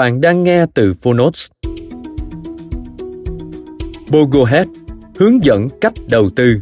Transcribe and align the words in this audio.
Bạn 0.00 0.20
đang 0.20 0.44
nghe 0.44 0.66
từ 0.74 0.94
Phonotes. 1.02 1.46
Bogohead 4.10 4.68
hướng 5.16 5.44
dẫn 5.44 5.68
cách 5.80 5.92
đầu 6.06 6.30
tư. 6.36 6.60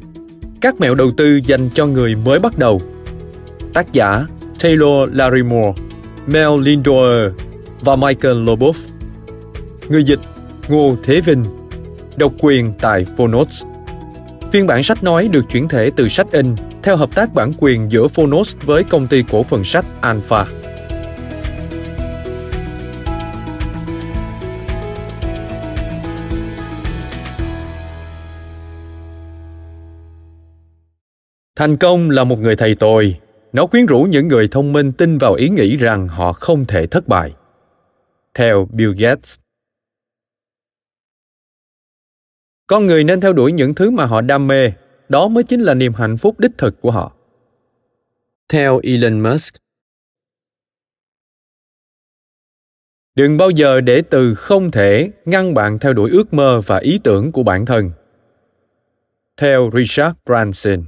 Các 0.61 0.81
mẹo 0.81 0.95
đầu 0.95 1.11
tư 1.17 1.41
dành 1.47 1.69
cho 1.75 1.87
người 1.87 2.17
mới 2.25 2.39
bắt 2.39 2.59
đầu. 2.59 2.81
Tác 3.75 3.93
giả 3.93 4.27
Taylor 4.61 5.13
Larimore, 5.13 5.73
Mel 6.27 6.49
Lindauer 6.61 7.33
và 7.81 7.97
Michael 7.97 8.45
Lobov. 8.45 8.77
Người 9.89 10.05
dịch 10.05 10.21
Ngô 10.69 10.97
Thế 11.05 11.21
Vinh. 11.21 11.45
Độc 12.17 12.33
quyền 12.41 12.73
tại 12.81 13.07
Phonotes. 13.17 13.65
Phiên 14.53 14.67
bản 14.67 14.83
sách 14.83 15.03
nói 15.03 15.29
được 15.29 15.45
chuyển 15.53 15.69
thể 15.69 15.91
từ 15.97 16.09
sách 16.09 16.33
in 16.33 16.57
theo 16.83 16.97
hợp 16.97 17.15
tác 17.15 17.35
bản 17.35 17.53
quyền 17.59 17.93
giữa 17.93 18.09
Phonos 18.09 18.57
với 18.63 18.85
công 18.85 19.07
ty 19.07 19.25
cổ 19.31 19.43
phần 19.43 19.65
sách 19.65 19.85
Alpha. 20.01 20.47
Thành 31.59 31.77
công 31.77 32.11
là 32.11 32.25
một 32.25 32.39
người 32.39 32.57
thầy 32.57 32.75
tồi. 32.75 33.21
Nó 33.53 33.67
quyến 33.67 33.87
rũ 33.87 34.03
những 34.03 34.29
người 34.29 34.49
thông 34.51 34.73
minh 34.73 34.93
tin 34.93 35.19
vào 35.19 35.35
ý 35.35 35.49
nghĩ 35.49 35.77
rằng 35.77 36.09
họ 36.09 36.33
không 36.33 36.65
thể 36.65 36.87
thất 36.87 37.09
bại. 37.09 37.35
Theo 38.35 38.69
Bill 38.73 38.93
Gates. 38.99 39.37
Con 42.67 42.87
người 42.87 43.05
nên 43.05 43.21
theo 43.21 43.33
đuổi 43.33 43.53
những 43.53 43.75
thứ 43.75 43.91
mà 43.91 44.07
họ 44.07 44.21
đam 44.21 44.47
mê, 44.47 44.73
đó 45.09 45.29
mới 45.29 45.45
chính 45.45 45.61
là 45.61 45.75
niềm 45.75 45.95
hạnh 45.95 46.17
phúc 46.17 46.41
đích 46.41 46.51
thực 46.59 46.81
của 46.81 46.91
họ. 46.91 47.13
Theo 48.49 48.81
Elon 48.83 49.21
Musk. 49.21 49.55
Đừng 53.15 53.37
bao 53.37 53.51
giờ 53.51 53.81
để 53.81 54.03
từ 54.11 54.35
không 54.35 54.71
thể 54.71 55.11
ngăn 55.25 55.55
bạn 55.55 55.79
theo 55.79 55.93
đuổi 55.93 56.11
ước 56.11 56.35
mơ 56.35 56.61
và 56.67 56.79
ý 56.79 57.01
tưởng 57.05 57.33
của 57.33 57.43
bản 57.43 57.67
thân. 57.67 57.91
Theo 59.37 59.71
Richard 59.75 60.17
Branson. 60.27 60.85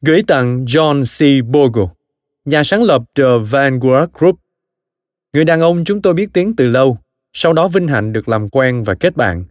Gửi 0.00 0.22
tặng 0.26 0.64
John 0.64 1.04
C. 1.04 1.46
Bogle, 1.46 1.94
nhà 2.44 2.64
sáng 2.64 2.82
lập 2.82 3.02
The 3.14 3.38
Vanguard 3.50 4.12
Group. 4.12 4.40
Người 5.32 5.44
đàn 5.44 5.60
ông 5.60 5.84
chúng 5.84 6.02
tôi 6.02 6.14
biết 6.14 6.28
tiếng 6.32 6.56
từ 6.56 6.66
lâu, 6.66 6.98
sau 7.32 7.52
đó 7.52 7.68
vinh 7.68 7.88
hạnh 7.88 8.12
được 8.12 8.28
làm 8.28 8.48
quen 8.48 8.84
và 8.84 8.94
kết 8.94 9.16
bạn. 9.16 9.44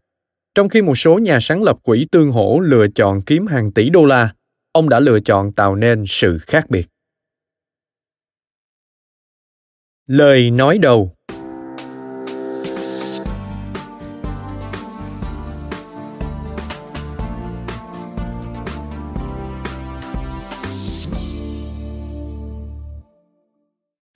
Trong 0.56 0.70
khi 0.70 0.82
một 0.82 0.96
số 0.96 1.20
nhà 1.20 1.40
sáng 1.42 1.64
lập 1.64 1.78
quỹ 1.84 2.08
tương 2.12 2.32
hỗ 2.32 2.60
lựa 2.60 2.88
chọn 2.96 3.22
kiếm 3.22 3.48
hàng 3.48 3.72
tỷ 3.72 3.90
đô 3.90 4.06
la, 4.06 4.34
ông 4.72 4.90
đã 4.90 5.00
lựa 5.00 5.20
chọn 5.20 5.52
tạo 5.52 5.76
nên 5.76 6.04
sự 6.08 6.38
khác 6.38 6.70
biệt. 6.70 6.88
Lời 10.08 10.52
nói 10.52 10.78
đầu 10.78 11.16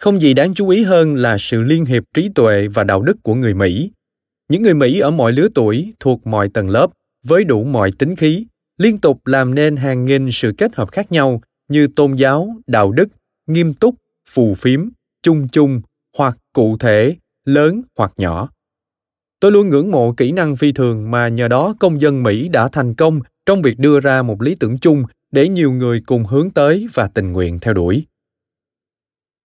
Không 0.03 0.22
gì 0.22 0.34
đáng 0.34 0.53
chú 0.53 0.69
ý 0.69 0.84
hơn 0.84 1.16
là 1.16 1.38
sự 1.38 1.62
liên 1.62 1.86
hiệp 1.86 2.03
trí 2.14 2.30
tuệ 2.36 2.68
và 2.68 2.84
đạo 2.84 3.02
đức 3.02 3.24
của 3.24 3.36
người 3.36 3.53
Mỹ. 3.53 3.91
Những 4.50 4.62
người 4.62 4.74
Mỹ 4.74 5.00
ở 5.00 5.12
mọi 5.12 5.31
lứa 5.34 5.47
tuổi, 5.56 5.94
thuộc 6.00 6.28
mọi 6.28 6.50
tầng 6.50 6.69
lớp, 6.69 6.88
với 7.25 7.44
đủ 7.44 7.64
mọi 7.64 7.91
tính 7.91 8.16
khí, 8.16 8.46
liên 8.78 8.97
tục 8.97 9.28
làm 9.28 9.56
nên 9.56 9.75
hàng 9.75 10.06
nghìn 10.06 10.31
sự 10.31 10.53
kết 10.58 10.75
hợp 10.75 10.92
khác 10.92 11.12
nhau 11.12 11.42
như 11.69 11.88
tôn 11.96 12.16
giáo, 12.16 12.56
đạo 12.68 12.92
đức, 12.92 13.08
nghiêm 13.47 13.74
túc, 13.74 13.96
phù 14.30 14.53
phiếm, 14.53 14.90
chung 15.22 15.47
chung 15.52 15.81
hoặc 16.18 16.38
cụ 16.53 16.78
thể, 16.78 17.16
lớn 17.46 17.81
hoặc 17.97 18.13
nhỏ. 18.18 18.50
Tôi 19.40 19.52
luôn 19.52 19.69
ngưỡng 19.69 19.92
mộ 19.92 20.13
kỹ 20.13 20.31
năng 20.31 20.56
phi 20.56 20.72
thường 20.72 21.12
mà 21.12 21.28
nhờ 21.28 21.47
đó 21.47 21.75
công 21.80 22.02
dân 22.02 22.24
Mỹ 22.24 22.47
đã 22.47 22.68
thành 22.68 22.94
công 22.94 23.19
trong 23.46 23.62
việc 23.62 23.80
đưa 23.80 24.00
ra 24.00 24.22
một 24.22 24.42
lý 24.42 24.56
tưởng 24.56 24.78
chung 24.78 25.03
để 25.31 25.50
nhiều 25.50 25.72
người 25.72 26.02
cùng 26.06 26.25
hướng 26.25 26.50
tới 26.50 26.88
và 26.94 27.08
tình 27.08 27.31
nguyện 27.31 27.59
theo 27.59 27.74
đuổi 27.74 28.06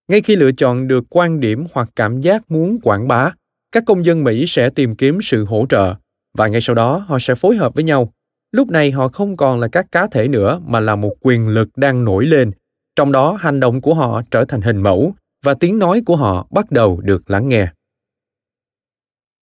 ngay 0.08 0.20
khi 0.20 0.36
lựa 0.36 0.52
chọn 0.52 0.88
được 0.88 1.04
quan 1.10 1.40
điểm 1.40 1.66
hoặc 1.72 1.88
cảm 1.96 2.20
giác 2.20 2.50
muốn 2.50 2.78
quảng 2.82 3.08
bá, 3.08 3.32
các 3.72 3.82
công 3.86 4.04
dân 4.04 4.24
mỹ 4.24 4.44
sẽ 4.46 4.70
tìm 4.70 4.96
kiếm 4.96 5.18
sự 5.22 5.44
hỗ 5.44 5.66
trợ, 5.68 5.94
và 6.38 6.46
ngay 6.48 6.60
sau 6.60 6.74
đó, 6.74 7.04
họ 7.08 7.18
sẽ 7.18 7.34
phối 7.34 7.56
hợp 7.56 7.74
với 7.74 7.84
nhau. 7.84 8.12
Lúc 8.52 8.70
này, 8.70 8.90
họ 8.90 9.08
không 9.08 9.36
còn 9.36 9.60
là 9.60 9.68
các 9.68 9.86
cá 9.92 10.06
thể 10.06 10.28
nữa, 10.28 10.60
mà 10.66 10.80
là 10.80 10.96
một 10.96 11.14
quyền 11.20 11.48
lực 11.48 11.68
đang 11.76 12.04
nổi 12.04 12.26
lên. 12.26 12.50
Trong 12.96 13.12
đó, 13.12 13.38
hành 13.40 13.60
động 13.60 13.80
của 13.80 13.94
họ 13.94 14.22
trở 14.30 14.44
thành 14.44 14.60
hình 14.60 14.82
mẫu, 14.82 15.14
và 15.44 15.54
tiếng 15.54 15.78
nói 15.78 16.02
của 16.06 16.16
họ 16.16 16.46
bắt 16.50 16.70
đầu 16.70 17.00
được 17.00 17.30
lắng 17.30 17.48
nghe. 17.48 17.68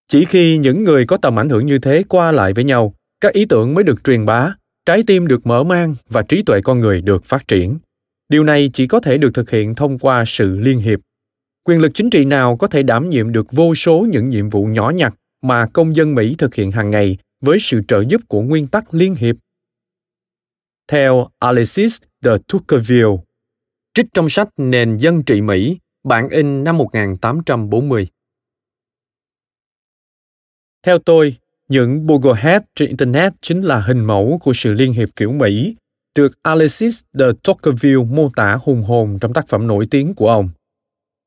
Chỉ 0.08 0.24
khi 0.24 0.58
những 0.58 0.84
người 0.84 1.06
có 1.06 1.16
tầm 1.16 1.38
ảnh 1.38 1.48
hưởng 1.48 1.66
như 1.66 1.78
thế 1.78 2.02
qua 2.08 2.32
lại 2.32 2.52
với 2.52 2.64
nhau, 2.64 2.94
các 3.20 3.32
ý 3.32 3.44
tưởng 3.44 3.74
mới 3.74 3.84
được 3.84 4.04
truyền 4.04 4.26
bá, 4.26 4.54
trái 4.86 5.02
tim 5.06 5.26
được 5.26 5.46
mở 5.46 5.62
mang 5.64 5.94
và 6.08 6.22
trí 6.22 6.42
tuệ 6.42 6.60
con 6.64 6.80
người 6.80 7.00
được 7.00 7.24
phát 7.24 7.48
triển 7.48 7.78
điều 8.28 8.44
này 8.44 8.70
chỉ 8.72 8.86
có 8.86 9.00
thể 9.00 9.18
được 9.18 9.34
thực 9.34 9.50
hiện 9.50 9.74
thông 9.74 9.98
qua 9.98 10.24
sự 10.26 10.58
liên 10.58 10.78
hiệp 10.78 11.00
quyền 11.64 11.80
lực 11.80 11.92
chính 11.94 12.10
trị 12.10 12.24
nào 12.24 12.56
có 12.56 12.66
thể 12.66 12.82
đảm 12.82 13.10
nhiệm 13.10 13.32
được 13.32 13.52
vô 13.52 13.74
số 13.74 14.06
những 14.10 14.28
nhiệm 14.30 14.50
vụ 14.50 14.64
nhỏ 14.64 14.90
nhặt 14.90 15.14
mà 15.42 15.66
công 15.66 15.96
dân 15.96 16.14
mỹ 16.14 16.34
thực 16.38 16.54
hiện 16.54 16.70
hàng 16.70 16.90
ngày 16.90 17.18
với 17.40 17.58
sự 17.60 17.80
trợ 17.88 18.04
giúp 18.08 18.20
của 18.28 18.42
nguyên 18.42 18.66
tắc 18.66 18.94
liên 18.94 19.14
hiệp 19.14 19.36
theo 20.88 21.28
Alexis 21.38 21.98
de 22.22 22.30
Tocqueville, 22.48 23.16
trích 23.94 24.06
trong 24.14 24.28
sách 24.28 24.48
Nền 24.56 24.96
dân 24.96 25.22
trị 25.22 25.40
Mỹ, 25.40 25.78
bản 26.04 26.28
in 26.28 26.64
năm 26.64 26.78
1840. 26.78 28.08
Theo 30.82 30.98
tôi, 30.98 31.36
những 31.68 32.06
Bogohead 32.06 32.62
trên 32.74 32.88
Internet 32.88 33.32
chính 33.40 33.62
là 33.62 33.80
hình 33.80 34.04
mẫu 34.04 34.38
của 34.42 34.52
sự 34.54 34.72
liên 34.72 34.92
hiệp 34.92 35.08
kiểu 35.16 35.32
Mỹ 35.32 35.76
được 36.16 36.32
Alexis 36.42 37.00
de 37.12 37.26
Tocqueville 37.44 38.04
mô 38.10 38.30
tả 38.36 38.58
hùng 38.62 38.82
hồn 38.82 39.18
trong 39.20 39.32
tác 39.32 39.48
phẩm 39.48 39.66
nổi 39.66 39.86
tiếng 39.90 40.14
của 40.14 40.28
ông. 40.28 40.48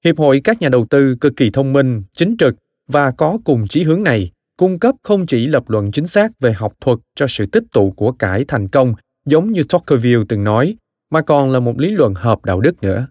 Hiệp 0.06 0.18
hội 0.18 0.42
các 0.44 0.62
nhà 0.62 0.70
đầu 0.70 0.86
tư 0.90 1.16
cực 1.22 1.36
kỳ 1.36 1.50
thông 1.50 1.74
minh, 1.74 2.04
chính 2.14 2.38
trực 2.38 2.56
và 2.88 3.12
có 3.12 3.38
cùng 3.46 3.68
chí 3.68 3.84
hướng 3.84 4.04
này, 4.04 4.32
cung 4.58 4.80
cấp 4.80 4.96
không 5.04 5.26
chỉ 5.26 5.48
lập 5.48 5.64
luận 5.68 5.92
chính 5.92 6.08
xác 6.08 6.40
về 6.40 6.54
học 6.54 6.74
thuật 6.82 6.98
cho 7.16 7.28
sự 7.30 7.46
tích 7.46 7.64
tụ 7.72 7.92
của 7.92 8.12
cải 8.12 8.46
thành 8.48 8.68
công 8.68 8.94
giống 9.26 9.52
như 9.52 9.64
Tocqueville 9.70 10.24
từng 10.30 10.44
nói, 10.44 10.76
mà 11.12 11.22
còn 11.22 11.52
là 11.52 11.60
một 11.60 11.80
lý 11.80 11.90
luận 11.90 12.14
hợp 12.14 12.46
đạo 12.46 12.62
đức 12.62 12.84
nữa. 12.84 13.08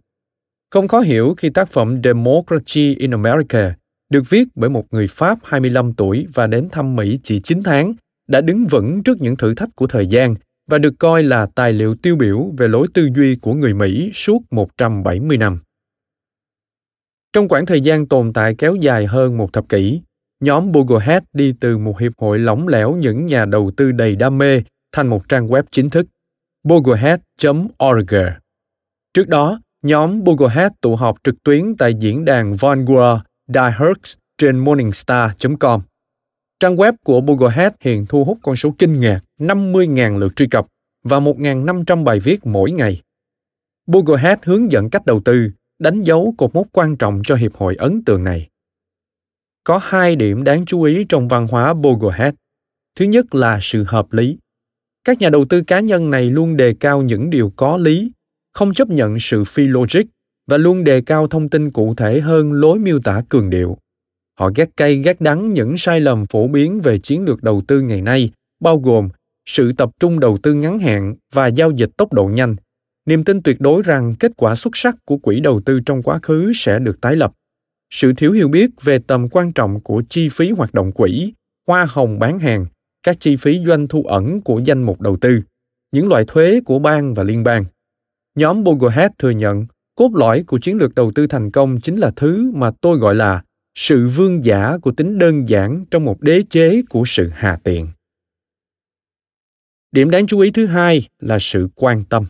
Không 0.71 0.89
khó 0.89 1.01
hiểu 1.01 1.35
khi 1.37 1.51
tác 1.51 1.73
phẩm 1.73 2.01
Democracy 2.05 2.95
in 2.95 3.11
America 3.11 3.75
được 4.11 4.31
viết 4.31 4.49
bởi 4.55 4.71
một 4.71 4.85
người 4.91 5.07
Pháp 5.07 5.39
25 5.43 5.93
tuổi 5.93 6.27
và 6.35 6.47
đến 6.47 6.69
thăm 6.73 6.97
Mỹ 6.97 7.19
chỉ 7.23 7.41
9 7.41 7.63
tháng, 7.63 7.95
đã 8.29 8.41
đứng 8.41 8.67
vững 8.67 9.03
trước 9.03 9.21
những 9.21 9.37
thử 9.37 9.55
thách 9.55 9.77
của 9.77 9.87
thời 9.87 10.07
gian 10.07 10.35
và 10.69 10.79
được 10.79 10.94
coi 10.99 11.23
là 11.23 11.47
tài 11.55 11.73
liệu 11.73 11.94
tiêu 11.94 12.17
biểu 12.17 12.50
về 12.59 12.69
lối 12.69 12.87
tư 12.94 13.09
duy 13.15 13.37
của 13.37 13.55
người 13.55 13.75
Mỹ 13.75 14.11
suốt 14.15 14.43
170 14.50 15.37
năm. 15.37 15.59
Trong 17.32 17.49
khoảng 17.49 17.67
thời 17.67 17.81
gian 17.81 18.06
tồn 18.06 18.32
tại 18.32 18.55
kéo 18.59 18.75
dài 18.75 19.06
hơn 19.06 19.37
một 19.37 19.53
thập 19.53 19.69
kỷ, 19.69 20.00
nhóm 20.41 20.73
Boglehead 20.73 21.23
đi 21.32 21.55
từ 21.61 21.79
một 21.79 21.99
hiệp 21.99 22.12
hội 22.19 22.38
lỏng 22.38 22.69
lẻo 22.69 22.94
những 22.94 23.26
nhà 23.26 23.44
đầu 23.44 23.70
tư 23.76 23.93
đầy 23.93 24.17
đam 24.17 24.38
mê 24.38 24.62
thành 24.93 25.06
một 25.06 25.29
trang 25.29 25.49
web 25.49 25.62
chính 25.70 25.91
thức 25.91 26.06
bogohead.org. 26.65 28.15
Trước 29.15 29.29
đó, 29.29 29.61
nhóm 29.82 30.25
Bogohead 30.25 30.73
tụ 30.81 30.97
họp 30.97 31.17
trực 31.25 31.43
tuyến 31.44 31.76
tại 31.76 31.94
diễn 31.94 32.25
đàn 32.25 32.56
Vanguard 32.56 33.23
Diehertz 33.49 34.17
trên 34.38 34.59
morningstar.com. 34.59 35.81
Trang 36.60 36.76
web 36.76 36.93
của 37.05 37.20
Bogohead 37.20 37.72
hiện 37.81 38.06
thu 38.06 38.25
hút 38.25 38.38
con 38.43 38.56
số 38.56 38.75
kinh 38.78 39.00
ngạc 39.00 39.20
50.000 39.38 40.19
lượt 40.19 40.37
truy 40.37 40.46
cập 40.46 40.66
và 41.05 41.20
1.500 41.20 42.05
bài 42.05 42.20
viết 42.20 42.46
mỗi 42.46 42.70
ngày. 42.70 43.02
Bogohead 43.87 44.38
hướng 44.43 44.72
dẫn 44.72 44.90
cách 44.90 45.06
đầu 45.06 45.20
tư, 45.25 45.50
đánh 45.78 46.02
dấu 46.02 46.34
cột 46.38 46.55
mốc 46.55 46.66
quan 46.72 46.96
trọng 46.96 47.22
cho 47.25 47.34
hiệp 47.34 47.55
hội 47.55 47.76
ấn 47.76 48.05
tượng 48.05 48.25
này. 48.25 48.49
Có 49.64 49.81
hai 49.82 50.16
điểm 50.16 50.44
đáng 50.44 50.66
chú 50.66 50.82
ý 50.82 51.05
trong 51.08 51.28
văn 51.28 51.46
hóa 51.50 51.75
Bogohead. 51.75 52.34
Thứ 52.96 53.05
nhất 53.05 53.34
là 53.34 53.58
sự 53.62 53.84
hợp 53.88 54.12
lý. 54.12 54.38
Các 55.05 55.19
nhà 55.19 55.31
đầu 55.31 55.44
tư 55.44 55.62
cá 55.62 55.81
nhân 55.81 56.10
này 56.10 56.31
luôn 56.31 56.56
đề 56.56 56.75
cao 56.81 57.02
những 57.02 57.31
điều 57.31 57.52
có 57.56 57.76
lý, 57.76 58.12
không 58.52 58.75
chấp 58.75 58.88
nhận 58.88 59.20
sự 59.20 59.44
phi 59.44 59.66
logic 59.66 60.02
và 60.46 60.56
luôn 60.56 60.84
đề 60.84 61.00
cao 61.00 61.26
thông 61.26 61.49
tin 61.49 61.70
cụ 61.70 61.94
thể 61.94 62.20
hơn 62.20 62.52
lối 62.52 62.78
miêu 62.78 63.00
tả 63.00 63.22
cường 63.28 63.50
điệu. 63.50 63.78
Họ 64.38 64.50
ghét 64.55 64.76
cay 64.76 64.96
ghét 64.96 65.20
đắng 65.20 65.52
những 65.52 65.79
sai 65.79 66.00
lầm 66.00 66.26
phổ 66.26 66.49
biến 66.49 66.81
về 66.81 66.99
chiến 66.99 67.25
lược 67.25 67.43
đầu 67.43 67.62
tư 67.69 67.81
ngày 67.81 68.02
nay, 68.02 68.31
bao 68.61 68.79
gồm 68.79 69.08
sự 69.46 69.73
tập 69.73 69.90
trung 70.00 70.20
đầu 70.20 70.38
tư 70.43 70.55
ngắn 70.55 70.79
hạn 70.79 71.14
và 71.32 71.46
giao 71.46 71.70
dịch 71.70 71.90
tốc 71.96 72.12
độ 72.12 72.25
nhanh, 72.26 72.56
niềm 73.06 73.25
tin 73.25 73.43
tuyệt 73.43 73.61
đối 73.61 73.82
rằng 73.82 74.14
kết 74.20 74.32
quả 74.37 74.55
xuất 74.55 74.76
sắc 74.76 74.96
của 75.05 75.17
quỹ 75.17 75.40
đầu 75.40 75.61
tư 75.61 75.81
trong 75.87 76.02
quá 76.02 76.19
khứ 76.23 76.52
sẽ 76.55 76.79
được 76.79 77.00
tái 77.00 77.17
lập, 77.17 77.32
sự 77.90 78.12
thiếu 78.12 78.32
hiểu 78.32 78.49
biết 78.49 78.70
về 78.82 78.99
tầm 78.99 79.29
quan 79.29 79.52
trọng 79.52 79.81
của 79.81 80.02
chi 80.08 80.29
phí 80.29 80.50
hoạt 80.50 80.75
động 80.75 80.93
quỹ, 80.93 81.32
hoa 81.67 81.87
hồng 81.88 82.19
bán 82.19 82.38
hàng, 82.38 82.67
các 83.02 83.17
chi 83.20 83.37
phí 83.37 83.64
doanh 83.67 83.88
thu 83.88 84.02
ẩn 84.02 84.41
của 84.41 84.61
danh 84.64 84.82
mục 84.82 85.00
đầu 85.00 85.17
tư, 85.17 85.43
những 85.93 86.08
loại 86.08 86.25
thuế 86.26 86.61
của 86.64 86.79
bang 86.79 87.14
và 87.14 87.23
liên 87.23 87.44
bang. 87.44 87.64
Nhóm 88.34 88.64
Bogohead 88.64 89.11
thừa 89.19 89.31
nhận 89.31 89.67
cốt 89.94 90.14
lõi 90.14 90.43
của 90.46 90.58
chiến 90.58 90.76
lược 90.76 90.94
đầu 90.94 91.12
tư 91.14 91.26
thành 91.26 91.50
công 91.50 91.81
chính 91.81 91.96
là 91.96 92.11
thứ 92.17 92.50
mà 92.55 92.70
tôi 92.81 92.99
gọi 92.99 93.14
là 93.14 93.43
sự 93.81 94.09
vương 94.09 94.45
giả 94.45 94.79
của 94.83 94.91
tính 94.91 95.19
đơn 95.19 95.49
giản 95.49 95.85
trong 95.91 96.05
một 96.05 96.21
đế 96.21 96.43
chế 96.51 96.83
của 96.89 97.03
sự 97.07 97.31
hà 97.35 97.59
tiện. 97.65 97.89
Điểm 99.93 100.11
đáng 100.11 100.27
chú 100.27 100.41
ý 100.41 100.51
thứ 100.51 100.67
hai 100.67 101.09
là 101.21 101.39
sự 101.41 101.69
quan 101.75 102.05
tâm. 102.05 102.27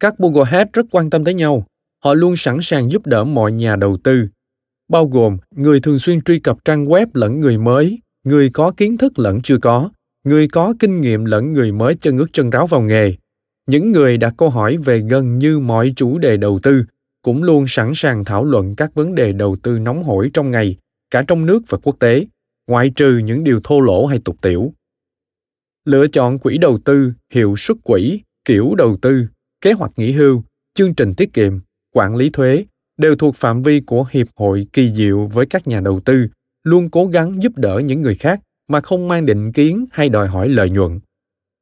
Các 0.00 0.18
Bogohead 0.18 0.68
rất 0.72 0.86
quan 0.90 1.10
tâm 1.10 1.24
tới 1.24 1.34
nhau. 1.34 1.66
Họ 2.04 2.14
luôn 2.14 2.34
sẵn 2.36 2.58
sàng 2.62 2.92
giúp 2.92 3.06
đỡ 3.06 3.24
mọi 3.24 3.52
nhà 3.52 3.76
đầu 3.76 3.98
tư, 4.04 4.28
bao 4.88 5.06
gồm 5.06 5.38
người 5.50 5.80
thường 5.80 5.98
xuyên 5.98 6.20
truy 6.20 6.38
cập 6.38 6.64
trang 6.64 6.84
web 6.84 7.06
lẫn 7.14 7.40
người 7.40 7.58
mới, 7.58 7.98
người 8.24 8.50
có 8.50 8.70
kiến 8.70 8.96
thức 8.96 9.18
lẫn 9.18 9.42
chưa 9.42 9.58
có, 9.58 9.90
người 10.24 10.48
có 10.48 10.74
kinh 10.78 11.00
nghiệm 11.00 11.24
lẫn 11.24 11.52
người 11.52 11.72
mới 11.72 11.94
chân 12.00 12.18
ướt 12.18 12.26
chân 12.32 12.50
ráo 12.50 12.66
vào 12.66 12.80
nghề. 12.80 13.14
Những 13.66 13.92
người 13.92 14.16
đặt 14.16 14.34
câu 14.36 14.50
hỏi 14.50 14.76
về 14.76 14.98
gần 14.98 15.38
như 15.38 15.58
mọi 15.58 15.92
chủ 15.96 16.18
đề 16.18 16.36
đầu 16.36 16.60
tư 16.62 16.84
cũng 17.28 17.42
luôn 17.42 17.64
sẵn 17.68 17.92
sàng 17.94 18.24
thảo 18.24 18.44
luận 18.44 18.74
các 18.76 18.94
vấn 18.94 19.14
đề 19.14 19.32
đầu 19.32 19.56
tư 19.62 19.78
nóng 19.78 20.02
hổi 20.02 20.30
trong 20.34 20.50
ngày, 20.50 20.76
cả 21.10 21.24
trong 21.28 21.46
nước 21.46 21.62
và 21.68 21.78
quốc 21.82 21.96
tế, 21.98 22.26
ngoại 22.66 22.90
trừ 22.96 23.18
những 23.18 23.44
điều 23.44 23.60
thô 23.64 23.80
lỗ 23.80 24.06
hay 24.06 24.18
tục 24.24 24.36
tiểu. 24.42 24.72
Lựa 25.84 26.06
chọn 26.08 26.38
quỹ 26.38 26.58
đầu 26.58 26.78
tư, 26.84 27.12
hiệu 27.32 27.54
suất 27.56 27.76
quỹ, 27.82 28.20
kiểu 28.44 28.74
đầu 28.74 28.96
tư, 29.02 29.26
kế 29.60 29.72
hoạch 29.72 29.90
nghỉ 29.96 30.12
hưu, 30.12 30.42
chương 30.74 30.94
trình 30.94 31.14
tiết 31.14 31.32
kiệm, 31.32 31.58
quản 31.94 32.16
lý 32.16 32.30
thuế 32.30 32.64
đều 32.98 33.16
thuộc 33.16 33.36
phạm 33.36 33.62
vi 33.62 33.80
của 33.80 34.06
hiệp 34.10 34.26
hội 34.36 34.66
kỳ 34.72 34.92
diệu 34.94 35.26
với 35.26 35.46
các 35.46 35.68
nhà 35.68 35.80
đầu 35.80 36.00
tư 36.00 36.28
luôn 36.64 36.90
cố 36.90 37.06
gắng 37.06 37.42
giúp 37.42 37.52
đỡ 37.56 37.78
những 37.84 38.02
người 38.02 38.14
khác 38.14 38.40
mà 38.68 38.80
không 38.80 39.08
mang 39.08 39.26
định 39.26 39.52
kiến 39.52 39.86
hay 39.90 40.08
đòi 40.08 40.28
hỏi 40.28 40.48
lợi 40.48 40.70
nhuận 40.70 41.00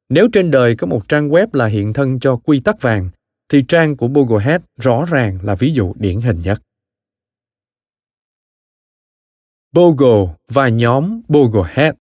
nếu 0.08 0.28
trên 0.32 0.50
đời 0.50 0.76
có 0.76 0.86
một 0.86 1.08
trang 1.08 1.28
web 1.28 1.46
là 1.52 1.66
hiện 1.66 1.92
thân 1.92 2.20
cho 2.20 2.36
quy 2.36 2.60
tắc 2.60 2.82
vàng 2.82 3.10
thì 3.48 3.64
trang 3.68 3.96
của 3.96 4.08
Bogohead 4.08 4.60
rõ 4.76 5.04
ràng 5.04 5.38
là 5.42 5.54
ví 5.54 5.72
dụ 5.72 5.92
điển 5.96 6.20
hình 6.20 6.42
nhất. 6.44 6.62
Bogo 9.72 10.34
và 10.48 10.68
nhóm 10.68 11.22
Bogohead 11.28 11.94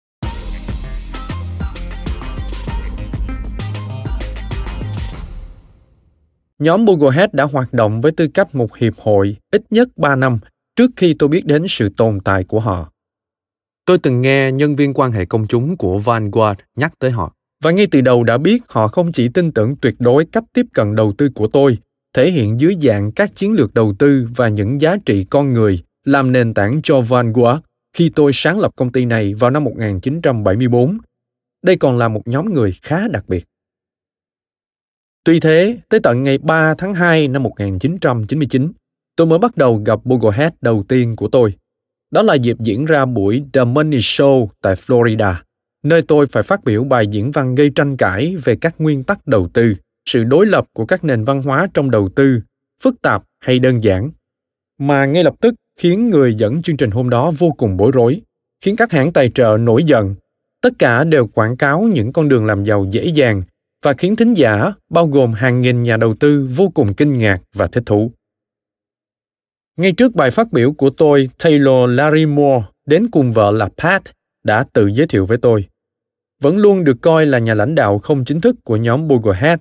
Nhóm 6.59 6.86
Bogohead 6.86 7.30
đã 7.33 7.44
hoạt 7.44 7.74
động 7.74 8.01
với 8.01 8.12
tư 8.12 8.27
cách 8.33 8.56
một 8.56 8.77
hiệp 8.77 8.94
hội 8.98 9.38
ít 9.51 9.63
nhất 9.69 9.88
3 9.95 10.15
năm 10.15 10.39
trước 10.75 10.91
khi 10.95 11.15
tôi 11.19 11.30
biết 11.30 11.45
đến 11.45 11.65
sự 11.69 11.89
tồn 11.98 12.19
tại 12.25 12.44
của 12.44 12.59
họ. 12.59 12.91
Tôi 13.86 13.98
từng 13.98 14.21
nghe 14.21 14.51
nhân 14.51 14.75
viên 14.75 14.94
quan 14.94 15.12
hệ 15.12 15.25
công 15.25 15.48
chúng 15.48 15.77
của 15.77 16.00
Vanguard 16.00 16.59
nhắc 16.75 16.94
tới 17.00 17.12
họ 17.12 17.34
và 17.61 17.71
ngay 17.71 17.87
từ 17.91 18.01
đầu 18.01 18.23
đã 18.23 18.37
biết 18.37 18.63
họ 18.67 18.87
không 18.87 19.11
chỉ 19.11 19.29
tin 19.29 19.51
tưởng 19.51 19.75
tuyệt 19.75 19.95
đối 19.99 20.25
cách 20.25 20.43
tiếp 20.53 20.65
cận 20.73 20.95
đầu 20.95 21.13
tư 21.17 21.29
của 21.35 21.47
tôi, 21.47 21.77
thể 22.13 22.31
hiện 22.31 22.59
dưới 22.59 22.75
dạng 22.81 23.11
các 23.11 23.35
chiến 23.35 23.53
lược 23.53 23.73
đầu 23.73 23.93
tư 23.99 24.27
và 24.35 24.47
những 24.47 24.81
giá 24.81 24.97
trị 25.05 25.25
con 25.29 25.53
người 25.53 25.83
làm 26.05 26.31
nền 26.31 26.53
tảng 26.53 26.81
cho 26.83 27.01
Vanguard 27.01 27.59
khi 27.93 28.11
tôi 28.15 28.31
sáng 28.33 28.59
lập 28.59 28.71
công 28.75 28.91
ty 28.91 29.05
này 29.05 29.33
vào 29.33 29.49
năm 29.49 29.63
1974. 29.63 30.97
Đây 31.63 31.77
còn 31.77 31.97
là 31.97 32.07
một 32.07 32.27
nhóm 32.27 32.53
người 32.53 32.73
khá 32.81 33.07
đặc 33.07 33.23
biệt. 33.27 33.45
Tuy 35.23 35.39
thế, 35.39 35.77
tới 35.89 35.99
tận 35.99 36.23
ngày 36.23 36.37
3 36.37 36.75
tháng 36.77 36.93
2 36.93 37.27
năm 37.27 37.43
1999, 37.43 38.71
tôi 39.15 39.27
mới 39.27 39.39
bắt 39.39 39.57
đầu 39.57 39.81
gặp 39.85 39.99
Bogohead 40.03 40.53
đầu 40.61 40.83
tiên 40.87 41.15
của 41.15 41.27
tôi. 41.27 41.53
Đó 42.11 42.21
là 42.21 42.33
dịp 42.33 42.57
diễn 42.59 42.85
ra 42.85 43.05
buổi 43.05 43.43
The 43.53 43.63
Money 43.63 43.99
Show 43.99 44.47
tại 44.61 44.75
Florida 44.75 45.35
nơi 45.85 46.01
tôi 46.01 46.27
phải 46.27 46.43
phát 46.43 46.63
biểu 46.63 46.83
bài 46.83 47.07
diễn 47.07 47.31
văn 47.31 47.55
gây 47.55 47.71
tranh 47.75 47.97
cãi 47.97 48.35
về 48.43 48.55
các 48.55 48.75
nguyên 48.77 49.03
tắc 49.03 49.27
đầu 49.27 49.47
tư, 49.53 49.75
sự 50.09 50.23
đối 50.23 50.45
lập 50.45 50.65
của 50.73 50.85
các 50.85 51.03
nền 51.03 51.23
văn 51.23 51.41
hóa 51.41 51.67
trong 51.73 51.91
đầu 51.91 52.09
tư, 52.09 52.39
phức 52.83 53.01
tạp 53.01 53.23
hay 53.39 53.59
đơn 53.59 53.83
giản, 53.83 54.11
mà 54.77 55.05
ngay 55.05 55.23
lập 55.23 55.35
tức 55.41 55.55
khiến 55.79 56.09
người 56.09 56.35
dẫn 56.35 56.61
chương 56.61 56.77
trình 56.77 56.91
hôm 56.91 57.09
đó 57.09 57.31
vô 57.37 57.51
cùng 57.51 57.77
bối 57.77 57.91
rối, 57.91 58.21
khiến 58.61 58.75
các 58.75 58.91
hãng 58.91 59.13
tài 59.13 59.29
trợ 59.29 59.57
nổi 59.59 59.83
giận. 59.83 60.15
Tất 60.61 60.73
cả 60.79 61.03
đều 61.03 61.27
quảng 61.27 61.57
cáo 61.57 61.81
những 61.81 62.13
con 62.13 62.29
đường 62.29 62.45
làm 62.45 62.63
giàu 62.63 62.88
dễ 62.91 63.05
dàng 63.05 63.43
và 63.83 63.93
khiến 63.93 64.15
thính 64.15 64.33
giả, 64.33 64.73
bao 64.89 65.07
gồm 65.07 65.33
hàng 65.33 65.61
nghìn 65.61 65.83
nhà 65.83 65.97
đầu 65.97 66.15
tư 66.15 66.49
vô 66.55 66.71
cùng 66.73 66.93
kinh 66.93 67.17
ngạc 67.17 67.41
và 67.53 67.67
thích 67.67 67.83
thú. 67.85 68.11
Ngay 69.77 69.91
trước 69.91 70.15
bài 70.15 70.31
phát 70.31 70.51
biểu 70.51 70.71
của 70.71 70.89
tôi, 70.89 71.29
Taylor 71.43 71.89
Larimore 71.89 72.65
đến 72.86 73.07
cùng 73.12 73.33
vợ 73.33 73.51
là 73.51 73.69
Pat 73.77 74.03
đã 74.43 74.65
tự 74.74 74.88
giới 74.88 75.07
thiệu 75.07 75.25
với 75.25 75.38
tôi 75.38 75.67
vẫn 76.45 76.57
luôn 76.57 76.83
được 76.83 76.97
coi 77.01 77.25
là 77.25 77.39
nhà 77.39 77.53
lãnh 77.53 77.75
đạo 77.75 77.99
không 77.99 78.25
chính 78.25 78.41
thức 78.41 78.55
của 78.63 78.75
nhóm 78.75 79.07
Bugglehead, 79.07 79.59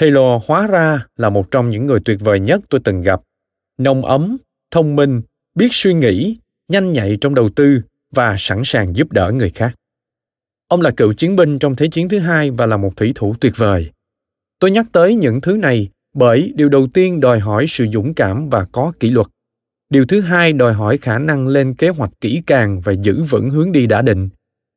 Taylor 0.00 0.42
hóa 0.46 0.66
ra 0.66 1.06
là 1.16 1.30
một 1.30 1.50
trong 1.50 1.70
những 1.70 1.86
người 1.86 2.00
tuyệt 2.04 2.20
vời 2.20 2.40
nhất 2.40 2.60
tôi 2.68 2.80
từng 2.84 3.02
gặp. 3.02 3.20
Nồng 3.78 4.04
ấm, 4.04 4.36
thông 4.70 4.96
minh, 4.96 5.22
biết 5.54 5.68
suy 5.70 5.94
nghĩ, 5.94 6.36
nhanh 6.68 6.92
nhạy 6.92 7.18
trong 7.20 7.34
đầu 7.34 7.48
tư 7.56 7.80
và 8.14 8.36
sẵn 8.38 8.62
sàng 8.64 8.96
giúp 8.96 9.12
đỡ 9.12 9.32
người 9.34 9.50
khác. 9.50 9.74
Ông 10.68 10.80
là 10.80 10.90
cựu 10.90 11.12
chiến 11.12 11.36
binh 11.36 11.58
trong 11.58 11.76
Thế 11.76 11.88
chiến 11.88 12.08
thứ 12.08 12.18
hai 12.18 12.50
và 12.50 12.66
là 12.66 12.76
một 12.76 12.96
thủy 12.96 13.12
thủ 13.14 13.34
tuyệt 13.40 13.52
vời. 13.56 13.90
Tôi 14.58 14.70
nhắc 14.70 14.86
tới 14.92 15.14
những 15.14 15.40
thứ 15.40 15.56
này 15.56 15.88
bởi 16.14 16.52
điều 16.56 16.68
đầu 16.68 16.86
tiên 16.94 17.20
đòi 17.20 17.40
hỏi 17.40 17.66
sự 17.68 17.86
dũng 17.92 18.14
cảm 18.14 18.48
và 18.48 18.66
có 18.72 18.92
kỷ 19.00 19.10
luật. 19.10 19.26
Điều 19.90 20.06
thứ 20.06 20.20
hai 20.20 20.52
đòi 20.52 20.72
hỏi 20.72 20.98
khả 20.98 21.18
năng 21.18 21.48
lên 21.48 21.74
kế 21.74 21.88
hoạch 21.88 22.12
kỹ 22.20 22.42
càng 22.46 22.80
và 22.80 22.92
giữ 22.92 23.22
vững 23.22 23.50
hướng 23.50 23.72
đi 23.72 23.86
đã 23.86 24.02
định 24.02 24.28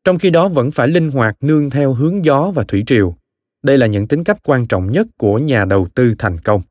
trong 0.04 0.20
khi 0.20 0.30
đó 0.30 0.48
vẫn 0.48 0.72
phải 0.72 0.88
linh 0.88 1.12
hoạt 1.12 1.36
nương 1.42 1.70
theo 1.70 1.94
hướng 1.94 2.26
gió 2.26 2.52
và 2.56 2.64
thủy 2.64 2.84
triều. 2.88 3.16
Đây 3.64 3.78
là 3.78 3.88
những 3.88 4.08
tính 4.08 4.24
cách 4.24 4.38
quan 4.44 4.68
trọng 4.68 4.92
nhất 4.92 5.08
của 5.18 5.38
nhà 5.38 5.66
đầu 5.66 5.88
tư 5.96 6.16
thành 6.18 6.38
công. 6.44 6.62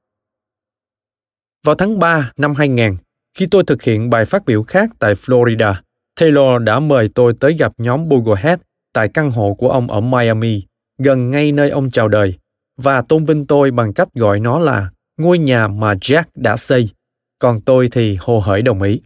Vào 1.65 1.75
tháng 1.75 1.99
3 1.99 2.33
năm 2.37 2.55
2000, 2.55 2.97
khi 3.35 3.47
tôi 3.51 3.65
thực 3.67 3.83
hiện 3.83 4.11
bài 4.11 4.25
phát 4.25 4.45
biểu 4.45 4.63
khác 4.63 4.91
tại 4.99 5.15
Florida, 5.15 5.75
Taylor 6.21 6.63
đã 6.63 6.81
mời 6.81 7.11
tôi 7.15 7.35
tới 7.41 7.55
gặp 7.55 7.73
nhóm 7.79 8.09
Bogohead 8.09 8.59
tại 8.93 9.09
căn 9.09 9.31
hộ 9.31 9.55
của 9.55 9.71
ông 9.71 9.91
ở 9.91 10.01
Miami, 10.01 10.63
gần 10.99 11.31
ngay 11.31 11.53
nơi 11.53 11.71
ông 11.71 11.91
chào 11.91 12.09
đời, 12.09 12.35
và 12.77 13.03
tôn 13.03 13.25
vinh 13.25 13.47
tôi 13.47 13.71
bằng 13.71 13.93
cách 13.93 14.09
gọi 14.15 14.41
nó 14.41 14.59
là 14.59 14.91
ngôi 15.17 15.39
nhà 15.39 15.69
mà 15.69 15.95
Jack 15.95 16.25
đã 16.35 16.57
xây, 16.57 16.91
còn 17.39 17.61
tôi 17.61 17.89
thì 17.93 18.17
hồ 18.21 18.41
hởi 18.41 18.63
đồng 18.63 18.83
ý. 18.83 19.01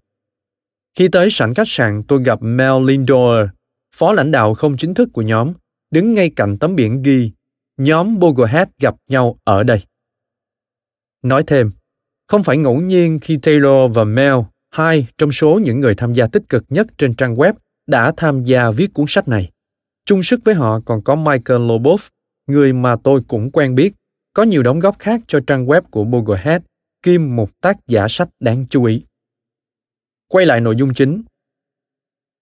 Khi 0.99 1.09
tới 1.09 1.31
sảnh 1.31 1.55
khách 1.55 1.69
sạn, 1.69 2.03
tôi 2.09 2.23
gặp 2.23 2.39
Mel 2.43 2.87
Lindor, 2.87 3.49
phó 3.97 4.13
lãnh 4.13 4.31
đạo 4.31 4.55
không 4.55 4.77
chính 4.77 4.95
thức 4.95 5.09
của 5.13 5.23
nhóm, 5.23 5.53
đứng 5.91 6.15
ngay 6.15 6.31
cạnh 6.37 6.59
tấm 6.59 6.75
biển 6.75 7.03
ghi 7.03 7.33
nhóm 7.77 8.19
Bogohead 8.19 8.69
gặp 8.81 8.95
nhau 9.09 9.39
ở 9.45 9.63
đây. 9.63 9.81
Nói 11.23 11.43
thêm, 11.47 11.71
không 12.29 12.43
phải 12.43 12.59
ngẫu 12.59 12.81
nhiên 12.81 13.19
khi 13.23 13.39
Taylor 13.43 13.95
và 13.95 14.05
Mel, 14.05 14.35
hai 14.71 15.07
trong 15.19 15.33
số 15.33 15.61
những 15.65 15.81
người 15.81 15.95
tham 15.95 16.13
gia 16.13 16.27
tích 16.27 16.43
cực 16.49 16.65
nhất 16.69 16.87
trên 16.99 17.15
trang 17.15 17.35
web, 17.35 17.53
đã 17.87 18.13
tham 18.17 18.45
gia 18.45 18.71
viết 18.71 18.95
cuốn 18.95 19.07
sách 19.09 19.29
này. 19.29 19.51
Chung 20.05 20.23
sức 20.23 20.41
với 20.45 20.55
họ 20.55 20.81
còn 20.85 21.03
có 21.03 21.15
Michael 21.15 21.61
Loboff, 21.61 22.09
người 22.47 22.73
mà 22.73 22.97
tôi 23.05 23.21
cũng 23.29 23.51
quen 23.51 23.75
biết, 23.75 23.93
có 24.35 24.43
nhiều 24.43 24.63
đóng 24.63 24.79
góp 24.79 24.99
khác 24.99 25.21
cho 25.27 25.41
trang 25.47 25.67
web 25.67 25.83
của 25.91 26.05
Bogohead, 26.05 26.63
kim 27.03 27.37
một 27.37 27.61
tác 27.61 27.77
giả 27.87 28.07
sách 28.09 28.29
đáng 28.41 28.67
chú 28.71 28.85
ý. 28.85 29.05
Quay 30.29 30.47
lại 30.47 30.61
nội 30.61 30.77
dung 30.77 30.95
chính, 30.95 31.23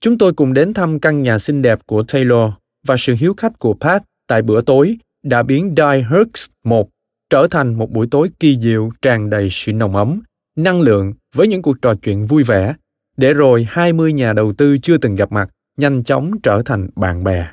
Chúng 0.01 0.19
tôi 0.19 0.33
cùng 0.33 0.53
đến 0.53 0.75
thăm 0.75 1.01
căn 1.01 1.23
nhà 1.23 1.39
xinh 1.39 1.63
đẹp 1.63 1.79
của 1.87 2.03
Taylor 2.03 2.53
và 2.87 2.97
sự 2.99 3.15
hiếu 3.19 3.35
khách 3.37 3.59
của 3.59 3.75
Pat 3.81 4.03
tại 4.27 4.43
bữa 4.43 4.61
tối 4.61 4.97
đã 5.23 5.43
biến 5.43 5.75
Die 5.77 6.05
Herx 6.11 6.47
1 6.65 6.89
trở 7.31 7.47
thành 7.51 7.75
một 7.75 7.91
buổi 7.91 8.07
tối 8.11 8.31
kỳ 8.41 8.59
diệu 8.59 8.91
tràn 9.03 9.31
đầy 9.31 9.49
sự 9.51 9.73
nồng 9.73 9.97
ấm, 9.97 10.21
năng 10.57 10.81
lượng 10.81 11.13
với 11.35 11.49
những 11.49 11.63
cuộc 11.63 11.83
trò 11.83 11.95
chuyện 11.95 12.27
vui 12.27 12.43
vẻ, 12.43 12.75
để 13.17 13.35
rồi 13.35 13.67
20 13.71 14.13
nhà 14.13 14.33
đầu 14.33 14.53
tư 14.53 14.79
chưa 14.79 14.99
từng 14.99 15.15
gặp 15.15 15.33
mặt 15.33 15.51
nhanh 15.77 16.05
chóng 16.05 16.31
trở 16.43 16.63
thành 16.65 16.89
bạn 16.97 17.25
bè. 17.25 17.47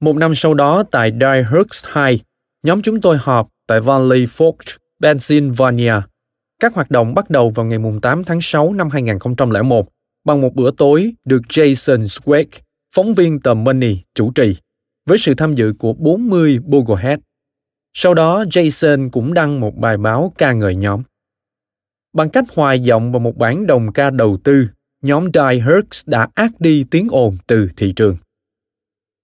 Một 0.00 0.16
năm 0.16 0.34
sau 0.34 0.54
đó 0.54 0.82
tại 0.90 1.10
Die 1.20 1.44
Herx 1.50 1.84
2, 1.84 2.20
nhóm 2.62 2.82
chúng 2.82 3.00
tôi 3.00 3.18
họp 3.20 3.48
tại 3.66 3.80
Valley 3.80 4.26
Forge, 4.26 4.76
Pennsylvania. 5.02 5.94
Các 6.60 6.74
hoạt 6.74 6.90
động 6.90 7.14
bắt 7.14 7.30
đầu 7.30 7.50
vào 7.50 7.66
ngày 7.66 7.78
8 8.02 8.24
tháng 8.24 8.38
6 8.42 8.72
năm 8.72 8.90
2001 8.90 9.88
bằng 10.24 10.40
một 10.40 10.54
bữa 10.54 10.70
tối 10.70 11.12
được 11.24 11.42
Jason 11.48 12.04
Swake, 12.04 12.60
phóng 12.94 13.14
viên 13.14 13.40
tờ 13.40 13.54
Money, 13.54 13.98
chủ 14.14 14.32
trì, 14.32 14.56
với 15.06 15.18
sự 15.18 15.34
tham 15.34 15.54
dự 15.54 15.72
của 15.78 15.92
40 15.92 16.58
Boglehead. 16.58 17.20
Sau 17.94 18.14
đó, 18.14 18.44
Jason 18.44 19.10
cũng 19.10 19.34
đăng 19.34 19.60
một 19.60 19.76
bài 19.76 19.96
báo 19.96 20.32
ca 20.38 20.52
ngợi 20.52 20.74
nhóm. 20.74 21.02
Bằng 22.12 22.30
cách 22.30 22.44
hòa 22.54 22.74
giọng 22.74 23.12
vào 23.12 23.20
một 23.20 23.36
bản 23.36 23.66
đồng 23.66 23.92
ca 23.92 24.10
đầu 24.10 24.38
tư, 24.44 24.68
nhóm 25.02 25.24
Die 25.34 25.60
Hertz 25.60 26.02
đã 26.06 26.28
át 26.34 26.50
đi 26.58 26.84
tiếng 26.90 27.08
ồn 27.10 27.36
từ 27.46 27.68
thị 27.76 27.92
trường. 27.96 28.16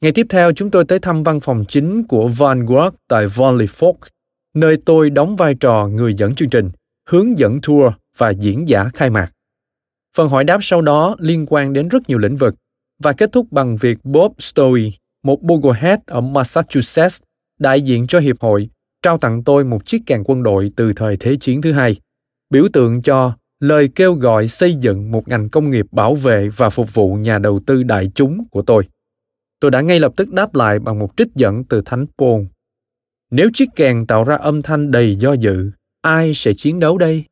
Ngày 0.00 0.12
tiếp 0.12 0.26
theo, 0.31 0.52
chúng 0.52 0.71
tôi 0.71 0.85
tới 0.85 0.99
thăm 0.99 1.23
văn 1.23 1.40
phòng 1.40 1.64
chính 1.69 2.05
của 2.05 2.28
Vanguard 2.28 2.97
tại 3.09 3.26
Valley 3.26 3.67
Forge, 3.67 4.09
nơi 4.55 4.76
tôi 4.85 5.11
đóng 5.11 5.37
vai 5.37 5.55
trò 5.55 5.87
người 5.87 6.14
dẫn 6.14 6.35
chương 6.35 6.50
trình, 6.50 6.71
hướng 7.09 7.38
dẫn 7.38 7.61
tour 7.67 7.93
và 8.17 8.31
diễn 8.31 8.69
giả 8.69 8.90
khai 8.95 9.11
mạc. 9.11 9.31
Phần 10.17 10.29
hỏi 10.29 10.45
đáp 10.45 10.59
sau 10.62 10.83
đó 10.83 11.17
liên 11.19 11.47
quan 11.49 11.73
đến 11.73 11.88
rất 11.88 12.09
nhiều 12.09 12.19
lĩnh 12.19 12.37
vực 12.37 12.55
và 12.99 13.12
kết 13.12 13.33
thúc 13.33 13.47
bằng 13.50 13.77
việc 13.77 13.99
Bob 14.05 14.33
Stowe, 14.38 14.91
một 15.23 15.43
Boglehead 15.43 15.99
ở 16.07 16.21
Massachusetts, 16.21 17.23
đại 17.59 17.83
diện 17.83 18.07
cho 18.07 18.19
hiệp 18.19 18.41
hội, 18.41 18.69
trao 19.03 19.19
tặng 19.19 19.45
tôi 19.45 19.65
một 19.65 19.87
chiếc 19.87 20.03
kèn 20.07 20.23
quân 20.25 20.43
đội 20.43 20.73
từ 20.77 20.93
thời 20.93 21.17
Thế 21.17 21.37
chiến 21.41 21.62
thứ 21.62 21.73
hai, 21.73 21.97
biểu 22.50 22.69
tượng 22.73 23.03
cho 23.03 23.33
lời 23.61 23.88
kêu 23.95 24.15
gọi 24.15 24.49
xây 24.49 24.75
dựng 24.75 25.11
một 25.11 25.29
ngành 25.29 25.49
công 25.49 25.71
nghiệp 25.71 25.87
bảo 25.91 26.15
vệ 26.15 26.49
và 26.49 26.71
phục 26.71 26.95
vụ 26.95 27.15
nhà 27.15 27.38
đầu 27.38 27.61
tư 27.67 27.83
đại 27.83 28.11
chúng 28.15 28.49
của 28.50 28.62
tôi. 28.62 28.88
Tôi 29.61 29.71
đã 29.71 29.81
ngay 29.81 30.00
lập 30.00 30.12
tức 30.17 30.33
đáp 30.33 30.55
lại 30.55 30.79
bằng 30.79 30.99
một 30.99 31.17
trích 31.17 31.29
dẫn 31.35 31.65
từ 31.65 31.83
Thánh 31.85 32.07
Paul. 32.19 32.45
Nếu 33.31 33.50
chiếc 33.55 33.69
kèn 33.77 34.07
tạo 34.07 34.25
ra 34.25 34.37
âm 34.37 34.62
thanh 34.62 34.91
đầy 34.91 35.17
do 35.17 35.33
dự, 35.33 35.71
ai 36.03 36.35
sẽ 36.35 36.53
chiến 36.53 36.81
đấu 36.81 36.99
đây? 36.99 37.25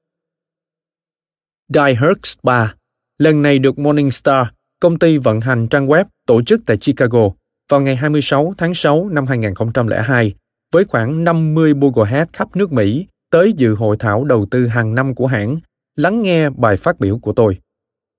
Die 1.75 1.94
Herx 2.00 2.35
3, 2.42 2.75
lần 3.18 3.42
này 3.42 3.58
được 3.58 3.78
Morningstar, 3.78 4.46
công 4.80 4.99
ty 4.99 5.18
vận 5.18 5.40
hành 5.40 5.68
trang 5.68 5.87
web 5.87 6.04
tổ 6.26 6.42
chức 6.42 6.61
tại 6.66 6.76
Chicago 6.76 7.30
vào 7.68 7.80
ngày 7.80 7.96
26 7.96 8.54
tháng 8.58 8.75
6 8.75 9.08
năm 9.08 9.26
2002 9.26 10.35
với 10.73 10.85
khoảng 10.85 11.25
50 11.25 11.75
Boglehead 11.75 12.28
khắp 12.32 12.56
nước 12.56 12.73
Mỹ 12.73 13.06
tới 13.30 13.52
dự 13.52 13.75
hội 13.75 13.96
thảo 13.96 14.25
đầu 14.25 14.46
tư 14.50 14.66
hàng 14.66 14.94
năm 14.94 15.14
của 15.14 15.26
hãng, 15.26 15.58
lắng 15.96 16.23
nghe 16.23 16.50
bài 16.50 16.76
phát 16.76 17.00
biểu 17.00 17.18
của 17.18 17.32
tôi. 17.32 17.58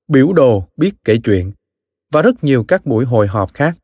Biểu 0.07 0.33
đồ 0.33 0.63
biết 0.77 0.95
kể 1.05 1.17
chuyện 1.23 1.51
và 2.11 2.21
rất 2.21 2.43
nhiều 2.43 2.63
các 2.67 2.85
buổi 2.85 3.05
hội 3.05 3.27
họp 3.27 3.53
khác. 3.53 3.77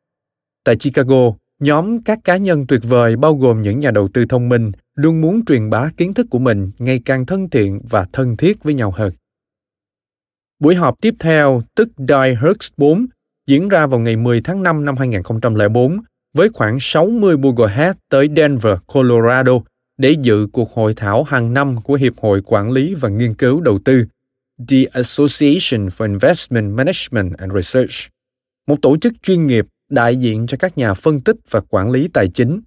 Tại 0.63 0.75
Chicago, 0.75 1.33
nhóm 1.59 2.01
các 2.01 2.19
cá 2.23 2.37
nhân 2.37 2.67
tuyệt 2.67 2.81
vời 2.83 3.15
bao 3.15 3.35
gồm 3.35 3.61
những 3.61 3.79
nhà 3.79 3.91
đầu 3.91 4.07
tư 4.13 4.25
thông 4.29 4.49
minh 4.49 4.71
luôn 4.95 5.21
muốn 5.21 5.45
truyền 5.45 5.69
bá 5.69 5.89
kiến 5.97 6.13
thức 6.13 6.27
của 6.29 6.39
mình 6.39 6.71
ngày 6.79 7.01
càng 7.05 7.25
thân 7.25 7.49
thiện 7.49 7.81
và 7.89 8.07
thân 8.13 8.37
thiết 8.37 8.63
với 8.63 8.73
nhau 8.73 8.91
hơn. 8.91 9.13
Buổi 10.59 10.75
họp 10.75 11.01
tiếp 11.01 11.13
theo, 11.19 11.61
tức 11.75 11.89
Die 11.97 12.35
Hertz 12.41 12.69
4, 12.77 13.05
diễn 13.47 13.69
ra 13.69 13.87
vào 13.87 13.99
ngày 13.99 14.15
10 14.15 14.41
tháng 14.41 14.63
5 14.63 14.85
năm 14.85 14.97
2004 14.97 15.99
với 16.33 16.49
khoảng 16.49 16.77
60 16.79 17.37
Buglehead 17.37 17.95
tới 18.09 18.27
Denver, 18.35 18.77
Colorado 18.87 19.53
để 19.97 20.15
dự 20.21 20.47
cuộc 20.51 20.73
hội 20.73 20.93
thảo 20.93 21.23
hàng 21.23 21.53
năm 21.53 21.81
của 21.81 21.93
Hiệp 21.93 22.13
hội 22.17 22.41
Quản 22.45 22.71
lý 22.71 22.93
và 22.93 23.09
Nghiên 23.09 23.33
cứu 23.33 23.61
Đầu 23.61 23.79
tư 23.85 24.05
The 24.67 24.85
Association 24.91 25.87
for 25.87 26.09
Investment 26.09 26.75
Management 26.75 27.37
and 27.37 27.53
Research, 27.53 28.11
một 28.67 28.81
tổ 28.81 28.97
chức 28.97 29.13
chuyên 29.23 29.47
nghiệp 29.47 29.65
đại 29.89 30.15
diện 30.15 30.47
cho 30.47 30.57
các 30.59 30.77
nhà 30.77 30.93
phân 30.93 31.21
tích 31.21 31.35
và 31.49 31.59
quản 31.69 31.91
lý 31.91 32.07
tài 32.07 32.27
chính, 32.27 32.61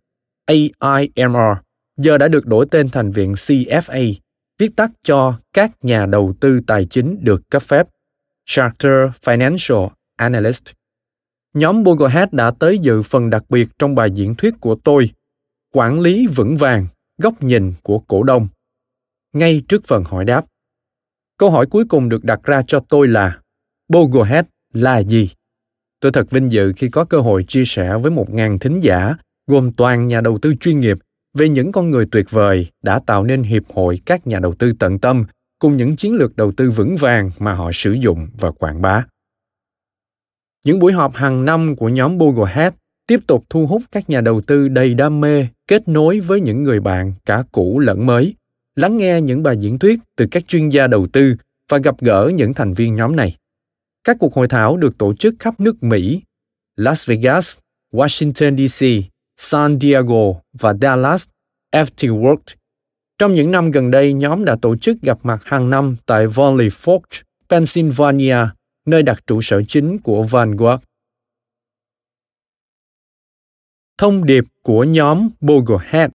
AIMR, 0.47 1.57
giờ 1.97 2.19
đã 2.19 2.29
được 2.29 2.47
đổi 2.47 2.67
tên 2.71 2.89
thành 2.89 3.13
viện 3.13 3.33
CFA, 3.33 4.15
viết 4.59 4.77
tắt 4.77 4.91
cho 5.03 5.39
các 5.53 5.71
nhà 5.83 6.07
đầu 6.07 6.35
tư 6.41 6.61
tài 6.67 6.85
chính 6.85 7.19
được 7.21 7.51
cấp 7.51 7.63
phép, 7.63 7.89
Charter 8.45 9.11
Financial 9.23 9.89
Analyst. 10.17 10.65
Nhóm 11.55 11.83
Boglehead 11.83 12.29
đã 12.33 12.51
tới 12.51 12.79
dự 12.79 13.03
phần 13.03 13.31
đặc 13.31 13.45
biệt 13.49 13.69
trong 13.79 13.95
bài 13.95 14.11
diễn 14.11 14.35
thuyết 14.35 14.55
của 14.61 14.77
tôi, 14.85 15.11
Quản 15.73 16.01
lý 16.01 16.27
vững 16.27 16.57
vàng, 16.57 16.87
góc 17.19 17.43
nhìn 17.43 17.73
của 17.83 17.99
cổ 17.99 18.23
đông. 18.23 18.49
Ngay 19.33 19.63
trước 19.69 19.85
phần 19.87 20.05
hỏi 20.05 20.25
đáp. 20.25 20.45
Câu 21.39 21.51
hỏi 21.51 21.67
cuối 21.67 21.85
cùng 21.89 22.09
được 22.09 22.25
đặt 22.25 22.41
ra 22.43 22.63
cho 22.67 22.81
tôi 22.89 23.09
là 23.09 23.41
Boglehead 23.89 24.45
là 24.73 24.99
gì? 24.99 25.31
Tôi 26.01 26.13
thật 26.13 26.31
vinh 26.31 26.53
dự 26.53 26.73
khi 26.77 26.89
có 26.89 27.05
cơ 27.05 27.21
hội 27.21 27.45
chia 27.49 27.65
sẻ 27.67 27.99
với 27.99 28.11
một 28.11 28.31
ngàn 28.31 28.59
thính 28.59 28.81
giả, 28.81 29.17
gồm 29.47 29.73
toàn 29.73 30.09
nhà 30.09 30.21
đầu 30.21 30.39
tư 30.43 30.55
chuyên 30.61 30.81
nghiệp, 30.81 30.99
về 31.37 31.49
những 31.49 31.73
con 31.73 31.91
người 31.91 32.07
tuyệt 32.11 32.31
vời 32.31 32.71
đã 32.83 32.99
tạo 32.99 33.25
nên 33.25 33.43
hiệp 33.43 33.63
hội 33.75 34.01
các 34.07 34.27
nhà 34.27 34.39
đầu 34.39 34.55
tư 34.55 34.73
tận 34.79 34.99
tâm 34.99 35.25
cùng 35.59 35.77
những 35.77 35.97
chiến 35.97 36.15
lược 36.15 36.37
đầu 36.37 36.53
tư 36.53 36.71
vững 36.71 36.97
vàng 36.97 37.31
mà 37.39 37.55
họ 37.55 37.71
sử 37.73 37.93
dụng 37.93 38.29
và 38.39 38.51
quảng 38.51 38.83
bá. 38.83 39.07
Những 40.65 40.79
buổi 40.79 40.93
họp 40.93 41.15
hàng 41.15 41.45
năm 41.45 41.77
của 41.77 41.89
nhóm 41.89 42.19
Boglehead 42.19 42.75
tiếp 43.07 43.21
tục 43.27 43.45
thu 43.51 43.67
hút 43.67 43.83
các 43.93 44.11
nhà 44.11 44.21
đầu 44.21 44.41
tư 44.41 44.69
đầy 44.69 44.95
đam 44.95 45.21
mê 45.21 45.47
kết 45.69 45.89
nối 45.89 46.21
với 46.21 46.41
những 46.41 46.63
người 46.63 46.81
bạn 46.81 47.13
cả 47.25 47.43
cũ 47.53 47.79
lẫn 47.79 48.07
mới, 48.07 48.35
lắng 48.77 48.97
nghe 48.97 49.21
những 49.21 49.43
bài 49.43 49.57
diễn 49.61 49.79
thuyết 49.79 50.01
từ 50.17 50.27
các 50.31 50.49
chuyên 50.49 50.69
gia 50.69 50.87
đầu 50.87 51.07
tư 51.13 51.35
và 51.71 51.79
gặp 51.79 51.95
gỡ 52.01 52.31
những 52.35 52.55
thành 52.55 52.75
viên 52.75 52.95
nhóm 52.95 53.17
này. 53.17 53.37
Các 54.05 54.17
cuộc 54.21 54.35
hội 54.35 54.49
thảo 54.49 54.77
được 54.77 54.99
tổ 54.99 55.15
chức 55.15 55.35
khắp 55.39 55.61
nước 55.61 55.83
Mỹ, 55.83 56.23
Las 56.77 57.09
Vegas, 57.09 57.57
Washington 57.93 58.69
DC, 58.69 59.11
San 59.37 59.79
Diego 59.81 60.35
và 60.53 60.75
Dallas, 60.81 61.29
FT 61.73 62.21
World. 62.21 62.57
Trong 63.19 63.35
những 63.35 63.51
năm 63.51 63.71
gần 63.71 63.91
đây, 63.91 64.13
nhóm 64.13 64.45
đã 64.45 64.57
tổ 64.63 64.77
chức 64.77 65.01
gặp 65.03 65.19
mặt 65.23 65.45
hàng 65.45 65.71
năm 65.71 65.97
tại 66.07 66.27
Valley 66.27 66.69
Forge, 66.69 67.23
Pennsylvania, 67.49 68.37
nơi 68.87 69.03
đặt 69.03 69.27
trụ 69.27 69.43
sở 69.43 69.63
chính 69.69 69.99
của 69.99 70.23
Vanguard. 70.23 70.83
Thông 73.99 74.25
điệp 74.25 74.45
của 74.63 74.85
nhóm 74.85 75.29
Boglehead 75.41 76.11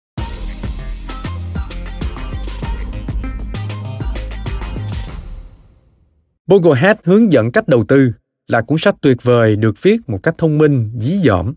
Boglehead 6.46 6.96
hướng 7.04 7.32
dẫn 7.32 7.50
cách 7.50 7.68
đầu 7.68 7.84
tư 7.88 8.12
là 8.48 8.60
cuốn 8.60 8.78
sách 8.78 8.94
tuyệt 9.02 9.16
vời 9.22 9.56
được 9.56 9.82
viết 9.82 9.96
một 10.06 10.18
cách 10.22 10.34
thông 10.38 10.58
minh, 10.58 10.92
dí 11.00 11.18
dỏm. 11.18 11.54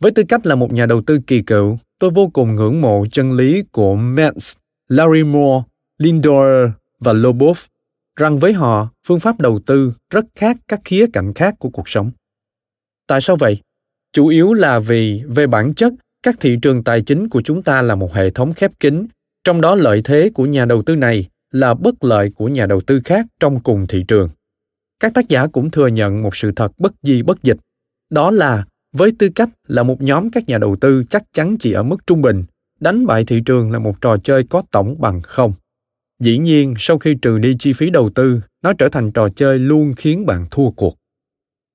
Với 0.00 0.12
tư 0.12 0.22
cách 0.28 0.46
là 0.46 0.54
một 0.54 0.72
nhà 0.72 0.86
đầu 0.86 1.02
tư 1.02 1.20
kỳ 1.26 1.42
cựu, 1.42 1.78
tôi 1.98 2.10
vô 2.10 2.30
cùng 2.32 2.54
ngưỡng 2.54 2.80
mộ 2.80 3.06
chân 3.12 3.32
lý 3.32 3.62
của 3.72 3.96
Metz, 3.96 4.56
Larry 4.88 5.22
Moore, 5.22 5.64
Lindor 5.98 6.70
và 7.00 7.12
Lobov 7.12 7.58
rằng 8.16 8.38
với 8.38 8.52
họ, 8.52 8.88
phương 9.06 9.20
pháp 9.20 9.40
đầu 9.40 9.60
tư 9.66 9.92
rất 10.10 10.24
khác 10.34 10.56
các 10.68 10.80
khía 10.84 11.06
cạnh 11.12 11.32
khác 11.34 11.54
của 11.58 11.68
cuộc 11.68 11.88
sống. 11.88 12.10
Tại 13.06 13.20
sao 13.20 13.36
vậy? 13.36 13.60
Chủ 14.12 14.26
yếu 14.26 14.52
là 14.52 14.78
vì 14.78 15.22
về 15.28 15.46
bản 15.46 15.74
chất, 15.74 15.92
các 16.22 16.36
thị 16.40 16.56
trường 16.62 16.84
tài 16.84 17.02
chính 17.02 17.28
của 17.28 17.42
chúng 17.42 17.62
ta 17.62 17.82
là 17.82 17.94
một 17.94 18.14
hệ 18.14 18.30
thống 18.30 18.52
khép 18.52 18.72
kín, 18.80 19.06
trong 19.44 19.60
đó 19.60 19.74
lợi 19.74 20.00
thế 20.04 20.30
của 20.34 20.46
nhà 20.46 20.64
đầu 20.64 20.82
tư 20.82 20.96
này 20.96 21.28
là 21.50 21.74
bất 21.74 22.04
lợi 22.04 22.30
của 22.36 22.48
nhà 22.48 22.66
đầu 22.66 22.80
tư 22.80 23.00
khác 23.04 23.26
trong 23.40 23.60
cùng 23.60 23.86
thị 23.86 24.04
trường. 24.08 24.28
Các 25.00 25.14
tác 25.14 25.28
giả 25.28 25.46
cũng 25.46 25.70
thừa 25.70 25.86
nhận 25.86 26.22
một 26.22 26.36
sự 26.36 26.52
thật 26.56 26.72
bất 26.78 26.92
di 27.02 27.22
bất 27.22 27.42
dịch, 27.42 27.56
đó 28.10 28.30
là 28.30 28.64
với 28.94 29.12
tư 29.18 29.28
cách 29.34 29.48
là 29.68 29.82
một 29.82 30.02
nhóm 30.02 30.30
các 30.30 30.48
nhà 30.48 30.58
đầu 30.58 30.76
tư 30.76 31.04
chắc 31.10 31.22
chắn 31.32 31.56
chỉ 31.60 31.72
ở 31.72 31.82
mức 31.82 32.06
trung 32.06 32.22
bình, 32.22 32.44
đánh 32.80 33.06
bại 33.06 33.24
thị 33.24 33.40
trường 33.46 33.72
là 33.72 33.78
một 33.78 34.00
trò 34.00 34.16
chơi 34.16 34.44
có 34.44 34.62
tổng 34.70 34.96
bằng 34.98 35.20
không. 35.22 35.52
Dĩ 36.20 36.38
nhiên, 36.38 36.74
sau 36.78 36.98
khi 36.98 37.16
trừ 37.22 37.38
đi 37.38 37.56
chi 37.58 37.72
phí 37.72 37.90
đầu 37.90 38.10
tư, 38.10 38.40
nó 38.62 38.72
trở 38.72 38.88
thành 38.88 39.12
trò 39.12 39.28
chơi 39.28 39.58
luôn 39.58 39.92
khiến 39.96 40.26
bạn 40.26 40.46
thua 40.50 40.70
cuộc. 40.70 40.96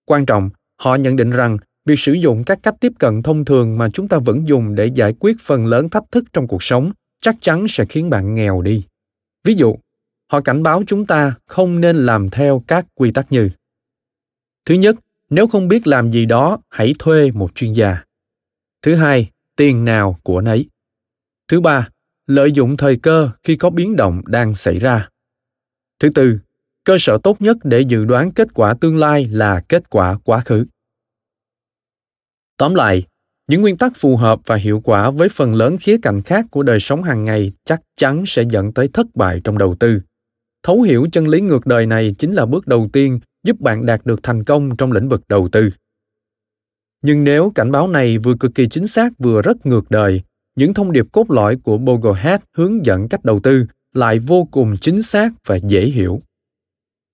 Quan 0.05 0.25
trọng, 0.25 0.49
họ 0.79 0.95
nhận 0.95 1.15
định 1.15 1.29
rằng 1.29 1.57
việc 1.85 1.99
sử 1.99 2.13
dụng 2.13 2.43
các 2.43 2.59
cách 2.63 2.75
tiếp 2.79 2.91
cận 2.99 3.23
thông 3.23 3.45
thường 3.45 3.77
mà 3.77 3.89
chúng 3.89 4.07
ta 4.07 4.17
vẫn 4.17 4.47
dùng 4.47 4.75
để 4.75 4.85
giải 4.85 5.13
quyết 5.19 5.37
phần 5.41 5.65
lớn 5.65 5.89
thách 5.89 6.03
thức 6.11 6.23
trong 6.33 6.47
cuộc 6.47 6.63
sống 6.63 6.91
chắc 7.21 7.35
chắn 7.41 7.65
sẽ 7.69 7.85
khiến 7.85 8.09
bạn 8.09 8.35
nghèo 8.35 8.61
đi. 8.61 8.85
Ví 9.43 9.53
dụ, 9.53 9.75
họ 10.31 10.41
cảnh 10.41 10.63
báo 10.63 10.83
chúng 10.87 11.05
ta 11.05 11.35
không 11.45 11.81
nên 11.81 11.95
làm 11.97 12.29
theo 12.29 12.63
các 12.67 12.85
quy 12.95 13.11
tắc 13.11 13.31
như 13.31 13.49
Thứ 14.65 14.75
nhất, 14.75 14.95
nếu 15.29 15.47
không 15.47 15.67
biết 15.67 15.87
làm 15.87 16.11
gì 16.11 16.25
đó, 16.25 16.59
hãy 16.69 16.95
thuê 16.99 17.31
một 17.31 17.55
chuyên 17.55 17.73
gia. 17.73 18.03
Thứ 18.81 18.95
hai, 18.95 19.31
tiền 19.55 19.85
nào 19.85 20.17
của 20.23 20.41
nấy. 20.41 20.65
Thứ 21.47 21.61
ba, 21.61 21.89
lợi 22.27 22.51
dụng 22.51 22.77
thời 22.77 22.97
cơ 22.97 23.29
khi 23.43 23.55
có 23.55 23.69
biến 23.69 23.95
động 23.95 24.21
đang 24.25 24.53
xảy 24.53 24.79
ra. 24.79 25.09
Thứ 25.99 26.09
tư, 26.15 26.39
cơ 26.83 26.97
sở 26.99 27.17
tốt 27.23 27.41
nhất 27.41 27.57
để 27.63 27.81
dự 27.81 28.05
đoán 28.05 28.31
kết 28.31 28.47
quả 28.53 28.73
tương 28.81 28.97
lai 28.97 29.27
là 29.27 29.63
kết 29.69 29.89
quả 29.89 30.17
quá 30.23 30.41
khứ. 30.41 30.65
Tóm 32.57 32.75
lại, 32.75 33.03
những 33.47 33.61
nguyên 33.61 33.77
tắc 33.77 33.91
phù 33.95 34.17
hợp 34.17 34.39
và 34.45 34.55
hiệu 34.55 34.81
quả 34.83 35.09
với 35.09 35.29
phần 35.29 35.55
lớn 35.55 35.77
khía 35.77 35.97
cạnh 36.01 36.21
khác 36.21 36.45
của 36.51 36.63
đời 36.63 36.79
sống 36.79 37.03
hàng 37.03 37.25
ngày 37.25 37.51
chắc 37.65 37.81
chắn 37.95 38.23
sẽ 38.27 38.43
dẫn 38.49 38.73
tới 38.73 38.89
thất 38.93 39.07
bại 39.15 39.41
trong 39.43 39.57
đầu 39.57 39.75
tư 39.75 40.01
thấu 40.63 40.81
hiểu 40.81 41.07
chân 41.11 41.27
lý 41.27 41.41
ngược 41.41 41.65
đời 41.65 41.85
này 41.85 42.15
chính 42.17 42.33
là 42.33 42.45
bước 42.45 42.67
đầu 42.67 42.89
tiên 42.93 43.19
giúp 43.43 43.59
bạn 43.59 43.85
đạt 43.85 44.05
được 44.05 44.19
thành 44.23 44.43
công 44.43 44.77
trong 44.77 44.91
lĩnh 44.91 45.09
vực 45.09 45.21
đầu 45.27 45.49
tư 45.51 45.69
nhưng 47.01 47.23
nếu 47.23 47.51
cảnh 47.55 47.71
báo 47.71 47.87
này 47.87 48.17
vừa 48.17 48.35
cực 48.39 48.55
kỳ 48.55 48.67
chính 48.67 48.87
xác 48.87 49.09
vừa 49.17 49.41
rất 49.41 49.65
ngược 49.65 49.91
đời 49.91 50.21
những 50.55 50.73
thông 50.73 50.91
điệp 50.91 51.05
cốt 51.11 51.31
lõi 51.31 51.57
của 51.63 51.77
Boglehead 51.77 52.41
hướng 52.53 52.85
dẫn 52.85 53.09
cách 53.09 53.25
đầu 53.25 53.39
tư 53.39 53.65
lại 53.93 54.19
vô 54.19 54.47
cùng 54.51 54.77
chính 54.81 55.03
xác 55.03 55.29
và 55.45 55.55
dễ 55.55 55.85
hiểu. 55.85 56.21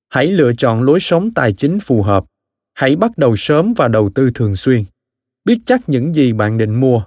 Hãy 0.10 0.28
lựa 0.28 0.54
chọn 0.58 0.84
lối 0.84 1.00
sống 1.00 1.34
tài 1.34 1.54
chính 1.54 1.80
phù 1.80 2.02
hợp. 2.02 2.26
Hãy 2.74 2.96
bắt 2.96 3.18
đầu 3.18 3.36
sớm 3.36 3.74
và 3.74 3.88
đầu 3.88 4.10
tư 4.16 4.32
thường 4.36 4.56
xuyên. 4.56 4.84
Biết 5.46 5.60
chắc 5.66 5.90
những 5.90 6.16
gì 6.16 6.34
bạn 6.34 6.58
định 6.58 6.80
mua, 6.80 7.04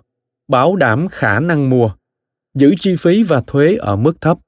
bảo 0.48 0.76
đảm 0.76 1.08
khả 1.08 1.40
năng 1.40 1.70
mua, 1.70 1.90
giữ 2.54 2.75
chi 2.80 2.96
phí 2.96 3.22
và 3.22 3.42
thuế 3.46 3.76
ở 3.76 3.96
mức 3.96 4.20
thấp, 4.20 4.38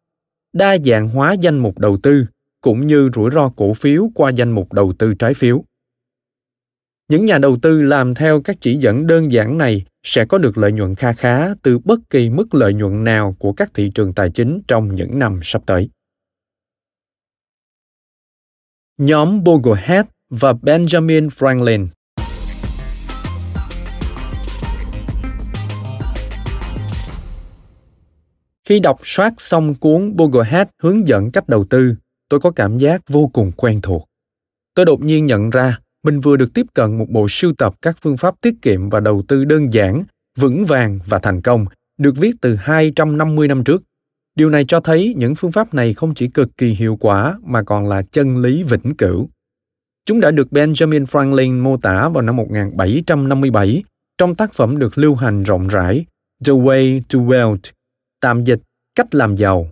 đa 0.52 0.76
dạng 0.78 1.08
hóa 1.08 1.32
danh 1.32 1.58
mục 1.58 1.78
đầu 1.78 1.98
tư 2.02 2.26
cũng 2.60 2.86
như 2.86 3.10
rủi 3.14 3.30
ro 3.30 3.48
cổ 3.48 3.74
phiếu 3.74 4.10
qua 4.14 4.30
danh 4.30 4.50
mục 4.50 4.72
đầu 4.72 4.92
tư 4.98 5.14
trái 5.14 5.34
phiếu. 5.34 5.64
Những 7.08 7.26
nhà 7.26 7.38
đầu 7.38 7.58
tư 7.62 7.82
làm 7.82 8.14
theo 8.14 8.40
các 8.40 8.56
chỉ 8.60 8.76
dẫn 8.76 9.06
đơn 9.06 9.32
giản 9.32 9.58
này 9.58 9.84
sẽ 10.02 10.24
có 10.24 10.38
được 10.38 10.58
lợi 10.58 10.72
nhuận 10.72 10.94
kha 10.94 11.12
khá 11.12 11.54
từ 11.62 11.78
bất 11.78 11.98
kỳ 12.10 12.30
mức 12.30 12.54
lợi 12.54 12.74
nhuận 12.74 13.04
nào 13.04 13.36
của 13.38 13.52
các 13.52 13.70
thị 13.74 13.90
trường 13.94 14.14
tài 14.14 14.30
chính 14.30 14.60
trong 14.68 14.94
những 14.94 15.18
năm 15.18 15.40
sắp 15.42 15.62
tới. 15.66 15.88
Nhóm 18.98 19.44
Boglehead 19.44 20.06
và 20.30 20.52
Benjamin 20.52 21.28
Franklin 21.28 21.88
Khi 28.64 28.80
đọc 28.80 29.00
soát 29.04 29.34
xong 29.36 29.74
cuốn 29.74 30.16
Boglehead 30.16 30.68
hướng 30.82 31.08
dẫn 31.08 31.30
cách 31.30 31.48
đầu 31.48 31.64
tư, 31.70 31.94
tôi 32.30 32.40
có 32.40 32.50
cảm 32.50 32.78
giác 32.78 33.02
vô 33.08 33.30
cùng 33.32 33.52
quen 33.56 33.80
thuộc. 33.82 34.06
Tôi 34.74 34.86
đột 34.86 35.00
nhiên 35.00 35.26
nhận 35.26 35.50
ra 35.50 35.78
mình 36.04 36.20
vừa 36.20 36.36
được 36.36 36.54
tiếp 36.54 36.66
cận 36.74 36.98
một 36.98 37.06
bộ 37.08 37.26
sưu 37.28 37.52
tập 37.58 37.74
các 37.82 37.96
phương 38.00 38.16
pháp 38.16 38.34
tiết 38.40 38.54
kiệm 38.62 38.90
và 38.90 39.00
đầu 39.00 39.22
tư 39.28 39.44
đơn 39.44 39.72
giản, 39.72 40.04
vững 40.38 40.64
vàng 40.64 40.98
và 41.06 41.18
thành 41.18 41.40
công, 41.40 41.64
được 41.98 42.16
viết 42.16 42.32
từ 42.40 42.54
250 42.54 43.48
năm 43.48 43.64
trước. 43.64 43.82
Điều 44.34 44.50
này 44.50 44.64
cho 44.68 44.80
thấy 44.80 45.14
những 45.16 45.34
phương 45.34 45.52
pháp 45.52 45.74
này 45.74 45.94
không 45.94 46.14
chỉ 46.14 46.28
cực 46.28 46.56
kỳ 46.56 46.70
hiệu 46.70 46.96
quả 47.00 47.38
mà 47.42 47.62
còn 47.62 47.88
là 47.88 48.02
chân 48.02 48.38
lý 48.38 48.62
vĩnh 48.62 48.94
cửu. 48.98 49.28
Chúng 50.06 50.20
đã 50.20 50.30
được 50.30 50.48
Benjamin 50.50 51.04
Franklin 51.04 51.62
mô 51.62 51.76
tả 51.76 52.08
vào 52.08 52.22
năm 52.22 52.36
1757 52.36 53.84
trong 54.18 54.34
tác 54.34 54.52
phẩm 54.52 54.78
được 54.78 54.98
lưu 54.98 55.14
hành 55.14 55.42
rộng 55.42 55.68
rãi 55.68 56.04
The 56.44 56.52
Way 56.52 57.00
to 57.08 57.18
Wealth, 57.18 57.72
tạm 58.20 58.44
dịch 58.44 58.60
Cách 58.94 59.14
làm 59.14 59.36
giàu, 59.36 59.68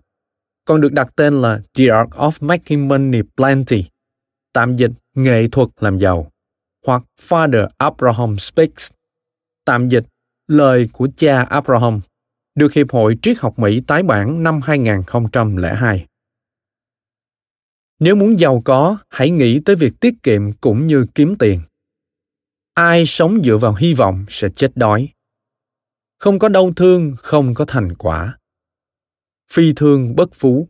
còn 0.68 0.80
được 0.80 0.92
đặt 0.92 1.12
tên 1.16 1.42
là 1.42 1.60
The 1.74 1.84
Art 1.84 2.08
of 2.10 2.30
Making 2.40 2.88
Money 2.88 3.22
Plenty, 3.36 3.84
tạm 4.52 4.76
dịch 4.76 4.90
nghệ 5.14 5.48
thuật 5.52 5.68
làm 5.80 5.98
giàu 5.98 6.30
hoặc 6.86 7.02
Father 7.20 7.68
Abraham 7.78 8.38
Speaks, 8.38 8.90
tạm 9.64 9.88
dịch 9.88 10.04
lời 10.46 10.88
của 10.92 11.08
cha 11.16 11.42
Abraham, 11.42 12.00
được 12.54 12.72
Hiệp 12.72 12.90
hội 12.90 13.18
Triết 13.22 13.38
học 13.38 13.58
Mỹ 13.58 13.80
tái 13.86 14.02
bản 14.02 14.42
năm 14.42 14.60
2002. 14.64 16.06
Nếu 18.00 18.16
muốn 18.16 18.40
giàu 18.40 18.62
có, 18.64 18.98
hãy 19.08 19.30
nghĩ 19.30 19.60
tới 19.64 19.76
việc 19.76 19.92
tiết 20.00 20.14
kiệm 20.22 20.52
cũng 20.52 20.86
như 20.86 21.06
kiếm 21.14 21.36
tiền. 21.38 21.60
Ai 22.74 23.06
sống 23.06 23.40
dựa 23.44 23.56
vào 23.56 23.74
hy 23.74 23.94
vọng 23.94 24.24
sẽ 24.28 24.48
chết 24.56 24.72
đói. 24.74 25.08
Không 26.18 26.38
có 26.38 26.48
đau 26.48 26.72
thương, 26.76 27.16
không 27.18 27.54
có 27.54 27.64
thành 27.64 27.94
quả. 27.94 28.38
Phi 29.52 29.72
thương 29.76 30.16
bất 30.16 30.28
phú. 30.32 30.68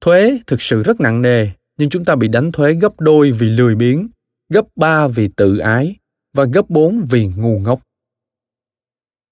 Thuế 0.00 0.38
thực 0.46 0.62
sự 0.62 0.82
rất 0.82 1.00
nặng 1.00 1.22
nề 1.22 1.48
nhưng 1.78 1.90
chúng 1.90 2.04
ta 2.04 2.14
bị 2.14 2.28
đánh 2.28 2.52
thuế 2.52 2.74
gấp 2.74 3.00
đôi 3.00 3.32
vì 3.32 3.48
lười 3.48 3.74
biếng, 3.74 4.08
gấp 4.48 4.66
ba 4.76 5.08
vì 5.08 5.28
tự 5.36 5.58
ái 5.58 5.96
và 6.32 6.44
gấp 6.44 6.70
bốn 6.70 7.06
vì 7.10 7.26
ngu 7.26 7.58
ngốc. 7.58 7.80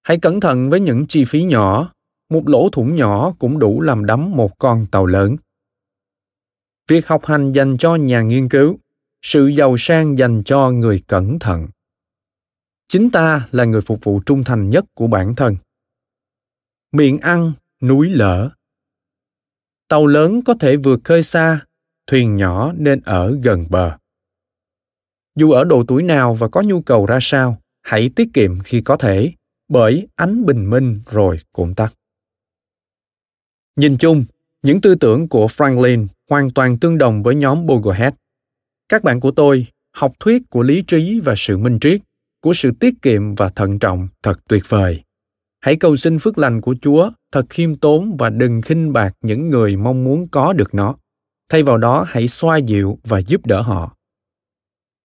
Hãy 0.03 0.17
cẩn 0.17 0.39
thận 0.39 0.69
với 0.69 0.79
những 0.79 1.05
chi 1.07 1.25
phí 1.25 1.43
nhỏ, 1.43 1.93
một 2.29 2.49
lỗ 2.49 2.69
thủng 2.69 2.95
nhỏ 2.95 3.33
cũng 3.39 3.59
đủ 3.59 3.81
làm 3.81 4.05
đắm 4.05 4.31
một 4.31 4.59
con 4.59 4.85
tàu 4.91 5.05
lớn. 5.05 5.35
Việc 6.87 7.07
học 7.07 7.25
hành 7.25 7.51
dành 7.51 7.77
cho 7.77 7.95
nhà 7.95 8.21
nghiên 8.21 8.49
cứu, 8.49 8.77
sự 9.21 9.47
giàu 9.47 9.75
sang 9.79 10.17
dành 10.17 10.43
cho 10.45 10.71
người 10.71 11.03
cẩn 11.07 11.39
thận. 11.39 11.67
Chính 12.87 13.09
ta 13.09 13.47
là 13.51 13.65
người 13.65 13.81
phục 13.81 14.03
vụ 14.03 14.19
trung 14.25 14.43
thành 14.43 14.69
nhất 14.69 14.85
của 14.93 15.07
bản 15.07 15.35
thân. 15.35 15.57
Miệng 16.91 17.17
ăn, 17.17 17.53
núi 17.81 18.09
lở. 18.09 18.49
Tàu 19.87 20.07
lớn 20.07 20.41
có 20.45 20.53
thể 20.59 20.77
vượt 20.77 20.99
khơi 21.03 21.23
xa, 21.23 21.65
thuyền 22.07 22.35
nhỏ 22.35 22.73
nên 22.77 23.01
ở 23.01 23.37
gần 23.43 23.65
bờ. 23.69 23.97
Dù 25.35 25.51
ở 25.51 25.63
độ 25.63 25.83
tuổi 25.87 26.03
nào 26.03 26.33
và 26.33 26.47
có 26.47 26.61
nhu 26.61 26.81
cầu 26.81 27.05
ra 27.05 27.17
sao, 27.21 27.61
hãy 27.81 28.09
tiết 28.15 28.29
kiệm 28.33 28.59
khi 28.59 28.81
có 28.81 28.97
thể, 28.97 29.31
bởi 29.67 30.07
ánh 30.15 30.45
bình 30.45 30.69
minh 30.69 31.01
rồi 31.11 31.39
cũng 31.53 31.75
tắt. 31.75 31.93
Nhìn 33.75 33.97
chung, 33.97 34.25
những 34.63 34.81
tư 34.81 34.95
tưởng 34.95 35.27
của 35.27 35.47
Franklin 35.47 36.07
hoàn 36.29 36.51
toàn 36.51 36.79
tương 36.79 36.97
đồng 36.97 37.23
với 37.23 37.35
nhóm 37.35 37.65
Boglehead. 37.65 38.13
Các 38.89 39.03
bạn 39.03 39.19
của 39.19 39.31
tôi, 39.31 39.67
học 39.91 40.13
thuyết 40.19 40.41
của 40.49 40.63
lý 40.63 40.81
trí 40.81 41.19
và 41.19 41.33
sự 41.37 41.57
minh 41.57 41.77
triết, 41.81 42.01
của 42.41 42.53
sự 42.53 42.71
tiết 42.79 42.93
kiệm 43.01 43.35
và 43.35 43.49
thận 43.49 43.79
trọng 43.79 44.07
thật 44.23 44.39
tuyệt 44.47 44.63
vời. 44.69 45.04
Hãy 45.65 45.75
cầu 45.75 45.95
xin 45.95 46.19
phước 46.19 46.37
lành 46.37 46.61
của 46.61 46.75
Chúa, 46.81 47.11
thật 47.31 47.45
khiêm 47.49 47.75
tốn 47.75 48.17
và 48.19 48.29
đừng 48.29 48.61
khinh 48.61 48.93
bạc 48.93 49.13
những 49.21 49.49
người 49.49 49.75
mong 49.75 50.03
muốn 50.03 50.27
có 50.27 50.53
được 50.53 50.73
nó. 50.73 50.95
Thay 51.49 51.63
vào 51.63 51.77
đó, 51.77 52.05
hãy 52.07 52.27
xoa 52.27 52.57
dịu 52.57 52.99
và 53.03 53.19
giúp 53.19 53.45
đỡ 53.45 53.61
họ. 53.61 53.95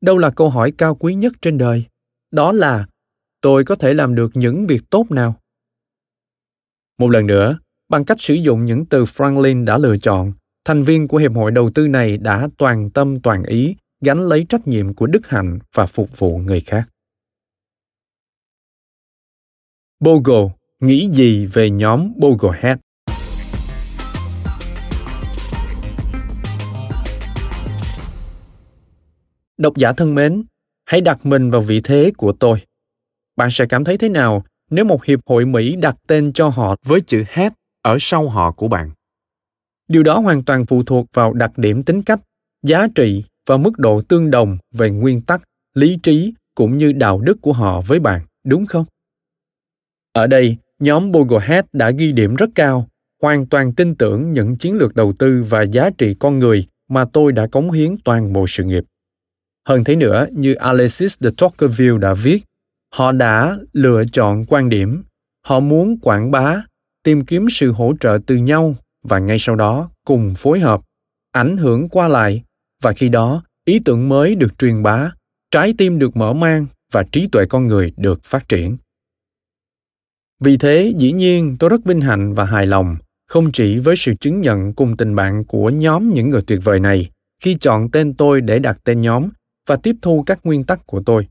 Đâu 0.00 0.18
là 0.18 0.30
câu 0.30 0.50
hỏi 0.50 0.72
cao 0.78 0.94
quý 0.94 1.14
nhất 1.14 1.32
trên 1.42 1.58
đời? 1.58 1.84
Đó 2.30 2.52
là, 2.52 2.86
tôi 3.40 3.64
có 3.64 3.74
thể 3.74 3.94
làm 3.94 4.14
được 4.14 4.30
những 4.34 4.66
việc 4.66 4.82
tốt 4.90 5.06
nào? 5.10 5.34
Một 6.98 7.08
lần 7.08 7.26
nữa, 7.26 7.58
bằng 7.88 8.04
cách 8.04 8.20
sử 8.20 8.34
dụng 8.34 8.64
những 8.64 8.86
từ 8.86 9.04
franklin 9.04 9.64
đã 9.64 9.78
lựa 9.78 9.98
chọn, 9.98 10.32
thành 10.64 10.82
viên 10.82 11.08
của 11.08 11.18
hiệp 11.18 11.34
hội 11.34 11.50
đầu 11.50 11.70
tư 11.74 11.88
này 11.88 12.16
đã 12.16 12.48
toàn 12.58 12.90
tâm 12.90 13.20
toàn 13.20 13.42
ý 13.42 13.76
gánh 14.00 14.28
lấy 14.28 14.46
trách 14.48 14.68
nhiệm 14.68 14.94
của 14.94 15.06
đức 15.06 15.26
hạnh 15.28 15.58
và 15.74 15.86
phục 15.86 16.18
vụ 16.18 16.38
người 16.38 16.60
khác 16.60 16.88
bogle 20.00 20.48
nghĩ 20.80 21.08
gì 21.12 21.46
về 21.46 21.70
nhóm 21.70 22.12
boglehead 22.16 22.78
Độc 29.58 29.76
giả 29.76 29.92
thân 29.92 30.14
mến, 30.14 30.42
hãy 30.86 31.00
đặt 31.00 31.26
mình 31.26 31.50
vào 31.50 31.60
vị 31.60 31.80
thế 31.84 32.12
của 32.16 32.32
tôi. 32.32 32.62
Bạn 33.36 33.48
sẽ 33.50 33.66
cảm 33.66 33.84
thấy 33.84 33.98
thế 33.98 34.08
nào 34.08 34.44
nếu 34.70 34.84
một 34.84 35.04
hiệp 35.04 35.20
hội 35.26 35.46
Mỹ 35.46 35.76
đặt 35.76 35.96
tên 36.06 36.32
cho 36.32 36.48
họ 36.48 36.76
với 36.84 37.00
chữ 37.00 37.24
H 37.32 37.40
ở 37.82 37.96
sau 38.00 38.28
họ 38.28 38.52
của 38.52 38.68
bạn? 38.68 38.90
Điều 39.88 40.02
đó 40.02 40.18
hoàn 40.18 40.42
toàn 40.42 40.66
phụ 40.66 40.82
thuộc 40.82 41.06
vào 41.14 41.32
đặc 41.32 41.58
điểm 41.58 41.82
tính 41.82 42.02
cách, 42.02 42.20
giá 42.62 42.86
trị 42.94 43.24
và 43.48 43.56
mức 43.56 43.78
độ 43.78 44.02
tương 44.02 44.30
đồng 44.30 44.58
về 44.74 44.90
nguyên 44.90 45.22
tắc, 45.22 45.42
lý 45.74 45.98
trí 46.02 46.34
cũng 46.54 46.78
như 46.78 46.92
đạo 46.92 47.20
đức 47.20 47.38
của 47.40 47.52
họ 47.52 47.80
với 47.80 47.98
bạn, 47.98 48.20
đúng 48.44 48.66
không? 48.66 48.84
Ở 50.12 50.26
đây, 50.26 50.56
nhóm 50.78 51.12
Boglehead 51.12 51.64
đã 51.72 51.90
ghi 51.90 52.12
điểm 52.12 52.34
rất 52.34 52.50
cao, 52.54 52.88
hoàn 53.22 53.46
toàn 53.46 53.72
tin 53.74 53.94
tưởng 53.94 54.32
những 54.32 54.56
chiến 54.56 54.74
lược 54.74 54.94
đầu 54.94 55.12
tư 55.18 55.44
và 55.48 55.62
giá 55.62 55.90
trị 55.98 56.14
con 56.18 56.38
người 56.38 56.66
mà 56.88 57.04
tôi 57.12 57.32
đã 57.32 57.46
cống 57.46 57.70
hiến 57.70 57.96
toàn 58.04 58.32
bộ 58.32 58.46
sự 58.48 58.64
nghiệp. 58.64 58.84
Hơn 59.68 59.84
thế 59.84 59.96
nữa, 59.96 60.26
như 60.32 60.54
Alexis 60.54 61.16
de 61.20 61.30
Tocqueville 61.36 61.98
đã 61.98 62.14
viết, 62.14 62.42
họ 62.94 63.12
đã 63.12 63.58
lựa 63.72 64.04
chọn 64.12 64.44
quan 64.48 64.68
điểm, 64.68 65.02
họ 65.46 65.60
muốn 65.60 65.98
quảng 65.98 66.30
bá, 66.30 66.62
tìm 67.04 67.24
kiếm 67.24 67.46
sự 67.50 67.72
hỗ 67.72 67.92
trợ 68.00 68.18
từ 68.26 68.36
nhau 68.36 68.74
và 69.02 69.18
ngay 69.18 69.36
sau 69.38 69.56
đó 69.56 69.90
cùng 70.06 70.34
phối 70.36 70.60
hợp, 70.60 70.80
ảnh 71.32 71.56
hưởng 71.56 71.88
qua 71.88 72.08
lại 72.08 72.42
và 72.82 72.92
khi 72.92 73.08
đó 73.08 73.42
ý 73.64 73.80
tưởng 73.84 74.08
mới 74.08 74.34
được 74.34 74.58
truyền 74.58 74.82
bá, 74.82 75.10
trái 75.50 75.74
tim 75.78 75.98
được 75.98 76.16
mở 76.16 76.32
mang 76.32 76.66
và 76.92 77.04
trí 77.12 77.28
tuệ 77.32 77.44
con 77.48 77.66
người 77.66 77.92
được 77.96 78.24
phát 78.24 78.48
triển. 78.48 78.76
Vì 80.40 80.56
thế, 80.56 80.94
dĩ 80.96 81.12
nhiên 81.12 81.56
tôi 81.58 81.70
rất 81.70 81.84
vinh 81.84 82.00
hạnh 82.00 82.34
và 82.34 82.44
hài 82.44 82.66
lòng 82.66 82.96
không 83.28 83.52
chỉ 83.52 83.78
với 83.78 83.96
sự 83.96 84.14
chứng 84.20 84.40
nhận 84.40 84.72
cùng 84.72 84.96
tình 84.96 85.14
bạn 85.14 85.44
của 85.44 85.70
nhóm 85.70 86.12
những 86.14 86.28
người 86.28 86.42
tuyệt 86.46 86.60
vời 86.64 86.80
này 86.80 87.10
khi 87.42 87.56
chọn 87.60 87.90
tên 87.90 88.14
tôi 88.14 88.40
để 88.40 88.58
đặt 88.58 88.78
tên 88.84 89.00
nhóm 89.00 89.28
và 89.68 89.76
tiếp 89.76 89.96
thu 90.02 90.22
các 90.26 90.40
nguyên 90.44 90.64
tắc 90.64 90.86
của 90.86 91.02
tôi. 91.06 91.26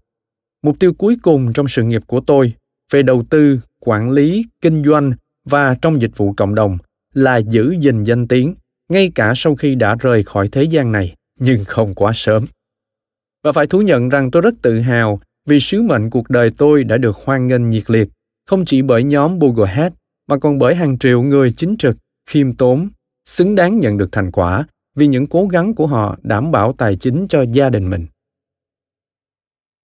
Mục 0.63 0.79
tiêu 0.79 0.93
cuối 0.93 1.17
cùng 1.21 1.53
trong 1.53 1.67
sự 1.67 1.83
nghiệp 1.83 2.01
của 2.07 2.19
tôi 2.19 2.53
về 2.91 3.01
đầu 3.01 3.23
tư 3.29 3.59
quản 3.79 4.11
lý 4.11 4.45
kinh 4.61 4.83
doanh 4.83 5.13
và 5.45 5.75
trong 5.81 6.01
dịch 6.01 6.17
vụ 6.17 6.33
cộng 6.33 6.55
đồng 6.55 6.77
là 7.13 7.37
giữ 7.37 7.75
gìn 7.79 8.03
danh 8.03 8.27
tiếng 8.27 8.55
ngay 8.89 9.11
cả 9.15 9.33
sau 9.35 9.55
khi 9.55 9.75
đã 9.75 9.95
rời 9.99 10.23
khỏi 10.23 10.49
thế 10.51 10.63
gian 10.63 10.91
này 10.91 11.15
nhưng 11.39 11.65
không 11.65 11.95
quá 11.95 12.11
sớm. 12.15 12.45
Và 13.43 13.51
phải 13.51 13.67
thú 13.67 13.81
nhận 13.81 14.09
rằng 14.09 14.31
tôi 14.31 14.41
rất 14.41 14.53
tự 14.61 14.79
hào 14.79 15.19
vì 15.45 15.59
sứ 15.59 15.81
mệnh 15.81 16.09
cuộc 16.09 16.29
đời 16.29 16.51
tôi 16.57 16.83
đã 16.83 16.97
được 16.97 17.17
hoan 17.17 17.47
nghênh 17.47 17.69
nhiệt 17.69 17.89
liệt, 17.89 18.09
không 18.49 18.65
chỉ 18.65 18.81
bởi 18.81 19.03
nhóm 19.03 19.39
Boogerhead 19.39 19.93
mà 20.27 20.37
còn 20.37 20.59
bởi 20.59 20.75
hàng 20.75 20.97
triệu 20.97 21.21
người 21.21 21.53
chính 21.57 21.75
trực, 21.77 21.97
khiêm 22.29 22.53
tốn, 22.53 22.89
xứng 23.25 23.55
đáng 23.55 23.79
nhận 23.79 23.97
được 23.97 24.09
thành 24.11 24.31
quả 24.31 24.65
vì 24.95 25.07
những 25.07 25.27
cố 25.27 25.47
gắng 25.47 25.75
của 25.75 25.87
họ 25.87 26.17
đảm 26.21 26.51
bảo 26.51 26.73
tài 26.73 26.95
chính 26.95 27.27
cho 27.27 27.41
gia 27.41 27.69
đình 27.69 27.89
mình. 27.89 28.05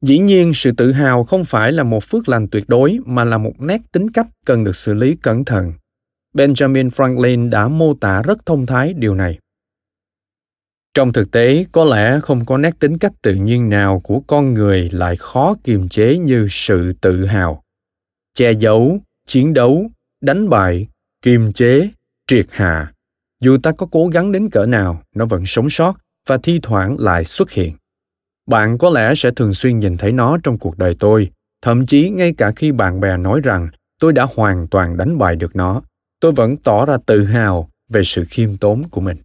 Dĩ 0.01 0.19
nhiên, 0.19 0.51
sự 0.55 0.71
tự 0.71 0.91
hào 0.91 1.23
không 1.23 1.45
phải 1.45 1.71
là 1.71 1.83
một 1.83 2.03
phước 2.03 2.29
lành 2.29 2.47
tuyệt 2.47 2.63
đối 2.67 2.99
mà 3.05 3.23
là 3.23 3.37
một 3.37 3.53
nét 3.59 3.81
tính 3.91 4.11
cách 4.11 4.27
cần 4.45 4.63
được 4.63 4.75
xử 4.75 4.93
lý 4.93 5.15
cẩn 5.15 5.45
thận. 5.45 5.73
Benjamin 6.33 6.89
Franklin 6.89 7.49
đã 7.49 7.67
mô 7.67 7.93
tả 7.93 8.21
rất 8.21 8.45
thông 8.45 8.65
thái 8.65 8.93
điều 8.93 9.15
này. 9.15 9.39
Trong 10.93 11.13
thực 11.13 11.31
tế, 11.31 11.65
có 11.71 11.83
lẽ 11.83 12.19
không 12.19 12.45
có 12.45 12.57
nét 12.57 12.79
tính 12.79 12.97
cách 12.97 13.13
tự 13.21 13.35
nhiên 13.35 13.69
nào 13.69 13.99
của 14.03 14.19
con 14.27 14.53
người 14.53 14.89
lại 14.89 15.15
khó 15.15 15.55
kiềm 15.63 15.89
chế 15.89 16.17
như 16.17 16.47
sự 16.49 16.93
tự 17.01 17.25
hào. 17.25 17.64
Che 18.35 18.51
giấu, 18.51 18.99
chiến 19.27 19.53
đấu, 19.53 19.91
đánh 20.21 20.49
bại, 20.49 20.87
kiềm 21.21 21.53
chế, 21.53 21.89
triệt 22.27 22.45
hạ. 22.49 22.93
Dù 23.39 23.57
ta 23.63 23.71
có 23.71 23.87
cố 23.91 24.07
gắng 24.07 24.31
đến 24.31 24.49
cỡ 24.49 24.65
nào, 24.65 25.03
nó 25.15 25.25
vẫn 25.25 25.43
sống 25.45 25.69
sót 25.69 25.93
và 26.27 26.37
thi 26.43 26.59
thoảng 26.63 26.99
lại 26.99 27.25
xuất 27.25 27.51
hiện. 27.51 27.73
Bạn 28.45 28.77
có 28.77 28.89
lẽ 28.89 29.13
sẽ 29.15 29.31
thường 29.31 29.53
xuyên 29.53 29.79
nhìn 29.79 29.97
thấy 29.97 30.11
nó 30.11 30.37
trong 30.43 30.57
cuộc 30.57 30.77
đời 30.77 30.95
tôi, 30.99 31.31
thậm 31.61 31.85
chí 31.85 32.09
ngay 32.09 32.33
cả 32.37 32.51
khi 32.55 32.71
bạn 32.71 32.99
bè 32.99 33.17
nói 33.17 33.41
rằng 33.43 33.67
tôi 33.99 34.13
đã 34.13 34.27
hoàn 34.35 34.67
toàn 34.67 34.97
đánh 34.97 35.17
bại 35.17 35.35
được 35.35 35.55
nó, 35.55 35.81
tôi 36.19 36.31
vẫn 36.31 36.57
tỏ 36.57 36.85
ra 36.85 36.97
tự 37.05 37.23
hào 37.23 37.69
về 37.89 38.01
sự 38.03 38.23
khiêm 38.29 38.57
tốn 38.57 38.83
của 38.89 39.01
mình. 39.01 39.17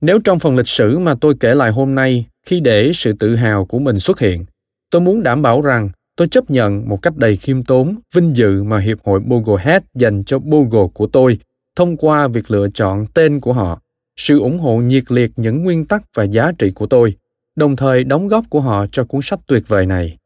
Nếu 0.00 0.18
trong 0.24 0.38
phần 0.38 0.56
lịch 0.56 0.68
sử 0.68 0.98
mà 0.98 1.14
tôi 1.20 1.34
kể 1.40 1.54
lại 1.54 1.70
hôm 1.70 1.94
nay, 1.94 2.26
khi 2.46 2.60
để 2.60 2.92
sự 2.94 3.12
tự 3.12 3.36
hào 3.36 3.64
của 3.64 3.78
mình 3.78 3.98
xuất 3.98 4.18
hiện, 4.18 4.44
tôi 4.90 5.00
muốn 5.00 5.22
đảm 5.22 5.42
bảo 5.42 5.60
rằng 5.60 5.90
tôi 6.16 6.28
chấp 6.28 6.50
nhận 6.50 6.88
một 6.88 7.02
cách 7.02 7.16
đầy 7.16 7.36
khiêm 7.36 7.64
tốn 7.64 7.96
vinh 8.14 8.36
dự 8.36 8.62
mà 8.62 8.78
Hiệp 8.78 8.98
hội 9.04 9.20
Boglehead 9.20 9.82
dành 9.94 10.24
cho 10.24 10.38
Bogle 10.38 10.88
của 10.94 11.06
tôi 11.06 11.38
thông 11.76 11.96
qua 11.96 12.28
việc 12.28 12.50
lựa 12.50 12.68
chọn 12.74 13.06
tên 13.14 13.40
của 13.40 13.52
họ, 13.52 13.80
sự 14.16 14.40
ủng 14.40 14.58
hộ 14.58 14.76
nhiệt 14.76 15.04
liệt 15.08 15.30
những 15.36 15.62
nguyên 15.62 15.84
tắc 15.86 16.02
và 16.14 16.24
giá 16.24 16.52
trị 16.58 16.70
của 16.74 16.86
tôi, 16.86 17.16
đồng 17.56 17.76
thời 17.76 18.04
đóng 18.04 18.28
góp 18.28 18.44
của 18.50 18.60
họ 18.60 18.86
cho 18.92 19.04
cuốn 19.04 19.20
sách 19.24 19.40
tuyệt 19.46 19.68
vời 19.68 19.86
này. 19.86 20.18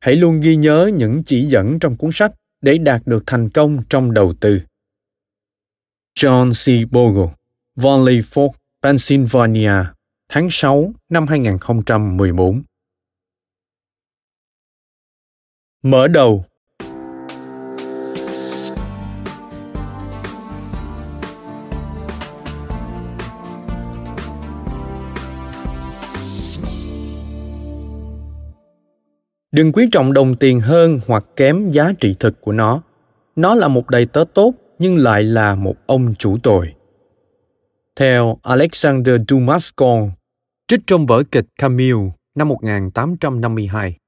Hãy 0.00 0.16
luôn 0.16 0.40
ghi 0.40 0.56
nhớ 0.56 0.90
những 0.94 1.22
chỉ 1.22 1.42
dẫn 1.42 1.78
trong 1.78 1.96
cuốn 1.96 2.10
sách 2.12 2.32
để 2.62 2.78
đạt 2.78 3.02
được 3.06 3.22
thành 3.26 3.48
công 3.48 3.82
trong 3.90 4.14
đầu 4.14 4.34
tư. 4.40 4.60
John 6.18 6.52
C. 6.52 6.90
Bogle, 6.90 7.34
Valley 7.76 8.20
Fork, 8.20 8.50
Pennsylvania, 8.82 9.72
tháng 10.28 10.48
6 10.50 10.92
năm 11.08 11.26
2014. 11.26 12.62
Mở 15.82 16.08
đầu. 16.08 16.44
Đừng 29.52 29.72
quý 29.72 29.88
trọng 29.92 30.12
đồng 30.12 30.36
tiền 30.36 30.60
hơn 30.60 31.00
hoặc 31.06 31.24
kém 31.36 31.70
giá 31.70 31.92
trị 32.00 32.14
thực 32.20 32.40
của 32.40 32.52
nó. 32.52 32.82
Nó 33.36 33.54
là 33.54 33.68
một 33.68 33.90
đầy 33.90 34.06
tớ 34.06 34.24
tốt 34.34 34.54
nhưng 34.78 34.96
lại 34.96 35.22
là 35.22 35.54
một 35.54 35.74
ông 35.86 36.14
chủ 36.18 36.38
tồi. 36.42 36.74
Theo 37.96 38.38
Alexander 38.42 39.14
Dumas 39.28 39.70
Con, 39.76 40.10
trích 40.68 40.80
trong 40.86 41.06
vở 41.06 41.22
kịch 41.30 41.46
Camille 41.58 42.10
năm 42.34 42.48
1852. 42.48 43.99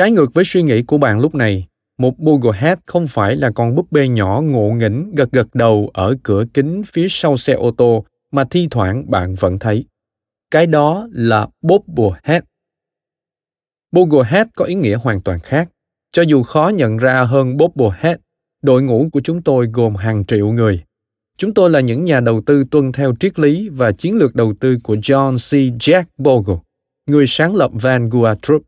Trái 0.00 0.10
ngược 0.10 0.34
với 0.34 0.44
suy 0.44 0.62
nghĩ 0.62 0.82
của 0.82 0.98
bạn 0.98 1.20
lúc 1.20 1.34
này, 1.34 1.66
một 1.98 2.18
Boglehead 2.18 2.78
không 2.86 3.08
phải 3.08 3.36
là 3.36 3.50
con 3.54 3.74
búp 3.74 3.92
bê 3.92 4.08
nhỏ 4.08 4.40
ngộ 4.44 4.70
nghĩnh 4.70 5.14
gật 5.14 5.32
gật 5.32 5.54
đầu 5.54 5.90
ở 5.94 6.16
cửa 6.22 6.44
kính 6.54 6.82
phía 6.86 7.06
sau 7.10 7.36
xe 7.36 7.52
ô 7.52 7.70
tô 7.70 8.04
mà 8.32 8.44
thi 8.50 8.68
thoảng 8.70 9.10
bạn 9.10 9.34
vẫn 9.34 9.58
thấy. 9.58 9.84
Cái 10.50 10.66
đó 10.66 11.08
là 11.12 11.48
Bobblehead. 11.62 12.42
Boglehead 13.92 14.46
có 14.56 14.64
ý 14.64 14.74
nghĩa 14.74 14.96
hoàn 14.96 15.22
toàn 15.22 15.40
khác. 15.40 15.68
Cho 16.12 16.22
dù 16.22 16.42
khó 16.42 16.68
nhận 16.68 16.96
ra 16.96 17.24
hơn 17.24 17.56
Bobblehead, 17.56 18.18
đội 18.62 18.82
ngũ 18.82 19.08
của 19.12 19.20
chúng 19.20 19.42
tôi 19.42 19.68
gồm 19.72 19.94
hàng 19.94 20.24
triệu 20.24 20.52
người. 20.52 20.82
Chúng 21.38 21.54
tôi 21.54 21.70
là 21.70 21.80
những 21.80 22.04
nhà 22.04 22.20
đầu 22.20 22.42
tư 22.46 22.64
tuân 22.70 22.92
theo 22.92 23.14
triết 23.20 23.38
lý 23.38 23.68
và 23.68 23.92
chiến 23.92 24.18
lược 24.18 24.34
đầu 24.34 24.54
tư 24.60 24.76
của 24.82 24.94
John 24.94 25.36
C. 25.36 25.78
Jack 25.80 26.04
Bogle, 26.18 26.56
người 27.06 27.24
sáng 27.28 27.54
lập 27.54 27.70
Vanguard 27.74 28.40
Group. 28.42 28.62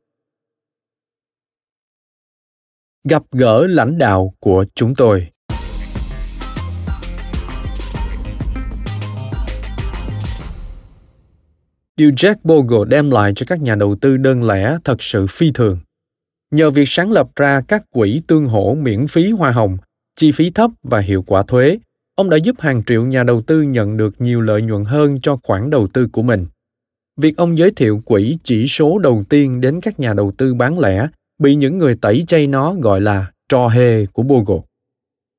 Gặp 3.09 3.23
gỡ 3.33 3.67
lãnh 3.67 3.99
đạo 3.99 4.35
của 4.41 4.65
chúng 4.75 4.95
tôi 4.95 5.29
Điều 11.97 12.11
Jack 12.11 12.35
Bogle 12.45 12.85
đem 12.89 13.11
lại 13.11 13.33
cho 13.37 13.47
các 13.49 13.61
nhà 13.61 13.75
đầu 13.75 13.97
tư 14.01 14.17
đơn 14.17 14.45
lẻ 14.45 14.79
thật 14.85 15.03
sự 15.03 15.27
phi 15.31 15.51
thường. 15.55 15.79
Nhờ 16.51 16.71
việc 16.71 16.89
sáng 16.89 17.13
lập 17.13 17.29
ra 17.37 17.61
các 17.69 17.83
quỹ 17.91 18.23
tương 18.27 18.47
hỗ 18.47 18.75
miễn 18.75 19.07
phí 19.07 19.31
hoa 19.31 19.51
hồng, 19.51 19.77
chi 20.17 20.33
phí 20.33 20.51
thấp 20.51 20.71
và 20.83 20.99
hiệu 20.99 21.25
quả 21.27 21.43
thuế, 21.43 21.79
ông 22.15 22.31
đã 22.31 22.37
giúp 22.37 22.57
hàng 22.59 22.83
triệu 22.87 23.07
nhà 23.07 23.23
đầu 23.23 23.43
tư 23.43 23.63
nhận 23.63 23.97
được 23.97 24.15
nhiều 24.19 24.41
lợi 24.41 24.63
nhuận 24.63 24.85
hơn 24.85 25.19
cho 25.23 25.39
khoản 25.43 25.71
đầu 25.71 25.89
tư 25.89 26.09
của 26.13 26.23
mình. 26.23 26.47
Việc 27.17 27.37
ông 27.37 27.59
giới 27.59 27.71
thiệu 27.71 28.01
quỹ 28.05 28.39
chỉ 28.45 28.69
số 28.69 28.99
đầu 28.99 29.25
tiên 29.29 29.61
đến 29.61 29.81
các 29.81 30.01
nhà 30.01 30.15
đầu 30.15 30.33
tư 30.39 30.55
bán 30.55 30.79
lẻ 30.79 31.09
bị 31.43 31.55
những 31.55 31.79
người 31.79 31.95
tẩy 31.95 32.25
chay 32.27 32.47
nó 32.47 32.75
gọi 32.75 33.01
là 33.01 33.33
trò 33.49 33.69
hề 33.69 34.07
của 34.07 34.23
Bogle. 34.23 34.61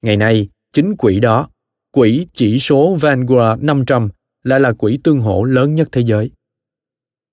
Ngày 0.02 0.18
nay, 0.18 0.50
chính 0.74 0.96
quỹ 0.98 1.20
đó, 1.20 1.50
quỹ 1.92 2.28
chỉ 2.34 2.60
số 2.60 2.98
Vanguard 3.02 3.64
500 3.64 4.10
lại 4.44 4.60
là 4.60 4.74
quỹ 4.74 5.00
tương 5.04 5.20
hỗ 5.20 5.44
lớn 5.44 5.76
nhất 5.76 5.90
thế 5.92 6.02
giới. 6.02 6.32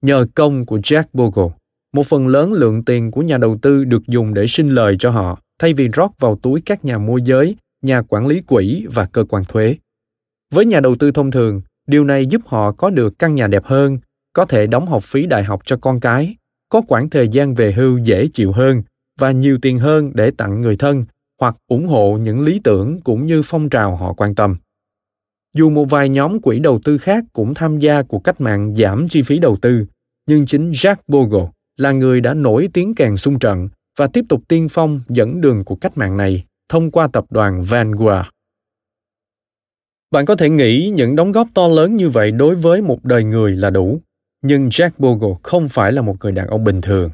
Nhờ 0.02 0.26
công 0.34 0.66
của 0.66 0.78
Jack 0.78 1.04
Bogle, 1.12 1.56
một 1.92 2.06
phần 2.06 2.28
lớn 2.28 2.52
lượng 2.52 2.84
tiền 2.84 3.10
của 3.10 3.22
nhà 3.22 3.38
đầu 3.38 3.58
tư 3.62 3.84
được 3.84 4.06
dùng 4.06 4.34
để 4.34 4.46
sinh 4.46 4.68
lời 4.68 4.96
cho 4.98 5.10
họ 5.10 5.40
thay 5.58 5.74
vì 5.74 5.88
rót 5.88 6.10
vào 6.18 6.38
túi 6.42 6.60
các 6.60 6.84
nhà 6.84 6.98
môi 6.98 7.22
giới 7.22 7.56
nhà 7.82 8.02
quản 8.02 8.26
lý 8.26 8.40
quỹ 8.40 8.86
và 8.92 9.04
cơ 9.04 9.24
quan 9.24 9.44
thuế. 9.44 9.76
Với 10.54 10.66
nhà 10.66 10.80
đầu 10.80 10.96
tư 10.96 11.10
thông 11.10 11.30
thường, 11.30 11.60
điều 11.86 12.04
này 12.04 12.26
giúp 12.26 12.42
họ 12.46 12.72
có 12.72 12.90
được 12.90 13.18
căn 13.18 13.34
nhà 13.34 13.46
đẹp 13.46 13.64
hơn, 13.64 13.98
có 14.32 14.44
thể 14.44 14.66
đóng 14.66 14.86
học 14.86 15.02
phí 15.04 15.26
đại 15.26 15.44
học 15.44 15.62
cho 15.64 15.76
con 15.76 16.00
cái, 16.00 16.36
có 16.70 16.82
khoảng 16.88 17.10
thời 17.10 17.28
gian 17.28 17.54
về 17.54 17.72
hưu 17.72 17.98
dễ 17.98 18.26
chịu 18.26 18.52
hơn 18.52 18.82
và 19.18 19.30
nhiều 19.30 19.58
tiền 19.62 19.78
hơn 19.78 20.10
để 20.14 20.30
tặng 20.30 20.60
người 20.60 20.76
thân 20.76 21.04
hoặc 21.40 21.56
ủng 21.68 21.86
hộ 21.86 22.18
những 22.22 22.40
lý 22.40 22.60
tưởng 22.64 23.00
cũng 23.00 23.26
như 23.26 23.42
phong 23.44 23.68
trào 23.68 23.96
họ 23.96 24.12
quan 24.12 24.34
tâm. 24.34 24.56
Dù 25.54 25.70
một 25.70 25.84
vài 25.84 26.08
nhóm 26.08 26.40
quỹ 26.40 26.58
đầu 26.58 26.80
tư 26.84 26.98
khác 26.98 27.24
cũng 27.32 27.54
tham 27.54 27.78
gia 27.78 28.02
cuộc 28.02 28.24
cách 28.24 28.40
mạng 28.40 28.74
giảm 28.76 29.08
chi 29.08 29.22
phí 29.22 29.38
đầu 29.38 29.56
tư, 29.62 29.86
nhưng 30.26 30.46
chính 30.46 30.70
Jack 30.70 30.96
Bogle 31.08 31.48
là 31.76 31.92
người 31.92 32.20
đã 32.20 32.34
nổi 32.34 32.68
tiếng 32.72 32.94
càng 32.94 33.16
xung 33.16 33.38
trận 33.38 33.68
và 33.98 34.06
tiếp 34.06 34.24
tục 34.28 34.42
tiên 34.48 34.68
phong 34.70 35.00
dẫn 35.08 35.40
đường 35.40 35.64
của 35.64 35.76
cách 35.76 35.98
mạng 35.98 36.16
này 36.16 36.44
thông 36.68 36.90
qua 36.90 37.08
tập 37.12 37.24
đoàn 37.30 37.64
Vanguard. 37.64 38.28
Bạn 40.10 40.26
có 40.26 40.36
thể 40.36 40.50
nghĩ 40.50 40.92
những 40.94 41.16
đóng 41.16 41.32
góp 41.32 41.48
to 41.54 41.68
lớn 41.68 41.96
như 41.96 42.10
vậy 42.10 42.30
đối 42.30 42.54
với 42.54 42.82
một 42.82 43.04
đời 43.04 43.24
người 43.24 43.56
là 43.56 43.70
đủ, 43.70 44.00
nhưng 44.42 44.68
Jack 44.68 44.90
Bogle 44.98 45.34
không 45.42 45.68
phải 45.68 45.92
là 45.92 46.02
một 46.02 46.16
người 46.20 46.32
đàn 46.32 46.46
ông 46.46 46.64
bình 46.64 46.80
thường. 46.80 47.10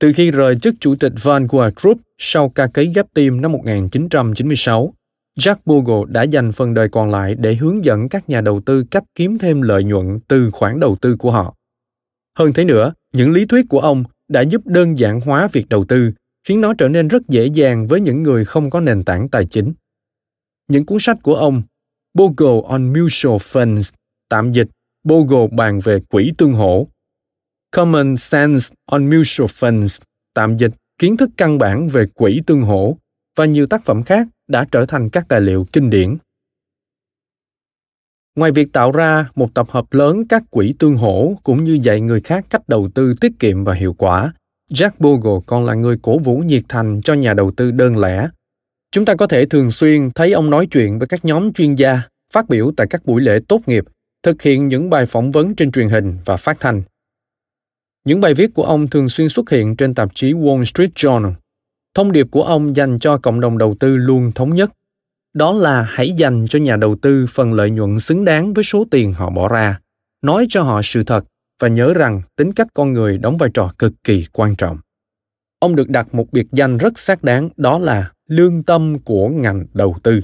Từ 0.00 0.12
khi 0.12 0.30
rời 0.30 0.58
chức 0.62 0.74
chủ 0.80 0.94
tịch 0.96 1.12
Vanguard 1.22 1.76
Group 1.76 1.98
sau 2.18 2.48
ca 2.48 2.66
cấy 2.66 2.92
ghép 2.94 3.06
tim 3.14 3.40
năm 3.40 3.52
1996, 3.52 4.94
Jack 5.38 5.56
Bogle 5.66 6.12
đã 6.12 6.22
dành 6.22 6.52
phần 6.52 6.74
đời 6.74 6.88
còn 6.88 7.10
lại 7.10 7.34
để 7.34 7.54
hướng 7.54 7.84
dẫn 7.84 8.08
các 8.08 8.28
nhà 8.28 8.40
đầu 8.40 8.60
tư 8.60 8.84
cách 8.90 9.04
kiếm 9.14 9.38
thêm 9.38 9.62
lợi 9.62 9.84
nhuận 9.84 10.20
từ 10.28 10.50
khoản 10.50 10.80
đầu 10.80 10.96
tư 11.00 11.16
của 11.16 11.30
họ. 11.30 11.54
Hơn 12.38 12.52
thế 12.52 12.64
nữa, 12.64 12.92
những 13.12 13.30
lý 13.30 13.46
thuyết 13.46 13.66
của 13.68 13.80
ông 13.80 14.04
đã 14.28 14.40
giúp 14.40 14.66
đơn 14.66 14.98
giản 14.98 15.20
hóa 15.20 15.48
việc 15.52 15.68
đầu 15.68 15.84
tư 15.84 16.12
khiến 16.48 16.60
nó 16.60 16.74
trở 16.74 16.88
nên 16.88 17.08
rất 17.08 17.28
dễ 17.28 17.46
dàng 17.46 17.86
với 17.86 18.00
những 18.00 18.22
người 18.22 18.44
không 18.44 18.70
có 18.70 18.80
nền 18.80 19.04
tảng 19.04 19.28
tài 19.28 19.46
chính. 19.46 19.72
Những 20.68 20.86
cuốn 20.86 20.98
sách 21.00 21.18
của 21.22 21.34
ông, 21.34 21.62
Bogle 22.14 22.60
on 22.68 22.92
Mutual 22.92 23.36
Funds, 23.36 23.92
tạm 24.28 24.52
dịch 24.52 24.68
Bogle 25.04 25.46
bàn 25.52 25.80
về 25.80 26.00
quỹ 26.10 26.32
tương 26.38 26.52
hỗ, 26.52 26.86
Common 27.76 28.16
Sense 28.16 28.74
on 28.86 29.04
Mutual 29.04 29.46
Funds, 29.46 30.00
tạm 30.34 30.56
dịch 30.56 30.70
kiến 30.98 31.16
thức 31.16 31.30
căn 31.36 31.58
bản 31.58 31.88
về 31.88 32.06
quỹ 32.14 32.40
tương 32.46 32.62
hỗ 32.62 32.96
và 33.36 33.44
nhiều 33.44 33.66
tác 33.66 33.84
phẩm 33.84 34.02
khác 34.02 34.26
đã 34.48 34.66
trở 34.72 34.86
thành 34.86 35.10
các 35.10 35.28
tài 35.28 35.40
liệu 35.40 35.66
kinh 35.72 35.90
điển. 35.90 36.16
Ngoài 38.36 38.52
việc 38.52 38.72
tạo 38.72 38.92
ra 38.92 39.28
một 39.34 39.54
tập 39.54 39.66
hợp 39.70 39.84
lớn 39.90 40.28
các 40.28 40.42
quỹ 40.50 40.74
tương 40.78 40.96
hỗ 40.96 41.34
cũng 41.42 41.64
như 41.64 41.78
dạy 41.82 42.00
người 42.00 42.20
khác 42.20 42.46
cách 42.50 42.62
đầu 42.68 42.88
tư 42.94 43.14
tiết 43.20 43.32
kiệm 43.38 43.64
và 43.64 43.74
hiệu 43.74 43.94
quả, 43.98 44.32
Jack 44.70 44.90
Bogle 44.98 45.40
còn 45.46 45.64
là 45.64 45.74
người 45.74 45.98
cổ 46.02 46.18
vũ 46.18 46.38
nhiệt 46.38 46.62
thành 46.68 47.00
cho 47.04 47.14
nhà 47.14 47.34
đầu 47.34 47.50
tư 47.56 47.70
đơn 47.70 47.98
lẻ. 47.98 48.28
Chúng 48.92 49.04
ta 49.04 49.14
có 49.14 49.26
thể 49.26 49.46
thường 49.46 49.70
xuyên 49.70 50.10
thấy 50.10 50.32
ông 50.32 50.50
nói 50.50 50.66
chuyện 50.70 50.98
với 50.98 51.08
các 51.08 51.24
nhóm 51.24 51.52
chuyên 51.52 51.74
gia, 51.74 52.02
phát 52.32 52.48
biểu 52.48 52.72
tại 52.76 52.86
các 52.90 53.06
buổi 53.06 53.20
lễ 53.20 53.38
tốt 53.48 53.60
nghiệp, 53.66 53.84
thực 54.22 54.42
hiện 54.42 54.68
những 54.68 54.90
bài 54.90 55.06
phỏng 55.06 55.32
vấn 55.32 55.54
trên 55.54 55.72
truyền 55.72 55.88
hình 55.88 56.18
và 56.24 56.36
phát 56.36 56.60
thanh. 56.60 56.82
Những 58.04 58.20
bài 58.20 58.34
viết 58.34 58.54
của 58.54 58.64
ông 58.64 58.88
thường 58.88 59.08
xuyên 59.08 59.28
xuất 59.28 59.50
hiện 59.50 59.76
trên 59.76 59.94
tạp 59.94 60.14
chí 60.14 60.32
Wall 60.32 60.64
Street 60.64 60.90
Journal. 60.94 61.32
Thông 61.94 62.12
điệp 62.12 62.26
của 62.30 62.42
ông 62.42 62.76
dành 62.76 62.98
cho 62.98 63.18
cộng 63.18 63.40
đồng 63.40 63.58
đầu 63.58 63.76
tư 63.80 63.96
luôn 63.96 64.32
thống 64.34 64.54
nhất. 64.54 64.70
Đó 65.34 65.52
là 65.52 65.82
hãy 65.82 66.12
dành 66.12 66.46
cho 66.50 66.58
nhà 66.58 66.76
đầu 66.76 66.96
tư 67.02 67.26
phần 67.28 67.52
lợi 67.52 67.70
nhuận 67.70 68.00
xứng 68.00 68.24
đáng 68.24 68.54
với 68.54 68.64
số 68.64 68.84
tiền 68.90 69.12
họ 69.12 69.30
bỏ 69.30 69.48
ra, 69.48 69.80
nói 70.22 70.46
cho 70.48 70.62
họ 70.62 70.80
sự 70.84 71.04
thật 71.04 71.24
và 71.60 71.68
nhớ 71.68 71.94
rằng 71.94 72.22
tính 72.36 72.52
cách 72.52 72.66
con 72.74 72.92
người 72.92 73.18
đóng 73.18 73.38
vai 73.38 73.50
trò 73.54 73.72
cực 73.78 73.92
kỳ 74.04 74.26
quan 74.32 74.56
trọng. 74.56 74.78
Ông 75.58 75.76
được 75.76 75.88
đặt 75.88 76.14
một 76.14 76.32
biệt 76.32 76.46
danh 76.52 76.78
rất 76.78 76.98
xác 76.98 77.22
đáng 77.22 77.48
đó 77.56 77.78
là 77.78 78.12
lương 78.28 78.62
tâm 78.62 78.98
của 78.98 79.28
ngành 79.28 79.66
đầu 79.74 79.96
tư. 80.02 80.20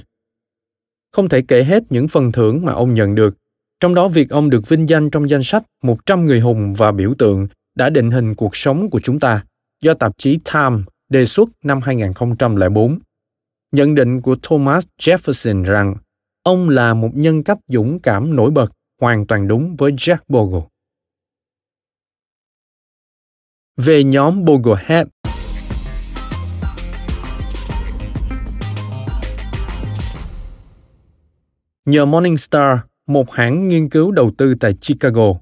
Không 1.11 1.29
thể 1.29 1.41
kể 1.41 1.63
hết 1.63 1.83
những 1.89 2.07
phần 2.07 2.31
thưởng 2.31 2.65
mà 2.65 2.73
ông 2.73 2.93
nhận 2.93 3.15
được, 3.15 3.37
trong 3.79 3.95
đó 3.95 4.07
việc 4.07 4.29
ông 4.29 4.49
được 4.49 4.69
vinh 4.69 4.89
danh 4.89 5.09
trong 5.09 5.29
danh 5.29 5.43
sách 5.43 5.63
100 5.83 6.25
người 6.25 6.39
hùng 6.39 6.73
và 6.77 6.91
biểu 6.91 7.13
tượng 7.17 7.47
đã 7.75 7.89
định 7.89 8.11
hình 8.11 8.35
cuộc 8.35 8.55
sống 8.55 8.89
của 8.89 8.99
chúng 9.03 9.19
ta 9.19 9.43
do 9.81 9.93
tạp 9.93 10.17
chí 10.17 10.39
Time 10.53 10.83
đề 11.09 11.25
xuất 11.25 11.49
năm 11.63 11.81
2004. 11.81 12.99
Nhận 13.71 13.95
định 13.95 14.21
của 14.21 14.35
Thomas 14.41 14.85
Jefferson 15.01 15.63
rằng 15.63 15.95
ông 16.43 16.69
là 16.69 16.93
một 16.93 17.09
nhân 17.13 17.43
cách 17.43 17.57
dũng 17.67 17.99
cảm 17.99 18.35
nổi 18.35 18.51
bật 18.51 18.71
hoàn 19.01 19.27
toàn 19.27 19.47
đúng 19.47 19.75
với 19.75 19.91
Jack 19.91 20.17
Bogle. 20.27 20.61
Về 23.77 24.03
nhóm 24.03 24.45
Boglehead 24.45 25.07
Nhờ 31.85 32.05
Morningstar, 32.05 32.77
một 33.07 33.31
hãng 33.31 33.67
nghiên 33.67 33.89
cứu 33.89 34.11
đầu 34.11 34.31
tư 34.37 34.55
tại 34.59 34.73
Chicago, 34.73 35.33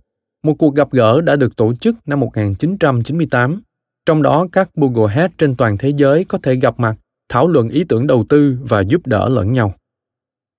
một 0.43 0.53
cuộc 0.53 0.75
gặp 0.75 0.91
gỡ 0.91 1.21
đã 1.21 1.35
được 1.35 1.55
tổ 1.55 1.75
chức 1.75 1.95
năm 2.05 2.19
1998, 2.19 3.61
trong 4.05 4.21
đó 4.21 4.47
các 4.51 4.69
Boglehead 4.75 5.31
trên 5.37 5.55
toàn 5.55 5.77
thế 5.77 5.89
giới 5.89 6.25
có 6.25 6.37
thể 6.43 6.55
gặp 6.55 6.79
mặt, 6.79 6.95
thảo 7.29 7.47
luận 7.47 7.69
ý 7.69 7.83
tưởng 7.89 8.07
đầu 8.07 8.25
tư 8.29 8.57
và 8.61 8.81
giúp 8.81 9.07
đỡ 9.07 9.29
lẫn 9.29 9.53
nhau. 9.53 9.73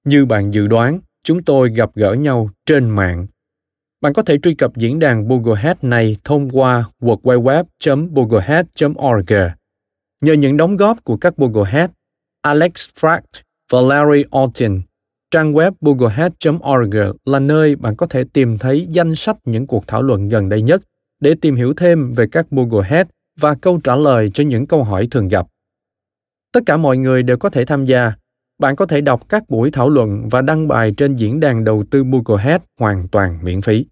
Như 0.05 0.27
bạn 0.27 0.51
dự 0.51 0.67
đoán, 0.67 1.01
chúng 1.25 1.43
tôi 1.43 1.71
gặp 1.71 1.91
gỡ 1.95 2.13
nhau 2.13 2.51
trên 2.67 2.91
mạng. 2.91 3.27
Bạn 4.01 4.13
có 4.13 4.23
thể 4.23 4.39
truy 4.39 4.55
cập 4.55 4.77
diễn 4.77 4.99
đàn 4.99 5.29
Boglehead 5.29 5.77
này 5.83 6.17
thông 6.25 6.51
qua 6.51 6.85
worldwideweb.boglehead.org. 7.01 9.33
Nhờ 10.21 10.33
những 10.33 10.57
đóng 10.57 10.77
góp 10.77 11.05
của 11.05 11.17
các 11.17 11.39
Boglehead, 11.39 11.91
Alex 12.43 12.73
Fract 13.01 13.43
và 13.71 13.81
Larry 13.81 14.25
Orton. 14.39 14.81
Trang 15.31 15.53
web 15.53 15.73
boglehead.org 15.81 16.97
là 17.25 17.39
nơi 17.39 17.77
bạn 17.77 17.97
có 17.97 18.07
thể 18.07 18.25
tìm 18.33 18.59
thấy 18.59 18.87
danh 18.91 19.15
sách 19.15 19.37
những 19.45 19.67
cuộc 19.67 19.87
thảo 19.87 20.03
luận 20.03 20.29
gần 20.29 20.49
đây 20.49 20.63
nhất 20.63 20.83
để 21.21 21.35
tìm 21.41 21.57
hiểu 21.57 21.75
thêm 21.75 22.15
về 22.15 22.27
các 22.33 22.53
Boglehead 22.53 23.07
và 23.41 23.55
câu 23.55 23.81
trả 23.85 23.97
lời 23.97 24.31
cho 24.35 24.45
những 24.45 24.67
câu 24.67 24.85
hỏi 24.85 25.09
thường 25.11 25.29
gặp. 25.29 25.47
Tất 26.53 26.61
cả 26.67 26.77
mọi 26.77 26.97
người 26.97 27.23
đều 27.23 27.37
có 27.37 27.51
thể 27.51 27.65
tham 27.65 27.85
gia. 27.85 28.13
Bạn 28.59 28.77
có 28.77 28.87
thể 28.87 29.01
đọc 29.01 29.29
các 29.29 29.51
buổi 29.51 29.71
thảo 29.71 29.89
luận 29.89 30.29
và 30.29 30.43
đăng 30.43 30.69
bài 30.69 30.95
trên 30.97 31.17
diễn 31.17 31.41
đàn 31.41 31.65
đầu 31.65 31.85
tư 31.91 32.05
Boglehead 32.05 32.61
hoàn 32.81 33.09
toàn 33.09 33.39
miễn 33.43 33.61
phí. 33.61 33.87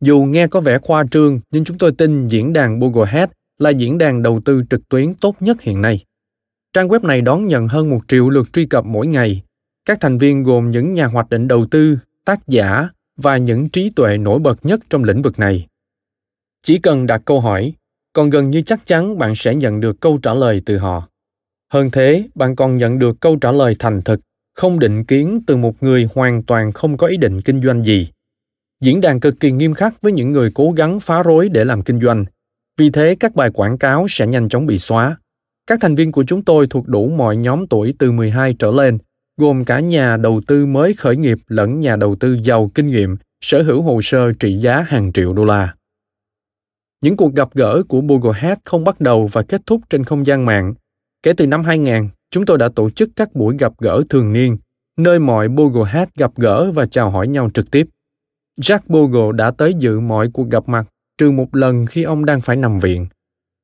Dù 0.00 0.22
nghe 0.22 0.46
có 0.46 0.60
vẻ 0.60 0.78
khoa 0.78 1.04
trương, 1.10 1.40
nhưng 1.50 1.64
chúng 1.64 1.78
tôi 1.78 1.92
tin 1.92 2.28
diễn 2.28 2.52
đàn 2.52 2.80
Boglehead 2.80 3.30
là 3.58 3.70
diễn 3.70 3.98
đàn 3.98 4.22
đầu 4.22 4.40
tư 4.44 4.62
trực 4.70 4.88
tuyến 4.88 5.14
tốt 5.14 5.36
nhất 5.40 5.60
hiện 5.60 5.82
nay. 5.82 6.04
Trang 6.72 6.88
web 6.88 7.06
này 7.06 7.20
đón 7.20 7.46
nhận 7.46 7.68
hơn 7.68 7.90
một 7.90 8.00
triệu 8.08 8.30
lượt 8.30 8.52
truy 8.52 8.66
cập 8.66 8.84
mỗi 8.84 9.06
ngày 9.06 9.42
các 9.86 10.00
thành 10.00 10.18
viên 10.18 10.42
gồm 10.42 10.70
những 10.70 10.94
nhà 10.94 11.06
hoạch 11.06 11.30
định 11.30 11.48
đầu 11.48 11.66
tư, 11.70 11.98
tác 12.24 12.48
giả 12.48 12.88
và 13.16 13.36
những 13.36 13.68
trí 13.68 13.90
tuệ 13.90 14.16
nổi 14.16 14.38
bật 14.38 14.66
nhất 14.66 14.80
trong 14.90 15.04
lĩnh 15.04 15.22
vực 15.22 15.38
này. 15.38 15.66
Chỉ 16.62 16.78
cần 16.78 17.06
đặt 17.06 17.22
câu 17.24 17.40
hỏi, 17.40 17.72
còn 18.12 18.30
gần 18.30 18.50
như 18.50 18.62
chắc 18.62 18.86
chắn 18.86 19.18
bạn 19.18 19.34
sẽ 19.36 19.54
nhận 19.54 19.80
được 19.80 20.00
câu 20.00 20.18
trả 20.22 20.34
lời 20.34 20.62
từ 20.66 20.78
họ. 20.78 21.08
Hơn 21.72 21.90
thế, 21.90 22.24
bạn 22.34 22.56
còn 22.56 22.76
nhận 22.76 22.98
được 22.98 23.20
câu 23.20 23.36
trả 23.36 23.52
lời 23.52 23.76
thành 23.78 24.02
thực, 24.02 24.20
không 24.54 24.78
định 24.78 25.04
kiến 25.04 25.40
từ 25.46 25.56
một 25.56 25.82
người 25.82 26.08
hoàn 26.14 26.42
toàn 26.42 26.72
không 26.72 26.96
có 26.96 27.06
ý 27.06 27.16
định 27.16 27.40
kinh 27.40 27.62
doanh 27.62 27.84
gì. 27.84 28.08
Diễn 28.80 29.00
đàn 29.00 29.20
cực 29.20 29.40
kỳ 29.40 29.50
nghiêm 29.50 29.74
khắc 29.74 30.02
với 30.02 30.12
những 30.12 30.32
người 30.32 30.50
cố 30.54 30.72
gắng 30.72 31.00
phá 31.00 31.22
rối 31.22 31.48
để 31.48 31.64
làm 31.64 31.82
kinh 31.82 32.00
doanh. 32.00 32.24
Vì 32.76 32.90
thế, 32.90 33.16
các 33.20 33.34
bài 33.34 33.50
quảng 33.54 33.78
cáo 33.78 34.06
sẽ 34.10 34.26
nhanh 34.26 34.48
chóng 34.48 34.66
bị 34.66 34.78
xóa. 34.78 35.16
Các 35.66 35.78
thành 35.80 35.94
viên 35.94 36.12
của 36.12 36.24
chúng 36.24 36.44
tôi 36.44 36.66
thuộc 36.66 36.88
đủ 36.88 37.08
mọi 37.08 37.36
nhóm 37.36 37.66
tuổi 37.66 37.94
từ 37.98 38.12
12 38.12 38.54
trở 38.58 38.70
lên 38.70 38.98
gồm 39.40 39.64
cả 39.64 39.80
nhà 39.80 40.16
đầu 40.16 40.40
tư 40.46 40.66
mới 40.66 40.94
khởi 40.94 41.16
nghiệp 41.16 41.38
lẫn 41.48 41.80
nhà 41.80 41.96
đầu 41.96 42.16
tư 42.16 42.38
giàu 42.42 42.70
kinh 42.74 42.86
nghiệm, 42.86 43.16
sở 43.40 43.62
hữu 43.62 43.82
hồ 43.82 44.00
sơ 44.02 44.32
trị 44.32 44.56
giá 44.56 44.84
hàng 44.88 45.12
triệu 45.12 45.32
đô 45.32 45.44
la. 45.44 45.74
Những 47.00 47.16
cuộc 47.16 47.34
gặp 47.34 47.48
gỡ 47.54 47.82
của 47.88 48.00
Boglehead 48.00 48.58
không 48.64 48.84
bắt 48.84 49.00
đầu 49.00 49.28
và 49.32 49.42
kết 49.42 49.62
thúc 49.66 49.80
trên 49.90 50.04
không 50.04 50.26
gian 50.26 50.44
mạng. 50.44 50.74
Kể 51.22 51.32
từ 51.36 51.46
năm 51.46 51.64
2000, 51.64 52.08
chúng 52.30 52.46
tôi 52.46 52.58
đã 52.58 52.68
tổ 52.68 52.90
chức 52.90 53.10
các 53.16 53.34
buổi 53.34 53.56
gặp 53.58 53.72
gỡ 53.78 54.02
thường 54.10 54.32
niên, 54.32 54.58
nơi 54.96 55.18
mọi 55.18 55.48
Boglehead 55.48 56.08
gặp 56.16 56.32
gỡ 56.36 56.72
và 56.72 56.86
chào 56.86 57.10
hỏi 57.10 57.28
nhau 57.28 57.50
trực 57.54 57.70
tiếp. 57.70 57.86
Jack 58.60 58.78
Bogle 58.88 59.36
đã 59.36 59.50
tới 59.50 59.74
dự 59.74 60.00
mọi 60.00 60.30
cuộc 60.32 60.50
gặp 60.50 60.68
mặt, 60.68 60.86
trừ 61.18 61.30
một 61.30 61.54
lần 61.54 61.86
khi 61.86 62.02
ông 62.02 62.24
đang 62.24 62.40
phải 62.40 62.56
nằm 62.56 62.78
viện. 62.78 63.06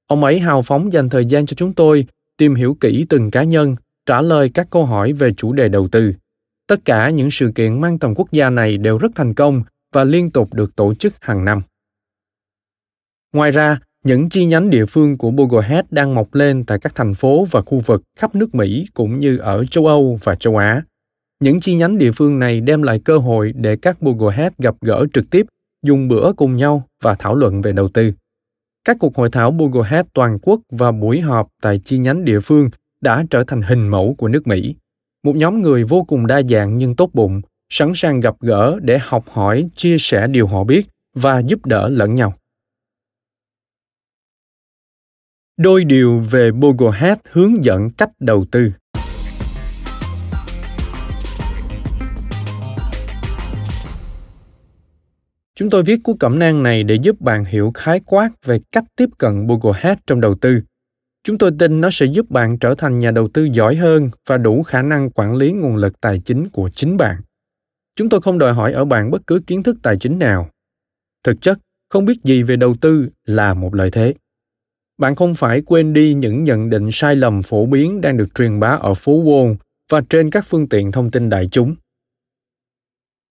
Ông 0.06 0.24
ấy 0.24 0.38
hào 0.38 0.62
phóng 0.62 0.92
dành 0.92 1.08
thời 1.08 1.24
gian 1.24 1.46
cho 1.46 1.54
chúng 1.54 1.72
tôi, 1.72 2.06
tìm 2.36 2.54
hiểu 2.54 2.76
kỹ 2.80 3.06
từng 3.08 3.30
cá 3.30 3.42
nhân 3.42 3.76
trả 4.06 4.20
lời 4.20 4.50
các 4.54 4.66
câu 4.70 4.86
hỏi 4.86 5.12
về 5.12 5.32
chủ 5.36 5.52
đề 5.52 5.68
đầu 5.68 5.88
tư. 5.88 6.14
Tất 6.66 6.84
cả 6.84 7.10
những 7.10 7.30
sự 7.30 7.52
kiện 7.54 7.80
mang 7.80 7.98
tầm 7.98 8.14
quốc 8.16 8.32
gia 8.32 8.50
này 8.50 8.78
đều 8.78 8.98
rất 8.98 9.12
thành 9.14 9.34
công 9.34 9.62
và 9.92 10.04
liên 10.04 10.30
tục 10.30 10.54
được 10.54 10.76
tổ 10.76 10.94
chức 10.94 11.14
hàng 11.20 11.44
năm. 11.44 11.62
Ngoài 13.32 13.50
ra, 13.50 13.78
những 14.04 14.28
chi 14.28 14.46
nhánh 14.46 14.70
địa 14.70 14.86
phương 14.86 15.18
của 15.18 15.30
Boglehead 15.30 15.84
đang 15.90 16.14
mọc 16.14 16.34
lên 16.34 16.64
tại 16.66 16.78
các 16.78 16.94
thành 16.94 17.14
phố 17.14 17.46
và 17.50 17.60
khu 17.60 17.80
vực 17.80 18.02
khắp 18.18 18.34
nước 18.34 18.54
Mỹ 18.54 18.86
cũng 18.94 19.20
như 19.20 19.36
ở 19.36 19.64
châu 19.64 19.86
Âu 19.86 20.18
và 20.22 20.34
châu 20.34 20.56
Á. 20.56 20.82
Những 21.40 21.60
chi 21.60 21.74
nhánh 21.74 21.98
địa 21.98 22.12
phương 22.12 22.38
này 22.38 22.60
đem 22.60 22.82
lại 22.82 23.00
cơ 23.04 23.18
hội 23.18 23.52
để 23.56 23.76
các 23.76 24.02
Boglehead 24.02 24.52
gặp 24.58 24.74
gỡ 24.80 25.06
trực 25.12 25.30
tiếp, 25.30 25.46
dùng 25.82 26.08
bữa 26.08 26.32
cùng 26.32 26.56
nhau 26.56 26.88
và 27.02 27.14
thảo 27.14 27.34
luận 27.34 27.62
về 27.62 27.72
đầu 27.72 27.88
tư. 27.88 28.12
Các 28.84 28.96
cuộc 29.00 29.16
hội 29.16 29.30
thảo 29.30 29.50
Boglehead 29.50 30.06
toàn 30.12 30.38
quốc 30.42 30.60
và 30.70 30.92
buổi 30.92 31.20
họp 31.20 31.48
tại 31.62 31.80
chi 31.84 31.98
nhánh 31.98 32.24
địa 32.24 32.40
phương 32.40 32.70
đã 33.02 33.24
trở 33.30 33.44
thành 33.46 33.62
hình 33.62 33.88
mẫu 33.88 34.14
của 34.18 34.28
nước 34.28 34.46
Mỹ. 34.46 34.74
Một 35.22 35.36
nhóm 35.36 35.62
người 35.62 35.84
vô 35.84 36.04
cùng 36.04 36.26
đa 36.26 36.42
dạng 36.42 36.78
nhưng 36.78 36.96
tốt 36.96 37.10
bụng, 37.12 37.40
sẵn 37.70 37.92
sàng 37.94 38.20
gặp 38.20 38.34
gỡ 38.40 38.78
để 38.82 38.98
học 39.02 39.24
hỏi, 39.28 39.68
chia 39.76 39.96
sẻ 39.98 40.26
điều 40.26 40.46
họ 40.46 40.64
biết 40.64 40.86
và 41.14 41.38
giúp 41.38 41.66
đỡ 41.66 41.88
lẫn 41.88 42.14
nhau. 42.14 42.34
Đôi 45.56 45.84
điều 45.84 46.20
về 46.20 46.52
Boglehead 46.52 47.18
hướng 47.30 47.64
dẫn 47.64 47.90
cách 47.90 48.10
đầu 48.20 48.44
tư. 48.50 48.72
Chúng 55.54 55.70
tôi 55.70 55.82
viết 55.82 56.00
cuốn 56.04 56.16
cẩm 56.18 56.38
nang 56.38 56.62
này 56.62 56.82
để 56.82 56.94
giúp 57.02 57.20
bạn 57.20 57.44
hiểu 57.44 57.70
khái 57.74 58.00
quát 58.06 58.30
về 58.44 58.60
cách 58.72 58.84
tiếp 58.96 59.08
cận 59.18 59.46
Boglehead 59.46 59.98
trong 60.06 60.20
đầu 60.20 60.34
tư 60.34 60.62
Chúng 61.24 61.38
tôi 61.38 61.50
tin 61.58 61.80
nó 61.80 61.88
sẽ 61.92 62.06
giúp 62.06 62.30
bạn 62.30 62.58
trở 62.58 62.74
thành 62.74 62.98
nhà 62.98 63.10
đầu 63.10 63.28
tư 63.28 63.48
giỏi 63.52 63.76
hơn 63.76 64.10
và 64.26 64.36
đủ 64.36 64.62
khả 64.62 64.82
năng 64.82 65.10
quản 65.10 65.36
lý 65.36 65.52
nguồn 65.52 65.76
lực 65.76 66.00
tài 66.00 66.18
chính 66.24 66.48
của 66.48 66.70
chính 66.74 66.96
bạn. 66.96 67.16
Chúng 67.96 68.08
tôi 68.08 68.20
không 68.20 68.38
đòi 68.38 68.52
hỏi 68.52 68.72
ở 68.72 68.84
bạn 68.84 69.10
bất 69.10 69.26
cứ 69.26 69.40
kiến 69.46 69.62
thức 69.62 69.76
tài 69.82 69.96
chính 69.96 70.18
nào. 70.18 70.50
Thực 71.24 71.40
chất, 71.40 71.58
không 71.88 72.04
biết 72.04 72.24
gì 72.24 72.42
về 72.42 72.56
đầu 72.56 72.76
tư 72.80 73.08
là 73.26 73.54
một 73.54 73.74
lợi 73.74 73.90
thế. 73.90 74.14
Bạn 74.98 75.14
không 75.14 75.34
phải 75.34 75.62
quên 75.66 75.92
đi 75.92 76.14
những 76.14 76.44
nhận 76.44 76.70
định 76.70 76.88
sai 76.92 77.16
lầm 77.16 77.42
phổ 77.42 77.66
biến 77.66 78.00
đang 78.00 78.16
được 78.16 78.34
truyền 78.34 78.60
bá 78.60 78.68
ở 78.68 78.94
phố 78.94 79.22
Wall 79.22 79.56
và 79.90 80.00
trên 80.10 80.30
các 80.30 80.44
phương 80.48 80.68
tiện 80.68 80.92
thông 80.92 81.10
tin 81.10 81.30
đại 81.30 81.48
chúng. 81.52 81.74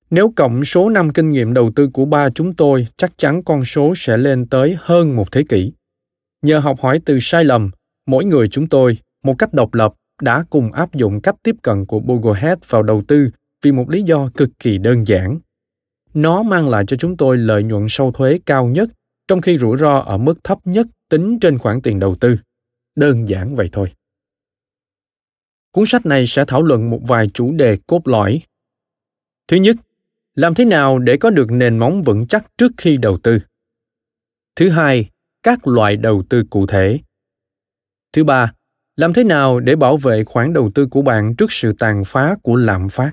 Nếu 0.10 0.34
cộng 0.36 0.66
số 0.66 0.90
năm 0.90 1.14
kinh 1.14 1.32
nghiệm 1.32 1.54
đầu 1.54 1.72
tư 1.76 1.90
của 1.94 2.06
ba 2.06 2.30
chúng 2.30 2.54
tôi, 2.54 2.88
chắc 2.98 3.18
chắn 3.18 3.44
con 3.44 3.66
số 3.66 3.94
sẽ 3.98 4.18
lên 4.18 4.48
tới 4.48 4.78
hơn 4.80 5.16
một 5.16 5.32
thế 5.32 5.44
kỷ. 5.50 5.72
Nhờ 6.42 6.60
học 6.60 6.80
hỏi 6.82 7.02
từ 7.06 7.20
sai 7.22 7.44
lầm, 7.44 7.72
mỗi 8.06 8.26
người 8.26 8.48
chúng 8.48 8.70
tôi 8.70 8.98
một 9.24 9.36
cách 9.38 9.54
độc 9.54 9.74
lập 9.74 9.94
đã 10.22 10.44
cùng 10.50 10.72
áp 10.72 10.94
dụng 10.94 11.22
cách 11.22 11.36
tiếp 11.44 11.56
cận 11.62 11.86
của 11.86 12.00
Boglehead 12.00 12.60
vào 12.68 12.84
đầu 12.84 13.04
tư 13.08 13.30
vì 13.62 13.72
một 13.72 13.90
lý 13.90 14.04
do 14.04 14.30
cực 14.38 14.50
kỳ 14.60 14.78
đơn 14.78 15.08
giản. 15.08 15.40
Nó 16.14 16.44
mang 16.44 16.70
lại 16.70 16.84
cho 16.88 16.98
chúng 16.98 17.18
tôi 17.18 17.38
lợi 17.38 17.64
nhuận 17.64 17.86
sau 17.90 18.12
thuế 18.12 18.40
cao 18.46 18.68
nhất, 18.68 18.90
trong 19.28 19.42
khi 19.42 19.58
rủi 19.58 19.78
ro 19.78 20.00
ở 20.00 20.18
mức 20.18 20.44
thấp 20.44 20.60
nhất 20.66 20.88
tính 21.10 21.40
trên 21.40 21.58
khoản 21.58 21.82
tiền 21.82 22.00
đầu 22.00 22.16
tư. 22.16 22.36
Đơn 22.96 23.30
giản 23.30 23.56
vậy 23.56 23.70
thôi. 23.72 23.94
Cuốn 25.72 25.86
sách 25.88 26.06
này 26.06 26.28
sẽ 26.28 26.46
thảo 26.48 26.62
luận 26.62 26.90
một 26.90 27.00
vài 27.08 27.30
chủ 27.34 27.52
đề 27.52 27.78
cốt 27.88 28.08
lõi. 28.08 28.42
Thứ 29.48 29.58
nhất, 29.58 29.76
làm 30.36 30.54
thế 30.54 30.66
nào 30.66 31.00
để 31.00 31.18
có 31.18 31.30
được 31.30 31.52
nền 31.52 31.78
móng 31.78 32.04
vững 32.04 32.28
chắc 32.28 32.46
trước 32.58 32.72
khi 32.78 32.98
đầu 32.98 33.18
tư? 33.18 33.40
Thứ 34.56 34.70
hai, 34.70 35.10
các 35.44 35.68
loại 35.68 35.96
đầu 35.96 36.24
tư 36.30 36.44
cụ 36.50 36.68
thể 36.68 37.00
Thứ 38.14 38.24
ba, 38.24 38.54
làm 38.96 39.14
thế 39.14 39.24
nào 39.24 39.60
để 39.60 39.76
bảo 39.76 39.98
vệ 39.98 40.24
khoản 40.24 40.54
đầu 40.54 40.72
tư 40.76 40.88
của 40.88 41.02
bạn 41.02 41.36
trước 41.36 41.52
sự 41.52 41.74
tàn 41.80 42.04
phá 42.06 42.36
của 42.44 42.56
lạm 42.56 42.90
phát? 42.90 43.12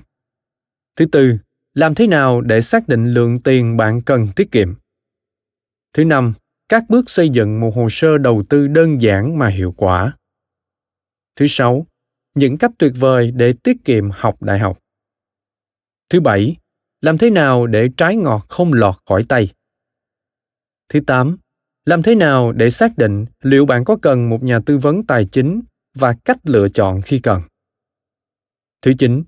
Thứ 0.95 1.05
tư, 1.05 1.37
làm 1.73 1.95
thế 1.95 2.07
nào 2.07 2.41
để 2.41 2.61
xác 2.61 2.87
định 2.87 3.13
lượng 3.13 3.39
tiền 3.39 3.77
bạn 3.77 4.01
cần 4.01 4.27
tiết 4.35 4.51
kiệm? 4.51 4.73
Thứ 5.93 6.05
năm, 6.05 6.33
các 6.69 6.83
bước 6.89 7.09
xây 7.09 7.29
dựng 7.29 7.59
một 7.59 7.75
hồ 7.75 7.87
sơ 7.91 8.17
đầu 8.17 8.43
tư 8.49 8.67
đơn 8.67 9.01
giản 9.01 9.37
mà 9.37 9.47
hiệu 9.47 9.73
quả. 9.77 10.17
Thứ 11.35 11.45
sáu, 11.49 11.87
những 12.35 12.57
cách 12.57 12.71
tuyệt 12.77 12.93
vời 12.95 13.31
để 13.31 13.53
tiết 13.63 13.77
kiệm 13.85 14.09
học 14.11 14.43
đại 14.43 14.59
học. 14.59 14.79
Thứ 16.09 16.21
bảy, 16.21 16.55
làm 17.01 17.17
thế 17.17 17.29
nào 17.29 17.67
để 17.67 17.89
trái 17.97 18.15
ngọt 18.15 18.45
không 18.49 18.73
lọt 18.73 18.95
khỏi 19.05 19.25
tay. 19.29 19.53
Thứ 20.89 20.99
tám, 21.07 21.37
làm 21.89 22.03
thế 22.03 22.15
nào 22.15 22.51
để 22.51 22.69
xác 22.69 22.97
định 22.97 23.25
liệu 23.43 23.65
bạn 23.65 23.83
có 23.83 23.97
cần 24.01 24.29
một 24.29 24.43
nhà 24.43 24.59
tư 24.65 24.77
vấn 24.77 25.03
tài 25.03 25.25
chính 25.25 25.61
và 25.95 26.13
cách 26.25 26.37
lựa 26.43 26.69
chọn 26.69 27.01
khi 27.01 27.19
cần. 27.19 27.41
Thứ 28.81 28.93
chín, 28.99 29.23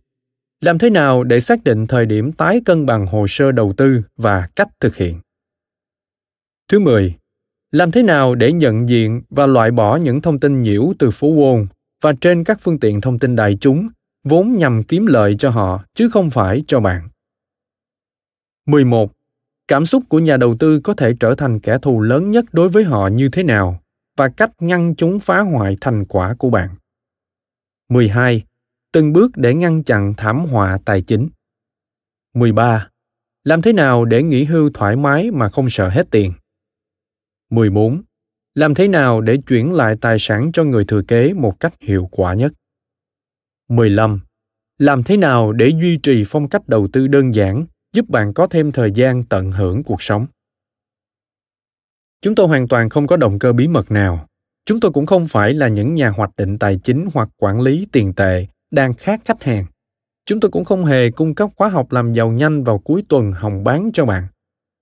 làm 0.60 0.78
thế 0.78 0.90
nào 0.90 1.24
để 1.24 1.40
xác 1.40 1.64
định 1.64 1.88
thời 1.88 2.06
điểm 2.06 2.32
tái 2.32 2.62
cân 2.66 2.86
bằng 2.86 3.06
hồ 3.06 3.26
sơ 3.30 3.52
đầu 3.52 3.74
tư 3.78 4.02
và 4.18 4.50
cách 4.56 4.68
thực 4.80 4.96
hiện. 4.96 5.20
Thứ 6.68 6.80
10. 6.80 7.16
Làm 7.72 7.92
thế 7.92 8.04
nào 8.04 8.36
để 8.36 8.52
nhận 8.52 8.90
diện 8.90 9.22
và 9.30 9.46
loại 9.46 9.72
bỏ 9.72 9.96
những 9.96 10.22
thông 10.22 10.40
tin 10.40 10.62
nhiễu 10.62 10.94
từ 11.00 11.12
phố 11.12 11.28
Wall 11.28 11.66
và 12.02 12.14
trên 12.22 12.44
các 12.44 12.60
phương 12.62 12.80
tiện 12.80 13.02
thông 13.02 13.20
tin 13.20 13.36
đại 13.36 13.58
chúng 13.62 13.88
vốn 14.24 14.58
nhằm 14.58 14.84
kiếm 14.84 15.06
lợi 15.06 15.36
cho 15.40 15.50
họ 15.50 15.84
chứ 15.94 16.10
không 16.10 16.30
phải 16.30 16.64
cho 16.68 16.80
bạn. 16.80 17.10
11. 18.66 19.12
Cảm 19.72 19.86
xúc 19.86 20.04
của 20.10 20.20
nhà 20.20 20.38
đầu 20.38 20.56
tư 20.60 20.80
có 20.84 20.94
thể 20.94 21.14
trở 21.20 21.36
thành 21.36 21.60
kẻ 21.60 21.78
thù 21.82 22.02
lớn 22.02 22.32
nhất 22.32 22.46
đối 22.52 22.70
với 22.70 22.84
họ 22.84 23.08
như 23.08 23.30
thế 23.30 23.44
nào 23.44 23.82
và 24.18 24.30
cách 24.30 24.52
ngăn 24.60 24.96
chúng 24.96 25.20
phá 25.20 25.40
hoại 25.40 25.78
thành 25.82 26.06
quả 26.06 26.36
của 26.40 26.50
bạn. 26.50 26.70
12. 27.90 28.44
Từng 28.92 29.14
bước 29.14 29.32
để 29.36 29.56
ngăn 29.56 29.84
chặn 29.84 30.14
thảm 30.18 30.46
họa 30.46 30.78
tài 30.86 31.02
chính. 31.02 31.30
13. 32.34 32.90
Làm 33.44 33.62
thế 33.62 33.74
nào 33.74 34.06
để 34.06 34.24
nghỉ 34.24 34.44
hưu 34.44 34.70
thoải 34.74 34.96
mái 34.96 35.32
mà 35.32 35.50
không 35.50 35.70
sợ 35.70 35.90
hết 35.90 36.08
tiền? 36.12 36.34
14. 37.50 38.02
Làm 38.56 38.74
thế 38.74 38.88
nào 38.88 39.22
để 39.22 39.38
chuyển 39.48 39.74
lại 39.74 39.96
tài 40.02 40.20
sản 40.20 40.52
cho 40.54 40.64
người 40.64 40.86
thừa 40.86 41.02
kế 41.08 41.34
một 41.34 41.60
cách 41.60 41.74
hiệu 41.80 42.10
quả 42.12 42.34
nhất? 42.34 42.54
15. 43.70 44.20
Làm 44.78 45.04
thế 45.04 45.18
nào 45.18 45.52
để 45.52 45.72
duy 45.82 45.98
trì 45.98 46.24
phong 46.28 46.50
cách 46.50 46.68
đầu 46.68 46.88
tư 46.94 47.08
đơn 47.08 47.36
giản 47.36 47.66
giúp 47.94 48.10
bạn 48.10 48.34
có 48.34 48.48
thêm 48.48 48.72
thời 48.72 48.92
gian 48.92 49.24
tận 49.24 49.52
hưởng 49.52 49.84
cuộc 49.84 50.02
sống? 50.02 50.26
Chúng 52.22 52.36
tôi 52.36 52.48
hoàn 52.48 52.68
toàn 52.68 52.90
không 52.90 53.08
có 53.08 53.18
động 53.18 53.40
cơ 53.40 53.54
bí 53.54 53.68
mật 53.68 53.92
nào. 53.92 54.28
Chúng 54.66 54.80
tôi 54.80 54.92
cũng 54.92 55.06
không 55.06 55.28
phải 55.28 55.54
là 55.54 55.68
những 55.68 55.96
nhà 55.96 56.10
hoạch 56.10 56.32
định 56.38 56.60
tài 56.60 56.80
chính 56.84 57.08
hoặc 57.14 57.30
quản 57.38 57.62
lý 57.62 57.88
tiền 57.92 58.14
tệ 58.14 58.48
đang 58.72 58.94
khác 58.94 59.22
khách 59.26 59.44
hàng. 59.44 59.66
Chúng 60.26 60.40
tôi 60.40 60.52
cũng 60.52 60.66
không 60.66 60.86
hề 60.86 61.12
cung 61.12 61.36
cấp 61.36 61.50
khóa 61.56 61.70
học 61.70 61.92
làm 61.92 62.14
giàu 62.14 62.32
nhanh 62.32 62.64
vào 62.64 62.80
cuối 62.80 63.04
tuần 63.10 63.32
hồng 63.32 63.64
bán 63.64 63.90
cho 63.94 64.06
bạn. 64.06 64.28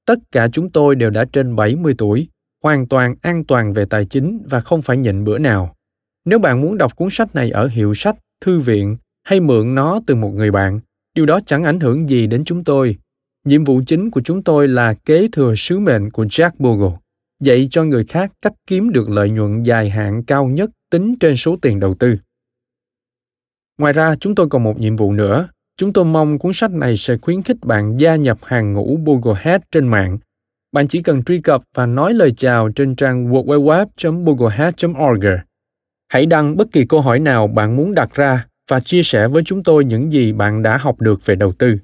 Tất 0.06 0.19
cả 0.32 0.48
chúng 0.52 0.69
tôi 0.69 0.95
đều 0.95 1.10
đã 1.10 1.26
trên 1.34 1.56
70 1.56 1.93
tuổi, 1.98 2.28
hoàn 2.63 2.88
toàn 2.88 3.15
an 3.22 3.43
toàn 3.45 3.74
về 3.74 3.86
tài 3.89 4.06
chính 4.06 4.41
và 4.50 4.60
không 4.60 4.82
phải 4.82 4.98
nhịn 4.98 5.24
bữa 5.24 5.38
nào. 5.38 5.76
Nếu 6.26 6.39
bạn 6.39 6.62
muốn 6.62 6.78
đọc 6.78 6.95
cuốn 6.95 7.10
sách 7.12 7.36
này 7.36 7.52
ở 7.52 7.67
hiệu 7.67 7.93
sách, 7.93 8.15
thư 8.41 8.60
viện 8.60 8.98
hay 9.24 9.39
mượn 9.39 9.76
nó 9.76 10.00
từ 10.08 10.15
một 10.15 10.30
người 10.30 10.52
bạn, 10.52 10.80
điều 11.19 11.25
đó 11.25 11.39
chẳng 11.45 11.63
ảnh 11.63 11.79
hưởng 11.79 12.10
gì 12.10 12.27
đến 12.27 12.43
chúng 12.45 12.63
tôi. 12.63 12.97
Nhiệm 13.45 13.63
vụ 13.63 13.82
chính 13.88 14.12
của 14.12 14.21
chúng 14.21 14.43
tôi 14.43 14.67
là 14.67 14.93
kế 14.93 15.27
thừa 15.32 15.53
sứ 15.58 15.79
mệnh 15.79 16.12
của 16.12 16.25
Jack 16.25 16.51
Bogle, 16.60 16.97
dạy 17.41 17.67
cho 17.71 17.84
người 17.84 18.05
khác 18.05 18.32
cách 18.41 18.53
kiếm 18.67 18.89
được 18.89 19.10
lợi 19.10 19.29
nhuận 19.29 19.63
dài 19.63 19.89
hạn 19.89 20.23
cao 20.23 20.45
nhất 20.45 20.69
tính 20.91 21.15
trên 21.19 21.38
số 21.38 21.55
tiền 21.62 21.79
đầu 21.79 21.95
tư. 21.95 22.17
Ngoài 23.77 23.93
ra, 23.93 24.15
chúng 24.15 24.36
tôi 24.36 24.49
còn 24.49 24.63
một 24.63 24.79
nhiệm 24.79 24.95
vụ 24.95 25.13
nữa. 25.13 25.47
Chúng 25.77 25.93
tôi 25.93 26.05
mong 26.05 26.39
cuốn 26.39 26.53
sách 26.53 26.71
này 26.71 26.97
sẽ 26.97 27.17
khuyến 27.17 27.43
khích 27.43 27.58
bạn 27.63 27.97
gia 27.97 28.15
nhập 28.15 28.38
hàng 28.43 28.73
ngũ 28.73 28.97
Boglehead 28.97 29.62
trên 29.71 29.88
mạng. 29.88 30.17
Bạn 30.71 30.88
chỉ 30.88 31.01
cần 31.01 31.23
truy 31.23 31.41
cập 31.41 31.63
và 31.73 31.86
nói 31.86 32.13
lời 32.13 32.34
chào 32.38 32.69
trên 32.69 32.95
trang 32.95 33.32
www.boglehead.org. 33.32 35.25
Hãy 36.08 36.25
đăng 36.25 36.58
bất 36.58 36.71
kỳ 36.71 36.86
câu 36.86 37.01
hỏi 37.01 37.19
nào 37.19 37.47
bạn 37.47 37.75
muốn 37.75 37.95
đặt 37.95 38.13
ra 38.13 38.48
và 38.69 38.79
chia 38.79 39.03
sẻ 39.03 39.27
với 39.27 39.43
chúng 39.45 39.63
tôi 39.63 39.86
những 39.86 40.12
gì 40.12 40.32
bạn 40.32 40.63
đã 40.63 40.77
học 40.77 41.01
được 41.01 41.25
về 41.25 41.36
đầu 41.36 41.53
tư. 41.53 41.77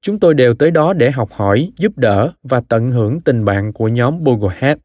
Chúng 0.00 0.20
tôi 0.20 0.34
đều 0.34 0.54
tới 0.54 0.70
đó 0.70 0.92
để 0.92 1.10
học 1.10 1.32
hỏi, 1.32 1.72
giúp 1.76 1.92
đỡ 1.98 2.32
và 2.42 2.60
tận 2.68 2.90
hưởng 2.90 3.20
tình 3.20 3.44
bạn 3.44 3.72
của 3.72 3.88
nhóm 3.88 4.24
Boglehead. 4.24 4.78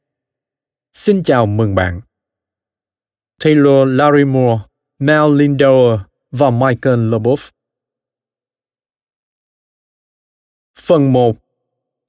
Xin 0.94 1.24
chào 1.24 1.46
mừng 1.46 1.76
bạn. 1.76 2.02
Taylor 3.44 3.88
Larimore, 3.88 4.60
Mel 5.00 5.36
Lindauer 5.36 6.00
và 6.32 6.50
Michael 6.50 7.14
Loboff. 7.14 7.50
Phần 10.80 11.14
1. 11.14 11.38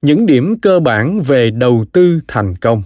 Những 0.01 0.25
điểm 0.25 0.59
cơ 0.61 0.79
bản 0.79 1.21
về 1.21 1.49
đầu 1.51 1.85
tư 1.93 2.21
thành 2.27 2.55
công. 2.55 2.83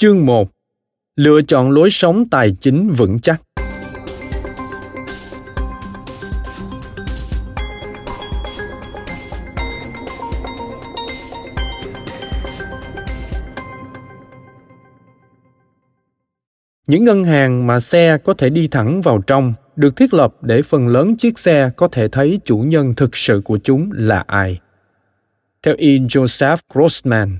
Chương 0.00 0.26
1. 0.26 0.50
Lựa 1.16 1.42
chọn 1.42 1.70
lối 1.70 1.90
sống 1.90 2.28
tài 2.30 2.56
chính 2.60 2.92
vững 2.96 3.18
chắc. 3.20 3.42
Những 16.86 17.04
ngân 17.04 17.24
hàng 17.24 17.66
mà 17.66 17.80
xe 17.80 18.18
có 18.24 18.34
thể 18.34 18.50
đi 18.50 18.68
thẳng 18.68 19.02
vào 19.02 19.22
trong 19.26 19.54
được 19.76 19.96
thiết 19.96 20.14
lập 20.14 20.34
để 20.42 20.62
phần 20.62 20.88
lớn 20.88 21.16
chiếc 21.16 21.38
xe 21.38 21.70
có 21.76 21.88
thể 21.88 22.08
thấy 22.08 22.40
chủ 22.44 22.58
nhân 22.58 22.94
thực 22.94 23.16
sự 23.16 23.40
của 23.44 23.58
chúng 23.64 23.90
là 23.92 24.24
ai. 24.26 24.60
Theo 25.62 25.74
E. 25.78 25.86
Joseph 25.88 26.56
Grossman, 26.74 27.38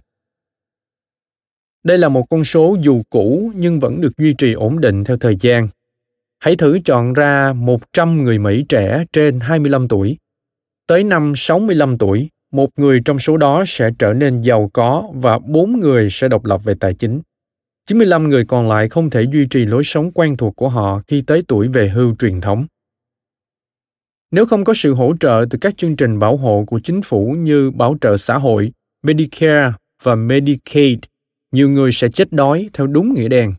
đây 1.85 1.99
là 1.99 2.09
một 2.09 2.25
con 2.31 2.45
số 2.45 2.77
dù 2.81 3.03
cũ 3.11 3.53
nhưng 3.57 3.81
vẫn 3.81 4.01
được 4.01 4.19
duy 4.19 4.35
trì 4.35 4.53
ổn 4.53 4.81
định 4.81 5.05
theo 5.05 5.17
thời 5.17 5.37
gian. 5.41 5.69
Hãy 6.38 6.57
thử 6.57 6.79
chọn 6.85 7.12
ra 7.12 7.53
100 7.53 8.23
người 8.23 8.38
Mỹ 8.38 8.64
trẻ 8.69 9.05
trên 9.12 9.41
25 9.41 9.88
tuổi. 9.88 10.17
Tới 10.87 11.05
năm 11.05 11.33
65 11.37 11.99
tuổi, 11.99 12.29
một 12.53 12.71
người 12.77 13.01
trong 13.05 13.19
số 13.19 13.37
đó 13.37 13.64
sẽ 13.67 13.91
trở 13.99 14.12
nên 14.12 14.43
giàu 14.43 14.71
có 14.73 15.09
và 15.14 15.38
bốn 15.38 15.81
người 15.81 16.09
sẽ 16.11 16.29
độc 16.29 16.45
lập 16.45 16.61
về 16.64 16.75
tài 16.81 16.95
chính. 16.95 17.21
95 17.87 18.29
người 18.29 18.45
còn 18.45 18.69
lại 18.69 18.88
không 18.88 19.11
thể 19.11 19.23
duy 19.33 19.47
trì 19.47 19.67
lối 19.67 19.85
sống 19.85 20.11
quen 20.12 20.37
thuộc 20.37 20.57
của 20.57 20.69
họ 20.69 21.03
khi 21.07 21.23
tới 21.27 21.43
tuổi 21.49 21.69
về 21.69 21.88
hưu 21.88 22.14
truyền 22.19 22.41
thống. 22.41 22.67
Nếu 24.31 24.47
không 24.47 24.64
có 24.64 24.75
sự 24.77 24.95
hỗ 24.95 25.14
trợ 25.21 25.47
từ 25.51 25.59
các 25.61 25.77
chương 25.77 25.97
trình 25.97 26.19
bảo 26.19 26.37
hộ 26.37 26.64
của 26.67 26.81
chính 26.85 27.03
phủ 27.03 27.37
như 27.38 27.71
bảo 27.71 27.97
trợ 28.01 28.17
xã 28.17 28.38
hội, 28.38 28.73
Medicare 29.03 29.73
và 30.03 30.14
Medicaid, 30.14 30.99
nhiều 31.52 31.68
người 31.70 31.92
sẽ 31.92 32.08
chết 32.08 32.32
đói 32.32 32.70
theo 32.72 32.87
đúng 32.87 33.14
nghĩa 33.14 33.28
đen. 33.28 33.54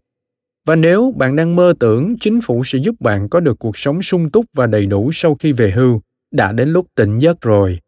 Và 0.66 0.76
nếu 0.76 1.14
bạn 1.18 1.36
đang 1.36 1.56
mơ 1.56 1.74
tưởng 1.80 2.16
chính 2.20 2.42
phủ 2.42 2.64
sẽ 2.66 2.80
giúp 2.80 2.96
bạn 3.00 3.30
có 3.30 3.40
được 3.40 3.60
cuộc 3.60 3.78
sống 3.78 4.02
sung 4.02 4.30
túc 4.30 4.46
và 4.54 4.68
đầy 4.68 4.86
đủ 4.86 5.12
sau 5.14 5.36
khi 5.36 5.52
về 5.52 5.72
hưu, 5.72 6.02
đã 6.32 6.52
đến 6.52 6.70
lúc 6.70 6.88
tỉnh 6.96 7.20
giấc 7.20 7.42
rồi. 7.42 7.80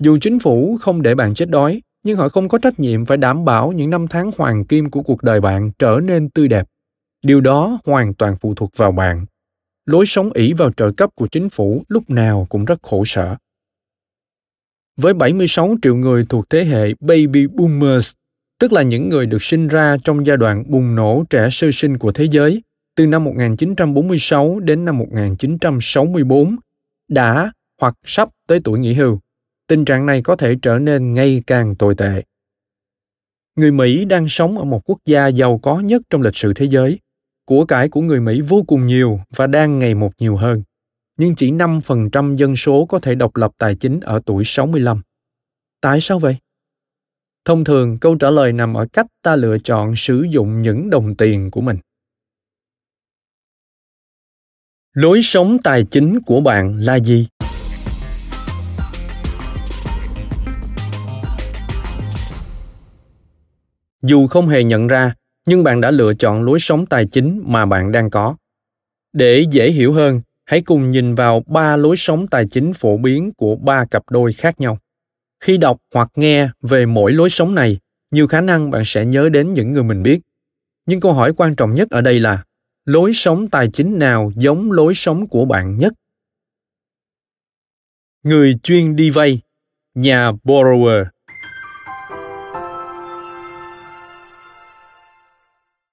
Dù 0.00 0.18
chính 0.20 0.38
phủ 0.38 0.76
không 0.80 1.02
để 1.02 1.14
bạn 1.14 1.34
chết 1.34 1.50
đói, 1.50 1.82
nhưng 2.02 2.16
họ 2.16 2.28
không 2.28 2.48
có 2.48 2.58
trách 2.58 2.80
nhiệm 2.80 3.06
phải 3.06 3.16
đảm 3.16 3.44
bảo 3.44 3.72
những 3.72 3.90
năm 3.90 4.08
tháng 4.08 4.30
hoàng 4.36 4.64
kim 4.64 4.90
của 4.90 5.02
cuộc 5.02 5.22
đời 5.22 5.40
bạn 5.40 5.70
trở 5.78 6.00
nên 6.04 6.30
tươi 6.30 6.48
đẹp. 6.48 6.66
Điều 7.22 7.40
đó 7.40 7.78
hoàn 7.84 8.14
toàn 8.14 8.36
phụ 8.40 8.54
thuộc 8.54 8.70
vào 8.76 8.92
bạn. 8.92 9.26
Lối 9.86 10.06
sống 10.06 10.32
ỷ 10.32 10.52
vào 10.52 10.72
trợ 10.72 10.90
cấp 10.96 11.10
của 11.14 11.26
chính 11.26 11.48
phủ 11.48 11.82
lúc 11.88 12.10
nào 12.10 12.46
cũng 12.48 12.64
rất 12.64 12.82
khổ 12.82 13.04
sở. 13.06 13.36
Với 14.96 15.14
76 15.14 15.74
triệu 15.82 15.96
người 15.96 16.26
thuộc 16.28 16.50
thế 16.50 16.64
hệ 16.64 16.94
Baby 17.00 17.46
Boomers 17.46 18.12
tức 18.58 18.72
là 18.72 18.82
những 18.82 19.08
người 19.08 19.26
được 19.26 19.42
sinh 19.42 19.68
ra 19.68 19.96
trong 20.04 20.26
giai 20.26 20.36
đoạn 20.36 20.64
bùng 20.66 20.94
nổ 20.94 21.24
trẻ 21.30 21.48
sơ 21.50 21.70
sinh 21.72 21.98
của 21.98 22.12
thế 22.12 22.24
giới, 22.30 22.62
từ 22.96 23.06
năm 23.06 23.24
1946 23.24 24.60
đến 24.60 24.84
năm 24.84 24.98
1964 24.98 26.56
đã 27.08 27.52
hoặc 27.80 27.94
sắp 28.04 28.28
tới 28.46 28.60
tuổi 28.64 28.78
nghỉ 28.78 28.94
hưu. 28.94 29.18
Tình 29.66 29.84
trạng 29.84 30.06
này 30.06 30.22
có 30.22 30.36
thể 30.36 30.56
trở 30.62 30.78
nên 30.78 31.12
ngày 31.12 31.42
càng 31.46 31.74
tồi 31.74 31.94
tệ. 31.94 32.22
Người 33.56 33.72
Mỹ 33.72 34.04
đang 34.04 34.28
sống 34.28 34.58
ở 34.58 34.64
một 34.64 34.90
quốc 34.90 34.98
gia 35.06 35.26
giàu 35.26 35.58
có 35.58 35.80
nhất 35.80 36.02
trong 36.10 36.22
lịch 36.22 36.36
sử 36.36 36.52
thế 36.54 36.64
giới. 36.64 36.98
Của 37.44 37.64
cải 37.64 37.88
của 37.88 38.00
người 38.00 38.20
Mỹ 38.20 38.40
vô 38.40 38.64
cùng 38.66 38.86
nhiều 38.86 39.20
và 39.36 39.46
đang 39.46 39.78
ngày 39.78 39.94
một 39.94 40.12
nhiều 40.18 40.36
hơn. 40.36 40.62
Nhưng 41.16 41.34
chỉ 41.34 41.52
5% 41.52 42.36
dân 42.36 42.56
số 42.56 42.86
có 42.86 42.98
thể 42.98 43.14
độc 43.14 43.36
lập 43.36 43.52
tài 43.58 43.74
chính 43.74 44.00
ở 44.00 44.20
tuổi 44.26 44.42
65. 44.46 45.00
Tại 45.80 46.00
sao 46.00 46.18
vậy? 46.18 46.36
Thông 47.48 47.64
thường 47.64 47.98
câu 47.98 48.14
trả 48.14 48.30
lời 48.30 48.52
nằm 48.52 48.74
ở 48.74 48.86
cách 48.92 49.06
ta 49.22 49.36
lựa 49.36 49.58
chọn 49.58 49.96
sử 49.96 50.26
dụng 50.30 50.62
những 50.62 50.90
đồng 50.90 51.14
tiền 51.14 51.50
của 51.50 51.60
mình 51.60 51.76
lối 54.92 55.20
sống 55.22 55.58
tài 55.64 55.84
chính 55.84 56.20
của 56.20 56.40
bạn 56.40 56.78
là 56.78 56.98
gì 56.98 57.28
Dù 64.02 64.26
không 64.26 64.48
hề 64.48 64.64
nhận 64.64 64.86
ra, 64.86 65.14
nhưng 65.46 65.64
bạn 65.64 65.80
đã 65.80 65.90
lựa 65.90 66.14
chọn 66.14 66.42
lối 66.42 66.60
sống 66.60 66.86
tài 66.86 67.06
chính 67.06 67.42
mà 67.46 67.66
bạn 67.66 67.92
đang 67.92 68.10
có. 68.10 68.36
Để 69.12 69.46
dễ 69.50 69.70
hiểu 69.70 69.92
hơn, 69.92 70.20
hãy 70.44 70.60
cùng 70.60 70.90
nhìn 70.90 71.14
vào 71.14 71.42
ba 71.46 71.76
lối 71.76 71.96
sống 71.96 72.26
tài 72.26 72.46
chính 72.50 72.72
phổ 72.72 72.96
biến 72.96 73.32
của 73.36 73.56
ba 73.56 73.84
cặp 73.84 74.02
đôi 74.10 74.32
khác 74.32 74.60
nhau. 74.60 74.78
Khi 75.40 75.56
đọc 75.56 75.78
hoặc 75.94 76.10
nghe 76.14 76.48
về 76.60 76.86
mỗi 76.86 77.12
lối 77.12 77.30
sống 77.30 77.54
này, 77.54 77.78
nhiều 78.10 78.26
khả 78.26 78.40
năng 78.40 78.70
bạn 78.70 78.82
sẽ 78.86 79.04
nhớ 79.04 79.28
đến 79.28 79.54
những 79.54 79.72
người 79.72 79.82
mình 79.82 80.02
biết. 80.02 80.20
Nhưng 80.86 81.00
câu 81.00 81.12
hỏi 81.12 81.32
quan 81.36 81.56
trọng 81.56 81.74
nhất 81.74 81.90
ở 81.90 82.00
đây 82.00 82.20
là 82.20 82.44
lối 82.84 83.12
sống 83.14 83.48
tài 83.48 83.68
chính 83.72 83.98
nào 83.98 84.32
giống 84.36 84.72
lối 84.72 84.94
sống 84.94 85.26
của 85.26 85.44
bạn 85.44 85.78
nhất? 85.78 85.92
Người 88.22 88.54
chuyên 88.62 88.96
đi 88.96 89.10
vay, 89.10 89.40
nhà 89.94 90.32
borrower. 90.44 91.04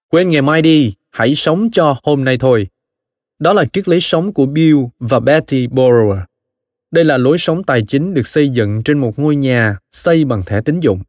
Quên 0.09 0.29
ngày 0.29 0.41
mai 0.41 0.61
đi, 0.61 0.93
hãy 1.11 1.35
sống 1.35 1.69
cho 1.71 1.95
hôm 2.03 2.23
nay 2.23 2.37
thôi. 2.37 2.67
Đó 3.39 3.53
là 3.53 3.65
triết 3.73 3.87
lý 3.87 3.99
sống 4.01 4.33
của 4.33 4.45
Bill 4.45 4.77
và 4.99 5.19
Betty 5.19 5.67
Borrower. 5.67 6.21
Đây 6.95 7.03
là 7.03 7.17
lối 7.17 7.37
sống 7.37 7.63
tài 7.63 7.81
chính 7.81 8.13
được 8.13 8.27
xây 8.27 8.49
dựng 8.49 8.83
trên 8.85 8.97
một 8.99 9.19
ngôi 9.19 9.35
nhà 9.35 9.77
xây 9.91 10.25
bằng 10.25 10.43
thẻ 10.45 10.61
tín 10.61 10.79
dụng. 10.79 11.01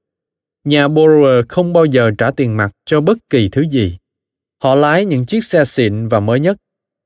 Nhà 0.64 0.88
borrower 0.88 1.42
không 1.48 1.72
bao 1.72 1.84
giờ 1.84 2.10
trả 2.18 2.30
tiền 2.30 2.56
mặt 2.56 2.72
cho 2.86 3.00
bất 3.00 3.18
kỳ 3.30 3.48
thứ 3.52 3.62
gì. 3.62 3.98
Họ 4.62 4.74
lái 4.74 5.04
những 5.04 5.26
chiếc 5.26 5.44
xe 5.44 5.64
xịn 5.64 6.08
và 6.08 6.20
mới 6.20 6.40
nhất, 6.40 6.56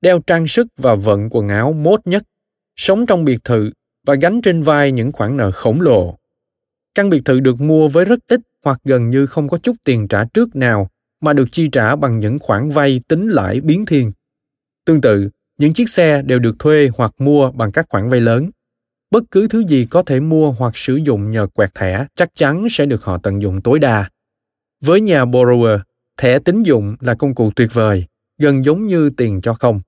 đeo 0.00 0.20
trang 0.26 0.46
sức 0.46 0.66
và 0.76 0.94
vận 0.94 1.28
quần 1.30 1.48
áo 1.48 1.72
mốt 1.72 2.00
nhất, 2.04 2.22
sống 2.76 3.06
trong 3.06 3.24
biệt 3.24 3.44
thự 3.44 3.70
và 4.06 4.14
gánh 4.14 4.42
trên 4.42 4.62
vai 4.62 4.92
những 4.92 5.12
khoản 5.12 5.36
nợ 5.36 5.50
khổng 5.50 5.80
lồ. 5.80 6.18
Căn 6.94 7.10
biệt 7.10 7.22
thự 7.24 7.40
được 7.40 7.60
mua 7.60 7.88
với 7.88 8.04
rất 8.04 8.18
ít 8.28 8.40
hoặc 8.64 8.80
gần 8.84 9.10
như 9.10 9.26
không 9.26 9.48
có 9.48 9.58
chút 9.58 9.76
tiền 9.84 10.08
trả 10.08 10.24
trước 10.24 10.56
nào 10.56 10.90
mà 11.20 11.32
được 11.32 11.46
chi 11.52 11.68
trả 11.72 11.96
bằng 11.96 12.18
những 12.18 12.38
khoản 12.38 12.70
vay 12.70 13.00
tính 13.08 13.28
lãi 13.28 13.60
biến 13.60 13.86
thiên. 13.86 14.12
Tương 14.84 15.00
tự, 15.00 15.30
những 15.58 15.72
chiếc 15.72 15.88
xe 15.88 16.22
đều 16.22 16.38
được 16.38 16.58
thuê 16.58 16.88
hoặc 16.96 17.14
mua 17.18 17.50
bằng 17.50 17.72
các 17.72 17.86
khoản 17.88 18.10
vay 18.10 18.20
lớn. 18.20 18.50
Bất 19.10 19.24
cứ 19.30 19.48
thứ 19.48 19.64
gì 19.66 19.86
có 19.90 20.02
thể 20.02 20.20
mua 20.20 20.52
hoặc 20.52 20.76
sử 20.76 20.96
dụng 20.96 21.30
nhờ 21.30 21.46
quẹt 21.46 21.74
thẻ 21.74 22.06
chắc 22.14 22.34
chắn 22.34 22.66
sẽ 22.70 22.86
được 22.86 23.04
họ 23.04 23.18
tận 23.18 23.42
dụng 23.42 23.60
tối 23.60 23.78
đa. 23.78 24.10
Với 24.80 25.00
nhà 25.00 25.24
borrower, 25.24 25.78
thẻ 26.16 26.38
tín 26.38 26.62
dụng 26.62 26.96
là 27.00 27.14
công 27.14 27.34
cụ 27.34 27.50
tuyệt 27.56 27.68
vời, 27.72 28.04
gần 28.38 28.64
giống 28.64 28.86
như 28.86 29.10
tiền 29.10 29.40
cho 29.40 29.54
không. 29.54 29.80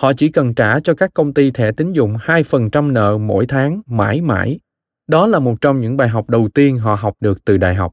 Họ 0.00 0.12
chỉ 0.12 0.28
cần 0.28 0.54
trả 0.54 0.80
cho 0.80 0.94
các 0.94 1.10
công 1.14 1.34
ty 1.34 1.50
thẻ 1.50 1.72
tín 1.72 1.92
dụng 1.92 2.16
2% 2.16 2.92
nợ 2.92 3.18
mỗi 3.18 3.46
tháng 3.46 3.82
mãi 3.86 4.20
mãi. 4.20 4.58
Đó 5.06 5.26
là 5.26 5.38
một 5.38 5.60
trong 5.60 5.80
những 5.80 5.96
bài 5.96 6.08
học 6.08 6.30
đầu 6.30 6.48
tiên 6.54 6.78
họ 6.78 6.94
học 6.94 7.16
được 7.20 7.44
từ 7.44 7.56
đại 7.56 7.74
học. 7.74 7.92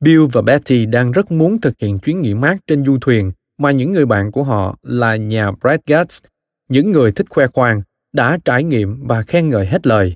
Bill 0.00 0.26
và 0.32 0.42
Betty 0.42 0.86
đang 0.86 1.12
rất 1.12 1.32
muốn 1.32 1.60
thực 1.60 1.78
hiện 1.78 1.98
chuyến 1.98 2.22
nghỉ 2.22 2.34
mát 2.34 2.56
trên 2.66 2.84
du 2.84 2.98
thuyền 3.00 3.32
mà 3.58 3.70
những 3.70 3.92
người 3.92 4.06
bạn 4.06 4.32
của 4.32 4.42
họ 4.42 4.76
là 4.82 5.16
nhà 5.16 5.50
Brad 5.50 5.80
Gates, 5.86 6.22
những 6.68 6.92
người 6.92 7.12
thích 7.12 7.26
khoe 7.30 7.46
khoang, 7.46 7.82
đã 8.14 8.38
trải 8.44 8.64
nghiệm 8.64 9.06
và 9.06 9.22
khen 9.22 9.48
ngợi 9.48 9.66
hết 9.66 9.86
lời. 9.86 10.14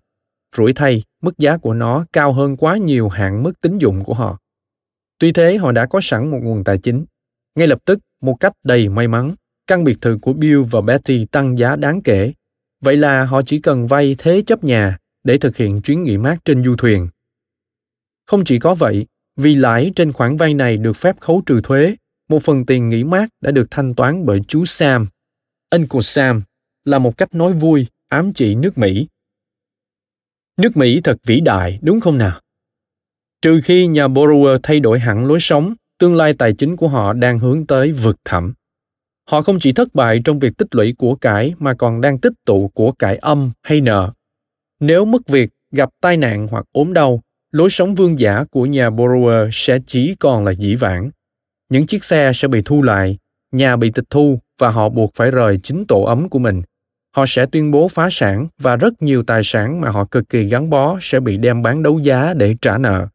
Rủi 0.57 0.73
thay, 0.73 1.03
mức 1.23 1.39
giá 1.39 1.57
của 1.57 1.75
nó 1.75 2.05
cao 2.13 2.33
hơn 2.33 2.57
quá 2.57 2.77
nhiều 2.77 3.09
hạn 3.09 3.43
mức 3.43 3.61
tín 3.61 3.79
dụng 3.79 4.05
của 4.05 4.15
họ. 4.15 4.39
Tuy 5.19 5.33
thế, 5.33 5.57
họ 5.57 5.73
đã 5.73 5.87
có 5.87 6.01
sẵn 6.03 6.31
một 6.31 6.39
nguồn 6.43 6.65
tài 6.65 6.79
chính. 6.79 7.05
Ngay 7.55 7.67
lập 7.67 7.79
tức, 7.85 7.99
một 8.21 8.35
cách 8.41 8.53
đầy 8.65 8.89
may 8.89 9.09
mắn, 9.09 9.35
căn 9.67 9.85
biệt 9.85 9.99
thự 10.01 10.19
của 10.23 10.33
Bill 10.33 10.63
và 10.71 10.81
Betty 10.81 11.25
tăng 11.25 11.59
giá 11.59 11.77
đáng 11.77 12.03
kể. 12.03 12.33
Vậy 12.81 12.97
là 12.97 13.25
họ 13.25 13.43
chỉ 13.43 13.61
cần 13.61 13.87
vay 13.87 14.15
thế 14.19 14.43
chấp 14.47 14.65
nhà 14.65 14.99
để 15.25 15.39
thực 15.39 15.57
hiện 15.57 15.81
chuyến 15.83 16.03
nghỉ 16.03 16.17
mát 16.17 16.39
trên 16.45 16.65
du 16.65 16.77
thuyền. 16.77 17.09
Không 18.27 18.45
chỉ 18.45 18.59
có 18.59 18.75
vậy, 18.75 19.07
vì 19.37 19.55
lãi 19.55 19.93
trên 19.97 20.13
khoản 20.13 20.37
vay 20.37 20.55
này 20.55 20.77
được 20.77 20.97
phép 20.97 21.21
khấu 21.21 21.43
trừ 21.47 21.61
thuế, 21.65 21.97
một 22.29 22.43
phần 22.43 22.67
tiền 22.67 22.89
nghỉ 22.89 23.05
mát 23.05 23.29
đã 23.41 23.51
được 23.51 23.67
thanh 23.71 23.95
toán 23.95 24.27
bởi 24.27 24.41
chú 24.49 24.65
Sam. 24.65 25.07
Uncle 25.71 26.01
Sam 26.01 26.43
là 26.89 26.99
một 26.99 27.16
cách 27.16 27.34
nói 27.34 27.53
vui 27.53 27.86
ám 28.09 28.32
chỉ 28.32 28.55
nước 28.55 28.78
Mỹ. 28.78 29.07
Nước 30.57 30.76
Mỹ 30.76 31.01
thật 31.05 31.16
vĩ 31.26 31.41
đại, 31.41 31.78
đúng 31.82 32.01
không 32.01 32.18
nào? 32.18 32.41
Trừ 33.43 33.61
khi 33.64 33.86
nhà 33.86 34.09
borrower 34.09 34.59
thay 34.62 34.80
đổi 34.80 34.99
hẳn 34.99 35.26
lối 35.26 35.41
sống, 35.41 35.74
tương 35.99 36.16
lai 36.16 36.32
tài 36.32 36.53
chính 36.53 36.76
của 36.76 36.89
họ 36.89 37.12
đang 37.12 37.39
hướng 37.39 37.66
tới 37.66 37.93
vực 37.93 38.16
thẳm. 38.24 38.55
Họ 39.24 39.43
không 39.43 39.59
chỉ 39.61 39.72
thất 39.72 39.95
bại 39.95 40.20
trong 40.24 40.39
việc 40.39 40.57
tích 40.57 40.74
lũy 40.74 40.95
của 40.99 41.14
cải 41.14 41.55
mà 41.59 41.74
còn 41.74 42.01
đang 42.01 42.18
tích 42.18 42.32
tụ 42.45 42.68
của 42.74 42.93
cải 42.93 43.16
âm 43.16 43.51
hay 43.62 43.80
nợ. 43.80 44.12
Nếu 44.80 45.05
mất 45.05 45.28
việc, 45.28 45.51
gặp 45.72 45.91
tai 46.01 46.16
nạn 46.16 46.47
hoặc 46.51 46.64
ốm 46.72 46.93
đau, 46.93 47.22
lối 47.53 47.70
sống 47.70 47.95
vương 47.95 48.18
giả 48.18 48.45
của 48.51 48.66
nhà 48.66 48.91
borrower 48.91 49.49
sẽ 49.53 49.78
chỉ 49.86 50.14
còn 50.20 50.45
là 50.45 50.53
dĩ 50.53 50.74
vãng. 50.74 51.11
Những 51.68 51.86
chiếc 51.86 52.05
xe 52.05 52.32
sẽ 52.34 52.49
bị 52.49 52.62
thu 52.64 52.82
lại, 52.82 53.18
nhà 53.53 53.76
bị 53.76 53.91
tịch 53.91 54.11
thu 54.11 54.39
và 54.59 54.70
họ 54.70 54.89
buộc 54.89 55.11
phải 55.14 55.30
rời 55.30 55.59
chính 55.62 55.86
tổ 55.86 56.03
ấm 56.03 56.28
của 56.28 56.39
mình. 56.39 56.62
Họ 57.11 57.25
sẽ 57.29 57.47
tuyên 57.47 57.71
bố 57.71 57.89
phá 57.89 58.09
sản 58.11 58.49
và 58.59 58.77
rất 58.77 59.03
nhiều 59.03 59.23
tài 59.23 59.41
sản 59.45 59.81
mà 59.81 59.91
họ 59.91 60.05
cực 60.05 60.29
kỳ 60.29 60.45
gắn 60.45 60.71
bó 60.71 60.99
sẽ 61.01 61.21
bị 61.21 61.37
đem 61.37 61.63
bán 61.63 61.83
đấu 61.83 61.99
giá 61.99 62.35
để 62.35 62.57
trả 62.63 62.79
nợ. 62.79 63.09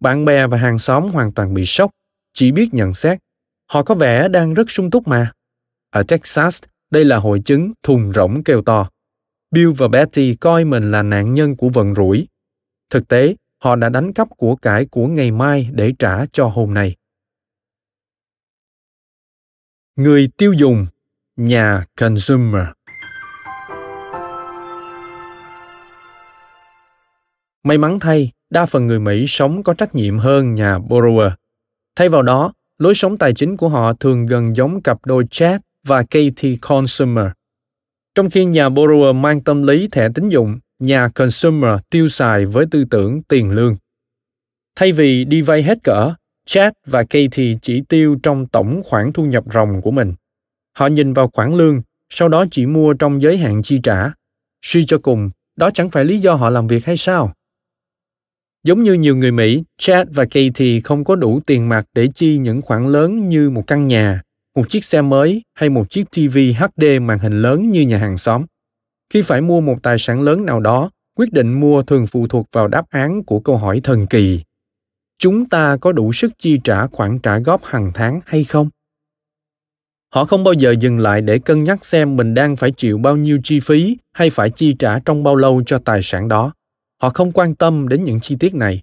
Bạn 0.00 0.24
bè 0.24 0.46
và 0.46 0.56
hàng 0.56 0.78
xóm 0.78 1.08
hoàn 1.10 1.32
toàn 1.32 1.54
bị 1.54 1.64
sốc, 1.66 1.90
chỉ 2.32 2.52
biết 2.52 2.74
nhận 2.74 2.92
xét. 2.92 3.18
Họ 3.66 3.82
có 3.82 3.94
vẻ 3.94 4.28
đang 4.28 4.54
rất 4.54 4.70
sung 4.70 4.90
túc 4.90 5.08
mà. 5.08 5.32
Ở 5.90 6.02
Texas, 6.02 6.62
đây 6.90 7.04
là 7.04 7.16
hội 7.16 7.42
chứng 7.44 7.72
thùng 7.82 8.12
rỗng 8.14 8.44
kêu 8.44 8.62
to. 8.62 8.88
Bill 9.50 9.72
và 9.72 9.88
Betty 9.88 10.34
coi 10.34 10.64
mình 10.64 10.90
là 10.90 11.02
nạn 11.02 11.34
nhân 11.34 11.56
của 11.56 11.68
vận 11.68 11.94
rủi. 11.94 12.28
Thực 12.90 13.08
tế, 13.08 13.34
họ 13.58 13.76
đã 13.76 13.88
đánh 13.88 14.12
cắp 14.12 14.28
của 14.36 14.56
cải 14.56 14.84
của 14.84 15.06
ngày 15.06 15.30
mai 15.30 15.68
để 15.72 15.92
trả 15.98 16.26
cho 16.32 16.46
hôm 16.48 16.74
nay. 16.74 16.96
Người 19.96 20.28
tiêu 20.36 20.52
dùng, 20.52 20.86
nhà 21.36 21.84
consumer. 21.96 22.66
May 27.62 27.78
mắn 27.78 28.00
thay, 28.00 28.30
đa 28.50 28.66
phần 28.66 28.86
người 28.86 28.98
Mỹ 28.98 29.24
sống 29.28 29.62
có 29.62 29.74
trách 29.74 29.94
nhiệm 29.94 30.18
hơn 30.18 30.54
nhà 30.54 30.78
borrower. 30.78 31.30
Thay 31.96 32.08
vào 32.08 32.22
đó, 32.22 32.52
lối 32.78 32.94
sống 32.94 33.18
tài 33.18 33.34
chính 33.34 33.56
của 33.56 33.68
họ 33.68 33.92
thường 33.92 34.26
gần 34.26 34.56
giống 34.56 34.82
cặp 34.82 35.06
đôi 35.06 35.24
Chad 35.30 35.60
và 35.86 36.02
Katie 36.02 36.56
Consumer. 36.60 37.26
Trong 38.14 38.30
khi 38.30 38.44
nhà 38.44 38.68
borrower 38.68 39.14
mang 39.14 39.40
tâm 39.40 39.62
lý 39.62 39.88
thẻ 39.88 40.08
tín 40.14 40.28
dụng, 40.28 40.58
nhà 40.78 41.08
consumer 41.08 41.80
tiêu 41.90 42.08
xài 42.08 42.46
với 42.46 42.66
tư 42.70 42.84
tưởng 42.90 43.22
tiền 43.22 43.50
lương. 43.50 43.76
Thay 44.76 44.92
vì 44.92 45.24
đi 45.24 45.42
vay 45.42 45.62
hết 45.62 45.78
cỡ, 45.84 46.14
Chad 46.46 46.72
và 46.86 47.02
Katie 47.02 47.58
chỉ 47.62 47.82
tiêu 47.88 48.16
trong 48.22 48.46
tổng 48.46 48.82
khoản 48.84 49.12
thu 49.12 49.24
nhập 49.24 49.44
ròng 49.52 49.80
của 49.82 49.90
mình. 49.90 50.14
Họ 50.72 50.86
nhìn 50.86 51.12
vào 51.12 51.28
khoản 51.28 51.56
lương, 51.56 51.82
sau 52.10 52.28
đó 52.28 52.44
chỉ 52.50 52.66
mua 52.66 52.94
trong 52.94 53.22
giới 53.22 53.36
hạn 53.36 53.62
chi 53.62 53.80
trả. 53.82 54.12
Suy 54.62 54.86
cho 54.86 54.98
cùng, 54.98 55.30
đó 55.56 55.70
chẳng 55.74 55.90
phải 55.90 56.04
lý 56.04 56.18
do 56.18 56.34
họ 56.34 56.50
làm 56.50 56.66
việc 56.66 56.84
hay 56.84 56.96
sao? 56.96 57.32
Giống 58.68 58.82
như 58.82 58.92
nhiều 58.92 59.16
người 59.16 59.32
Mỹ, 59.32 59.62
Chad 59.78 60.08
và 60.10 60.24
Katie 60.24 60.80
không 60.80 61.04
có 61.04 61.16
đủ 61.16 61.40
tiền 61.46 61.68
mặt 61.68 61.84
để 61.94 62.08
chi 62.14 62.38
những 62.38 62.62
khoản 62.62 62.92
lớn 62.92 63.28
như 63.28 63.50
một 63.50 63.66
căn 63.66 63.86
nhà, 63.86 64.22
một 64.56 64.70
chiếc 64.70 64.84
xe 64.84 65.02
mới 65.02 65.42
hay 65.54 65.68
một 65.68 65.90
chiếc 65.90 66.10
TV 66.10 66.38
HD 66.58 66.84
màn 67.02 67.18
hình 67.18 67.42
lớn 67.42 67.70
như 67.70 67.80
nhà 67.80 67.98
hàng 67.98 68.18
xóm. 68.18 68.44
Khi 69.10 69.22
phải 69.22 69.40
mua 69.40 69.60
một 69.60 69.82
tài 69.82 69.98
sản 69.98 70.22
lớn 70.22 70.46
nào 70.46 70.60
đó, 70.60 70.90
quyết 71.16 71.32
định 71.32 71.60
mua 71.60 71.82
thường 71.82 72.06
phụ 72.06 72.26
thuộc 72.26 72.46
vào 72.52 72.68
đáp 72.68 72.84
án 72.90 73.24
của 73.24 73.40
câu 73.40 73.56
hỏi 73.56 73.80
thần 73.84 74.06
kỳ. 74.06 74.40
Chúng 75.18 75.44
ta 75.44 75.76
có 75.76 75.92
đủ 75.92 76.12
sức 76.12 76.32
chi 76.38 76.60
trả 76.64 76.86
khoản 76.86 77.18
trả 77.18 77.38
góp 77.38 77.64
hàng 77.64 77.90
tháng 77.94 78.20
hay 78.26 78.44
không? 78.44 78.70
Họ 80.14 80.24
không 80.24 80.44
bao 80.44 80.54
giờ 80.54 80.74
dừng 80.80 80.98
lại 80.98 81.20
để 81.20 81.38
cân 81.38 81.64
nhắc 81.64 81.84
xem 81.84 82.16
mình 82.16 82.34
đang 82.34 82.56
phải 82.56 82.70
chịu 82.70 82.98
bao 82.98 83.16
nhiêu 83.16 83.38
chi 83.44 83.60
phí 83.60 83.96
hay 84.12 84.30
phải 84.30 84.50
chi 84.50 84.76
trả 84.78 84.98
trong 84.98 85.22
bao 85.22 85.36
lâu 85.36 85.62
cho 85.66 85.78
tài 85.84 86.00
sản 86.02 86.28
đó. 86.28 86.52
Họ 87.02 87.10
không 87.10 87.32
quan 87.32 87.54
tâm 87.54 87.88
đến 87.88 88.04
những 88.04 88.20
chi 88.20 88.36
tiết 88.40 88.54
này. 88.54 88.82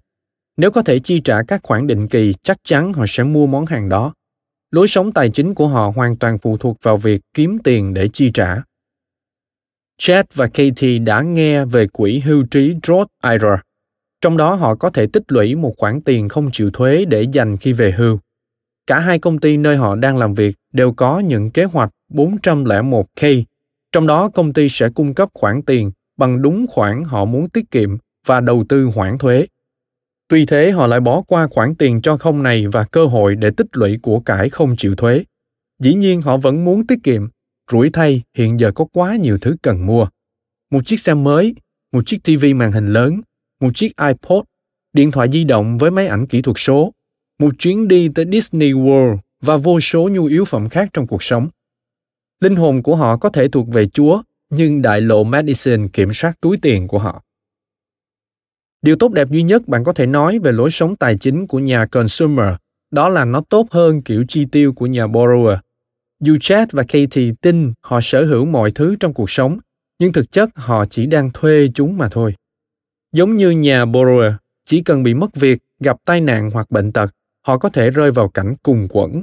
Nếu 0.56 0.70
có 0.70 0.82
thể 0.82 0.98
chi 0.98 1.20
trả 1.20 1.42
các 1.42 1.60
khoản 1.62 1.86
định 1.86 2.08
kỳ, 2.08 2.34
chắc 2.42 2.56
chắn 2.64 2.92
họ 2.92 3.04
sẽ 3.08 3.24
mua 3.24 3.46
món 3.46 3.66
hàng 3.66 3.88
đó. 3.88 4.14
Lối 4.70 4.88
sống 4.88 5.12
tài 5.12 5.30
chính 5.30 5.54
của 5.54 5.68
họ 5.68 5.92
hoàn 5.96 6.16
toàn 6.16 6.38
phụ 6.38 6.56
thuộc 6.56 6.76
vào 6.82 6.96
việc 6.96 7.20
kiếm 7.34 7.58
tiền 7.64 7.94
để 7.94 8.08
chi 8.12 8.30
trả. 8.34 8.62
Chad 9.98 10.26
và 10.34 10.46
Katie 10.46 10.98
đã 10.98 11.22
nghe 11.22 11.64
về 11.64 11.86
quỹ 11.86 12.18
hưu 12.18 12.44
trí 12.50 12.74
Roth 12.86 13.08
IRA. 13.24 13.62
Trong 14.20 14.36
đó 14.36 14.54
họ 14.54 14.74
có 14.74 14.90
thể 14.90 15.06
tích 15.06 15.22
lũy 15.28 15.54
một 15.54 15.74
khoản 15.78 16.00
tiền 16.00 16.28
không 16.28 16.50
chịu 16.52 16.70
thuế 16.70 17.04
để 17.04 17.26
dành 17.32 17.56
khi 17.56 17.72
về 17.72 17.92
hưu. 17.92 18.18
Cả 18.86 18.98
hai 18.98 19.18
công 19.18 19.38
ty 19.38 19.56
nơi 19.56 19.76
họ 19.76 19.94
đang 19.94 20.16
làm 20.16 20.34
việc 20.34 20.56
đều 20.72 20.92
có 20.92 21.18
những 21.18 21.50
kế 21.50 21.64
hoạch 21.64 21.90
401k, 22.12 23.42
trong 23.92 24.06
đó 24.06 24.28
công 24.28 24.52
ty 24.52 24.68
sẽ 24.68 24.88
cung 24.94 25.14
cấp 25.14 25.28
khoản 25.34 25.62
tiền 25.62 25.90
bằng 26.16 26.42
đúng 26.42 26.66
khoản 26.68 27.04
họ 27.04 27.24
muốn 27.24 27.48
tiết 27.48 27.70
kiệm 27.70 27.96
và 28.26 28.40
đầu 28.40 28.64
tư 28.68 28.84
hoãn 28.84 29.18
thuế. 29.18 29.46
Tuy 30.28 30.46
thế 30.46 30.70
họ 30.70 30.86
lại 30.86 31.00
bỏ 31.00 31.22
qua 31.22 31.46
khoản 31.50 31.74
tiền 31.74 32.02
cho 32.02 32.16
không 32.16 32.42
này 32.42 32.66
và 32.66 32.84
cơ 32.84 33.04
hội 33.04 33.36
để 33.36 33.50
tích 33.50 33.66
lũy 33.72 33.98
của 34.02 34.20
cải 34.20 34.48
không 34.48 34.76
chịu 34.76 34.96
thuế. 34.96 35.24
Dĩ 35.82 35.94
nhiên 35.94 36.20
họ 36.20 36.36
vẫn 36.36 36.64
muốn 36.64 36.86
tiết 36.86 36.98
kiệm, 37.02 37.28
rủi 37.72 37.90
thay 37.90 38.22
hiện 38.34 38.60
giờ 38.60 38.72
có 38.74 38.84
quá 38.92 39.16
nhiều 39.16 39.38
thứ 39.40 39.56
cần 39.62 39.86
mua. 39.86 40.08
Một 40.70 40.86
chiếc 40.86 41.00
xe 41.00 41.14
mới, 41.14 41.54
một 41.92 42.06
chiếc 42.06 42.22
TV 42.24 42.44
màn 42.56 42.72
hình 42.72 42.86
lớn, 42.86 43.20
một 43.60 43.70
chiếc 43.74 43.92
iPod, 43.96 44.44
điện 44.92 45.10
thoại 45.10 45.28
di 45.32 45.44
động 45.44 45.78
với 45.78 45.90
máy 45.90 46.06
ảnh 46.06 46.26
kỹ 46.26 46.42
thuật 46.42 46.56
số. 46.58 46.92
một 47.38 47.54
chuyến 47.58 47.88
đi 47.88 48.08
tới 48.14 48.24
Disney 48.32 48.72
World 48.72 49.18
và 49.42 49.56
vô 49.56 49.80
số 49.80 50.08
nhu 50.12 50.24
yếu 50.24 50.44
phẩm 50.44 50.68
khác 50.68 50.88
trong 50.92 51.06
cuộc 51.06 51.22
sống. 51.22 51.48
Linh 52.40 52.56
hồn 52.56 52.82
của 52.82 52.96
họ 52.96 53.16
có 53.16 53.28
thể 53.28 53.48
thuộc 53.48 53.68
về 53.68 53.86
Chúa, 53.88 54.22
nhưng 54.50 54.82
đại 54.82 55.00
lộ 55.00 55.24
Madison 55.24 55.88
kiểm 55.88 56.12
soát 56.12 56.40
túi 56.40 56.56
tiền 56.62 56.88
của 56.88 56.98
họ. 56.98 57.22
Điều 58.82 58.96
tốt 58.96 59.12
đẹp 59.12 59.30
duy 59.30 59.42
nhất 59.42 59.68
bạn 59.68 59.84
có 59.84 59.92
thể 59.92 60.06
nói 60.06 60.38
về 60.38 60.52
lối 60.52 60.70
sống 60.70 60.96
tài 60.96 61.16
chính 61.16 61.46
của 61.46 61.58
nhà 61.58 61.86
consumer 61.86 62.54
đó 62.90 63.08
là 63.08 63.24
nó 63.24 63.42
tốt 63.48 63.66
hơn 63.70 64.02
kiểu 64.02 64.24
chi 64.28 64.44
tiêu 64.52 64.72
của 64.72 64.86
nhà 64.86 65.06
borrower. 65.06 65.56
Dù 66.20 66.36
Chad 66.40 66.68
và 66.72 66.82
Katie 66.82 67.32
tin 67.40 67.72
họ 67.80 68.00
sở 68.02 68.24
hữu 68.24 68.44
mọi 68.44 68.70
thứ 68.70 68.96
trong 69.00 69.14
cuộc 69.14 69.30
sống, 69.30 69.58
nhưng 69.98 70.12
thực 70.12 70.30
chất 70.32 70.50
họ 70.54 70.84
chỉ 70.90 71.06
đang 71.06 71.30
thuê 71.30 71.68
chúng 71.74 71.98
mà 71.98 72.08
thôi. 72.08 72.34
Giống 73.12 73.36
như 73.36 73.50
nhà 73.50 73.84
borrower, 73.84 74.32
chỉ 74.64 74.82
cần 74.82 75.02
bị 75.02 75.14
mất 75.14 75.36
việc, 75.36 75.58
gặp 75.80 75.96
tai 76.04 76.20
nạn 76.20 76.50
hoặc 76.50 76.70
bệnh 76.70 76.92
tật, 76.92 77.14
họ 77.46 77.58
có 77.58 77.68
thể 77.68 77.90
rơi 77.90 78.10
vào 78.10 78.28
cảnh 78.28 78.54
cùng 78.62 78.86
quẩn. 78.90 79.22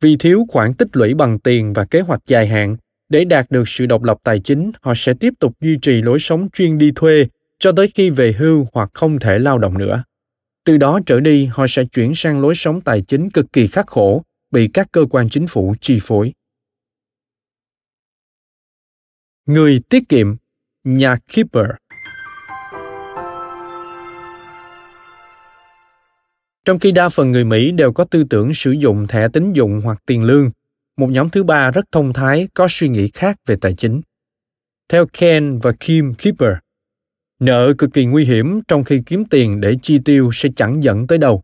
Vì 0.00 0.16
thiếu 0.16 0.46
khoản 0.48 0.74
tích 0.74 0.88
lũy 0.92 1.14
bằng 1.14 1.38
tiền 1.38 1.72
và 1.72 1.84
kế 1.84 2.00
hoạch 2.00 2.20
dài 2.26 2.46
hạn, 2.46 2.76
để 3.08 3.24
đạt 3.24 3.50
được 3.50 3.68
sự 3.68 3.86
độc 3.86 4.02
lập 4.02 4.18
tài 4.22 4.40
chính, 4.40 4.70
họ 4.80 4.92
sẽ 4.96 5.14
tiếp 5.14 5.34
tục 5.40 5.52
duy 5.60 5.78
trì 5.82 6.02
lối 6.02 6.18
sống 6.20 6.48
chuyên 6.52 6.78
đi 6.78 6.92
thuê 6.94 7.26
cho 7.58 7.72
tới 7.72 7.88
khi 7.94 8.10
về 8.10 8.32
hưu 8.32 8.66
hoặc 8.72 8.90
không 8.94 9.18
thể 9.18 9.38
lao 9.38 9.58
động 9.58 9.78
nữa. 9.78 10.04
Từ 10.64 10.76
đó 10.76 11.00
trở 11.06 11.20
đi, 11.20 11.46
họ 11.46 11.66
sẽ 11.68 11.84
chuyển 11.84 12.12
sang 12.14 12.40
lối 12.40 12.54
sống 12.54 12.80
tài 12.80 13.02
chính 13.02 13.30
cực 13.30 13.52
kỳ 13.52 13.66
khắc 13.66 13.86
khổ, 13.86 14.22
bị 14.50 14.68
các 14.74 14.88
cơ 14.92 15.06
quan 15.10 15.28
chính 15.28 15.46
phủ 15.46 15.74
chi 15.80 15.98
phối. 16.02 16.32
Người 19.46 19.80
tiết 19.88 20.08
kiệm, 20.08 20.36
nhà 20.84 21.16
keeper 21.32 21.66
Trong 26.64 26.78
khi 26.78 26.92
đa 26.92 27.08
phần 27.08 27.30
người 27.30 27.44
Mỹ 27.44 27.70
đều 27.70 27.92
có 27.92 28.04
tư 28.04 28.24
tưởng 28.30 28.54
sử 28.54 28.70
dụng 28.70 29.06
thẻ 29.06 29.28
tín 29.32 29.52
dụng 29.52 29.80
hoặc 29.84 30.02
tiền 30.06 30.24
lương, 30.24 30.50
một 30.96 31.06
nhóm 31.06 31.28
thứ 31.30 31.44
ba 31.44 31.70
rất 31.70 31.84
thông 31.92 32.12
thái 32.12 32.48
có 32.54 32.66
suy 32.70 32.88
nghĩ 32.88 33.10
khác 33.14 33.36
về 33.46 33.56
tài 33.60 33.74
chính. 33.74 34.00
Theo 34.88 35.06
Ken 35.12 35.58
và 35.58 35.72
Kim 35.80 36.14
Keeper, 36.14 36.52
nợ 37.38 37.74
cực 37.78 37.92
kỳ 37.92 38.04
nguy 38.04 38.24
hiểm 38.24 38.60
trong 38.68 38.84
khi 38.84 39.02
kiếm 39.06 39.24
tiền 39.24 39.60
để 39.60 39.76
chi 39.82 39.98
tiêu 40.04 40.30
sẽ 40.32 40.48
chẳng 40.56 40.84
dẫn 40.84 41.06
tới 41.06 41.18
đâu. 41.18 41.42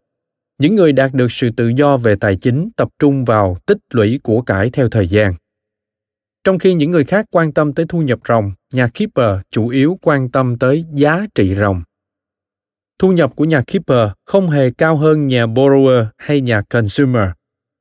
Những 0.59 0.75
người 0.75 0.93
đạt 0.93 1.15
được 1.15 1.33
sự 1.33 1.51
tự 1.57 1.69
do 1.69 1.97
về 1.97 2.17
tài 2.21 2.37
chính 2.37 2.69
tập 2.77 2.89
trung 2.99 3.25
vào 3.25 3.57
tích 3.67 3.79
lũy 3.91 4.21
của 4.23 4.43
cải 4.43 4.71
theo 4.71 4.89
thời 4.89 5.09
gian. 5.09 5.35
Trong 6.45 6.59
khi 6.59 6.75
những 6.75 6.91
người 6.91 7.05
khác 7.05 7.27
quan 7.31 7.53
tâm 7.53 7.73
tới 7.73 7.87
thu 7.89 8.03
nhập 8.03 8.19
ròng, 8.29 8.53
nhà 8.73 8.89
Keeper 8.89 9.41
chủ 9.51 9.69
yếu 9.69 9.99
quan 10.03 10.31
tâm 10.31 10.59
tới 10.59 10.85
giá 10.93 11.27
trị 11.35 11.55
ròng. 11.55 11.83
Thu 12.99 13.13
nhập 13.13 13.33
của 13.37 13.45
nhà 13.45 13.63
Keeper 13.67 14.09
không 14.25 14.51
hề 14.51 14.71
cao 14.71 14.97
hơn 14.97 15.29
nhà 15.29 15.47
Borrower 15.47 16.07
hay 16.19 16.41
nhà 16.41 16.61
Consumer. 16.61 17.29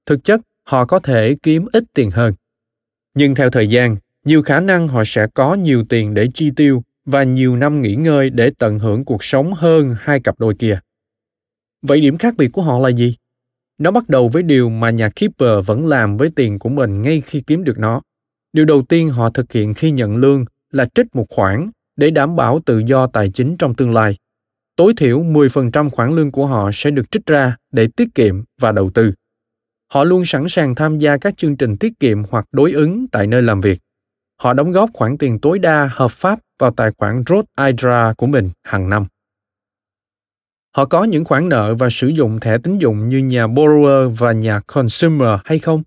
Thực 0.06 0.24
chất, 0.24 0.42
họ 0.64 0.86
có 0.86 1.00
thể 1.00 1.36
kiếm 1.44 1.66
ít 1.74 1.84
tiền 1.94 2.12
hơn. 2.12 2.34
Nhưng 3.16 3.36
theo 3.36 3.50
thời 3.50 3.68
gian, 3.68 3.98
nhiều 4.26 4.44
khả 4.44 4.60
năng 4.60 4.88
họ 4.88 5.04
sẽ 5.06 5.28
có 5.34 5.54
nhiều 5.54 5.86
tiền 5.90 6.14
để 6.14 6.28
chi 6.34 6.52
tiêu 6.56 6.84
và 7.06 7.24
nhiều 7.24 7.56
năm 7.56 7.82
nghỉ 7.82 7.96
ngơi 7.96 8.30
để 8.30 8.52
tận 8.60 8.80
hưởng 8.80 9.06
cuộc 9.06 9.24
sống 9.24 9.54
hơn 9.54 9.96
hai 10.00 10.20
cặp 10.20 10.40
đôi 10.40 10.56
kia. 10.56 10.80
Vậy 11.82 12.02
điểm 12.02 12.18
khác 12.18 12.34
biệt 12.38 12.48
của 12.48 12.62
họ 12.62 12.80
là 12.80 12.90
gì? 12.90 13.16
Nó 13.78 13.92
bắt 13.92 14.10
đầu 14.10 14.30
với 14.30 14.44
điều 14.44 14.70
mà 14.70 14.90
nhà 14.90 15.10
Keeper 15.10 15.66
vẫn 15.66 15.88
làm 15.88 16.18
với 16.18 16.30
tiền 16.36 16.60
của 16.60 16.70
mình 16.70 17.02
ngay 17.02 17.22
khi 17.22 17.44
kiếm 17.48 17.64
được 17.64 17.80
nó. 17.80 18.02
Điều 18.54 18.66
đầu 18.66 18.82
tiên 18.82 19.10
họ 19.10 19.30
thực 19.30 19.52
hiện 19.52 19.74
khi 19.74 19.92
nhận 19.92 20.16
lương 20.18 20.46
là 20.72 20.86
trích 20.96 21.16
một 21.16 21.26
khoản 21.30 21.70
để 21.96 22.12
đảm 22.12 22.36
bảo 22.36 22.60
tự 22.66 22.80
do 22.80 23.08
tài 23.08 23.30
chính 23.30 23.58
trong 23.58 23.74
tương 23.76 23.94
lai. 23.94 24.18
Tối 24.76 24.94
thiểu 24.98 25.24
10% 25.24 25.90
khoản 25.90 26.16
lương 26.16 26.32
của 26.32 26.48
họ 26.48 26.70
sẽ 26.74 26.92
được 26.92 27.12
trích 27.12 27.26
ra 27.26 27.56
để 27.72 27.88
tiết 27.96 28.16
kiệm 28.16 28.44
và 28.62 28.72
đầu 28.72 28.90
tư. 28.90 29.14
Họ 29.88 30.04
luôn 30.04 30.26
sẵn 30.26 30.50
sàng 30.50 30.76
tham 30.76 31.00
gia 31.00 31.18
các 31.18 31.38
chương 31.38 31.58
trình 31.58 31.78
tiết 31.78 32.00
kiệm 32.00 32.24
hoặc 32.30 32.46
đối 32.52 32.72
ứng 32.72 33.08
tại 33.12 33.28
nơi 33.28 33.42
làm 33.42 33.62
việc. 33.62 33.80
Họ 34.44 34.54
đóng 34.54 34.72
góp 34.72 34.90
khoản 34.94 35.18
tiền 35.18 35.40
tối 35.40 35.60
đa 35.60 35.90
hợp 35.94 36.12
pháp 36.12 36.40
vào 36.60 36.72
tài 36.72 36.92
khoản 36.98 37.24
Roth 37.28 37.46
IRA 37.58 38.14
của 38.18 38.28
mình 38.28 38.50
hàng 38.64 38.90
năm. 38.90 39.06
Họ 40.76 40.86
có 40.86 41.04
những 41.04 41.26
khoản 41.26 41.50
nợ 41.50 41.76
và 41.76 41.88
sử 41.92 42.08
dụng 42.08 42.40
thẻ 42.40 42.58
tín 42.58 42.78
dụng 42.78 43.10
như 43.10 43.18
nhà 43.18 43.48
borrower 43.48 44.10
và 44.10 44.32
nhà 44.32 44.60
consumer 44.68 45.40
hay 45.46 45.60
không? 45.60 45.84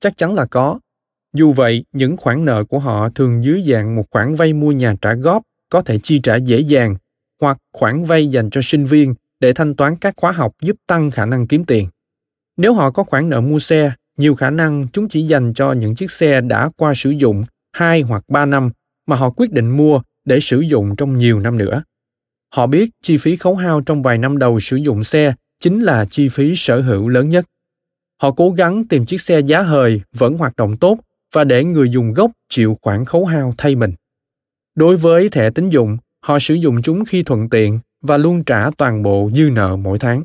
Chắc 0.00 0.16
chắn 0.16 0.34
là 0.34 0.44
có. 0.44 0.78
Dù 1.32 1.52
vậy, 1.52 1.84
những 1.92 2.16
khoản 2.16 2.44
nợ 2.44 2.64
của 2.64 2.78
họ 2.78 3.08
thường 3.08 3.44
dưới 3.44 3.62
dạng 3.62 3.96
một 3.96 4.04
khoản 4.10 4.34
vay 4.34 4.52
mua 4.52 4.72
nhà 4.72 4.94
trả 5.00 5.14
góp 5.14 5.42
có 5.68 5.82
thể 5.82 5.98
chi 6.02 6.20
trả 6.22 6.36
dễ 6.36 6.60
dàng 6.60 6.96
hoặc 7.40 7.58
khoản 7.72 8.04
vay 8.04 8.28
dành 8.28 8.50
cho 8.50 8.60
sinh 8.64 8.86
viên 8.86 9.14
để 9.40 9.52
thanh 9.52 9.74
toán 9.74 9.96
các 9.96 10.14
khóa 10.16 10.32
học 10.32 10.52
giúp 10.62 10.76
tăng 10.86 11.10
khả 11.10 11.26
năng 11.26 11.46
kiếm 11.46 11.64
tiền. 11.64 11.88
Nếu 12.56 12.74
họ 12.74 12.90
có 12.90 13.04
khoản 13.04 13.30
nợ 13.30 13.40
mua 13.40 13.58
xe, 13.58 13.92
nhiều 14.16 14.34
khả 14.34 14.50
năng 14.50 14.86
chúng 14.92 15.08
chỉ 15.08 15.22
dành 15.22 15.54
cho 15.54 15.72
những 15.72 15.94
chiếc 15.94 16.10
xe 16.10 16.40
đã 16.40 16.70
qua 16.76 16.92
sử 16.96 17.10
dụng 17.10 17.44
2 17.74 18.02
hoặc 18.02 18.24
3 18.28 18.46
năm 18.46 18.70
mà 19.06 19.16
họ 19.16 19.30
quyết 19.30 19.52
định 19.52 19.76
mua 19.76 20.00
để 20.24 20.40
sử 20.40 20.60
dụng 20.60 20.96
trong 20.96 21.18
nhiều 21.18 21.40
năm 21.40 21.58
nữa. 21.58 21.82
Họ 22.54 22.66
biết 22.66 22.90
chi 23.02 23.16
phí 23.16 23.36
khấu 23.36 23.56
hao 23.56 23.80
trong 23.80 24.02
vài 24.02 24.18
năm 24.18 24.38
đầu 24.38 24.60
sử 24.60 24.76
dụng 24.76 25.04
xe 25.04 25.34
chính 25.60 25.82
là 25.82 26.04
chi 26.10 26.28
phí 26.28 26.54
sở 26.56 26.80
hữu 26.80 27.08
lớn 27.08 27.30
nhất. 27.30 27.44
Họ 28.22 28.30
cố 28.30 28.50
gắng 28.50 28.84
tìm 28.84 29.06
chiếc 29.06 29.20
xe 29.20 29.40
giá 29.40 29.62
hời 29.62 30.00
vẫn 30.12 30.36
hoạt 30.36 30.56
động 30.56 30.76
tốt 30.76 30.98
và 31.32 31.44
để 31.44 31.64
người 31.64 31.90
dùng 31.90 32.12
gốc 32.12 32.30
chịu 32.48 32.76
khoản 32.82 33.04
khấu 33.04 33.26
hao 33.26 33.54
thay 33.58 33.74
mình. 33.74 33.92
Đối 34.74 34.96
với 34.96 35.28
thẻ 35.28 35.50
tín 35.50 35.70
dụng, 35.70 35.96
họ 36.20 36.38
sử 36.38 36.54
dụng 36.54 36.82
chúng 36.82 37.04
khi 37.04 37.22
thuận 37.22 37.48
tiện 37.48 37.78
và 38.02 38.16
luôn 38.16 38.44
trả 38.44 38.70
toàn 38.78 39.02
bộ 39.02 39.30
dư 39.34 39.50
nợ 39.52 39.76
mỗi 39.76 39.98
tháng. 39.98 40.22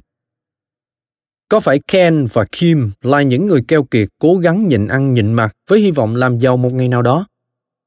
Có 1.50 1.60
phải 1.60 1.80
Ken 1.88 2.28
và 2.34 2.46
Kim 2.52 2.92
là 3.02 3.22
những 3.22 3.48
người 3.48 3.62
keo 3.68 3.84
kiệt 3.84 4.08
cố 4.20 4.38
gắng 4.38 4.68
nhịn 4.68 4.88
ăn 4.88 5.14
nhịn 5.14 5.34
mặt 5.34 5.56
với 5.70 5.80
hy 5.80 5.92
vọng 5.92 6.16
làm 6.16 6.40
giàu 6.40 6.58
một 6.58 6.74
ngày 6.74 6.88
nào 6.88 7.02
đó? 7.02 7.26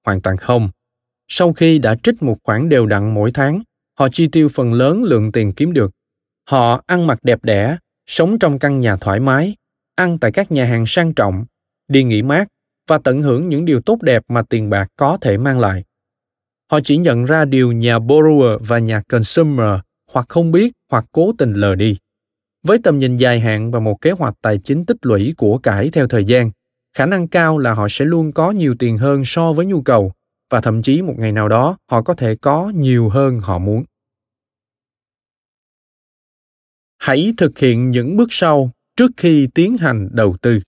Hoàn 0.04 0.20
toàn 0.20 0.36
không. 0.36 0.68
Sau 1.28 1.52
khi 1.52 1.78
đã 1.78 1.96
trích 2.02 2.22
một 2.22 2.36
khoản 2.42 2.68
đều 2.68 2.86
đặn 2.86 3.14
mỗi 3.14 3.32
tháng, 3.32 3.62
họ 3.98 4.08
chi 4.08 4.28
tiêu 4.32 4.48
phần 4.48 4.72
lớn 4.72 5.02
lượng 5.04 5.32
tiền 5.32 5.52
kiếm 5.52 5.72
được. 5.72 5.90
Họ 6.48 6.82
ăn 6.86 7.06
mặc 7.06 7.18
đẹp 7.22 7.38
đẽ, 7.44 7.76
sống 8.06 8.38
trong 8.38 8.58
căn 8.58 8.80
nhà 8.80 8.96
thoải 8.96 9.20
mái, 9.20 9.54
ăn 9.94 10.18
tại 10.18 10.32
các 10.32 10.52
nhà 10.52 10.64
hàng 10.64 10.84
sang 10.86 11.14
trọng, 11.14 11.44
đi 11.88 12.04
nghỉ 12.04 12.22
mát 12.22 12.48
và 12.88 12.98
tận 12.98 13.22
hưởng 13.22 13.48
những 13.48 13.64
điều 13.64 13.80
tốt 13.80 14.02
đẹp 14.02 14.22
mà 14.28 14.42
tiền 14.42 14.70
bạc 14.70 14.88
có 14.96 15.18
thể 15.20 15.38
mang 15.38 15.58
lại. 15.58 15.84
Họ 16.70 16.80
chỉ 16.84 16.96
nhận 16.96 17.24
ra 17.24 17.44
điều 17.44 17.72
nhà 17.72 17.98
borrower 17.98 18.58
và 18.58 18.78
nhà 18.78 19.02
consumer 19.08 19.80
hoặc 20.10 20.26
không 20.28 20.52
biết 20.52 20.72
hoặc 20.90 21.04
cố 21.12 21.32
tình 21.38 21.52
lờ 21.52 21.74
đi. 21.74 21.98
Với 22.62 22.78
tầm 22.84 22.98
nhìn 22.98 23.16
dài 23.16 23.40
hạn 23.40 23.70
và 23.70 23.80
một 23.80 24.00
kế 24.00 24.10
hoạch 24.10 24.34
tài 24.42 24.58
chính 24.58 24.86
tích 24.86 24.96
lũy 25.02 25.34
của 25.36 25.58
cải 25.58 25.90
theo 25.90 26.08
thời 26.08 26.24
gian, 26.24 26.50
khả 26.92 27.06
năng 27.06 27.28
cao 27.28 27.58
là 27.58 27.74
họ 27.74 27.86
sẽ 27.90 28.04
luôn 28.04 28.32
có 28.32 28.50
nhiều 28.50 28.74
tiền 28.78 28.98
hơn 28.98 29.22
so 29.24 29.52
với 29.52 29.66
nhu 29.66 29.82
cầu, 29.82 30.12
và 30.50 30.60
thậm 30.60 30.82
chí 30.82 31.02
một 31.02 31.14
ngày 31.18 31.32
nào 31.32 31.48
đó 31.48 31.76
họ 31.90 32.02
có 32.02 32.14
thể 32.14 32.34
có 32.34 32.72
nhiều 32.74 33.08
hơn 33.08 33.40
họ 33.40 33.58
muốn. 33.58 33.84
Hãy 36.98 37.34
thực 37.36 37.58
hiện 37.58 37.90
những 37.90 38.16
bước 38.16 38.28
sau 38.30 38.70
trước 38.96 39.10
khi 39.16 39.48
tiến 39.54 39.76
hành 39.76 40.08
đầu 40.12 40.36
tư. 40.42 40.60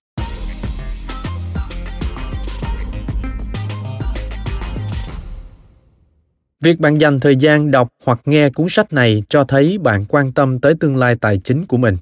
Việc 6.61 6.79
bạn 6.79 7.01
dành 7.01 7.19
thời 7.19 7.35
gian 7.35 7.71
đọc 7.71 7.87
hoặc 8.05 8.19
nghe 8.25 8.49
cuốn 8.49 8.67
sách 8.69 8.93
này 8.93 9.23
cho 9.29 9.43
thấy 9.43 9.77
bạn 9.77 10.05
quan 10.09 10.33
tâm 10.33 10.59
tới 10.59 10.73
tương 10.79 10.97
lai 10.97 11.15
tài 11.21 11.37
chính 11.43 11.65
của 11.65 11.77
mình. 11.77 11.97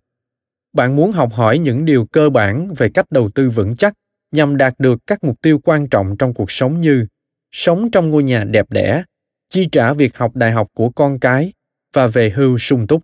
Bạn 0.74 0.96
muốn 0.96 1.12
học 1.12 1.34
hỏi 1.34 1.60
những 1.60 1.86
điều 1.86 2.06
cơ 2.06 2.30
bản 2.30 2.74
về 2.78 2.90
cách 2.90 3.06
đầu 3.12 3.30
tư 3.36 3.50
vững 3.50 3.76
chắc 3.76 3.94
nhằm 4.34 4.58
đạt 4.58 4.74
được 4.78 5.00
các 5.08 5.24
mục 5.24 5.42
tiêu 5.42 5.60
quan 5.64 5.88
trọng 5.88 6.18
trong 6.18 6.34
cuộc 6.34 6.52
sống 6.52 6.82
như 6.82 7.06
sống 7.52 7.92
trong 7.92 8.10
ngôi 8.10 8.24
nhà 8.24 8.44
đẹp 8.44 8.66
đẽ, 8.70 9.04
chi 9.50 9.68
trả 9.72 9.94
việc 9.94 10.18
học 10.18 10.36
đại 10.36 10.52
học 10.52 10.68
của 10.74 10.90
con 10.90 11.20
cái 11.20 11.54
và 11.94 12.08
về 12.08 12.30
hưu 12.30 12.58
sung 12.58 12.88
túc. 12.88 13.02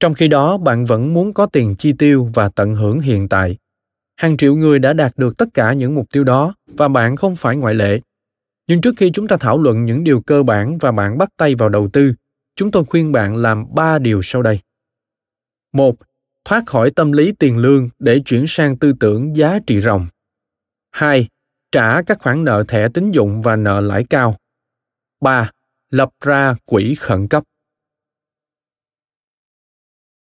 Trong 0.00 0.14
khi 0.14 0.28
đó, 0.28 0.56
bạn 0.56 0.84
vẫn 0.84 1.14
muốn 1.14 1.34
có 1.34 1.46
tiền 1.46 1.74
chi 1.78 1.92
tiêu 1.98 2.30
và 2.34 2.48
tận 2.48 2.74
hưởng 2.74 3.00
hiện 3.00 3.28
tại. 3.28 3.56
Hàng 4.16 4.36
triệu 4.36 4.56
người 4.56 4.78
đã 4.78 4.92
đạt 4.92 5.12
được 5.16 5.38
tất 5.38 5.48
cả 5.54 5.72
những 5.72 5.94
mục 5.94 6.06
tiêu 6.12 6.24
đó 6.24 6.54
và 6.66 6.88
bạn 6.88 7.16
không 7.16 7.36
phải 7.36 7.56
ngoại 7.56 7.74
lệ. 7.74 8.00
Nhưng 8.66 8.80
trước 8.80 8.94
khi 8.96 9.10
chúng 9.10 9.28
ta 9.28 9.36
thảo 9.36 9.58
luận 9.58 9.84
những 9.84 10.04
điều 10.04 10.20
cơ 10.20 10.42
bản 10.42 10.78
và 10.78 10.92
bạn 10.92 11.18
bắt 11.18 11.28
tay 11.36 11.54
vào 11.54 11.68
đầu 11.68 11.88
tư, 11.92 12.14
chúng 12.56 12.70
tôi 12.70 12.84
khuyên 12.84 13.12
bạn 13.12 13.36
làm 13.36 13.74
ba 13.74 13.98
điều 13.98 14.20
sau 14.22 14.42
đây. 14.42 14.60
Một, 15.72 15.96
thoát 16.44 16.66
khỏi 16.66 16.90
tâm 16.90 17.12
lý 17.12 17.32
tiền 17.32 17.58
lương 17.58 17.88
để 17.98 18.20
chuyển 18.24 18.44
sang 18.48 18.78
tư 18.78 18.92
tưởng 19.00 19.36
giá 19.36 19.58
trị 19.66 19.80
ròng. 19.80 20.06
Hai, 20.94 21.28
trả 21.72 22.02
các 22.02 22.18
khoản 22.20 22.44
nợ 22.44 22.64
thẻ 22.68 22.88
tín 22.94 23.10
dụng 23.10 23.42
và 23.42 23.56
nợ 23.56 23.80
lãi 23.80 24.04
cao. 24.10 24.36
3. 25.20 25.50
Lập 25.90 26.08
ra 26.20 26.54
quỹ 26.64 26.94
khẩn 26.94 27.28
cấp. 27.28 27.44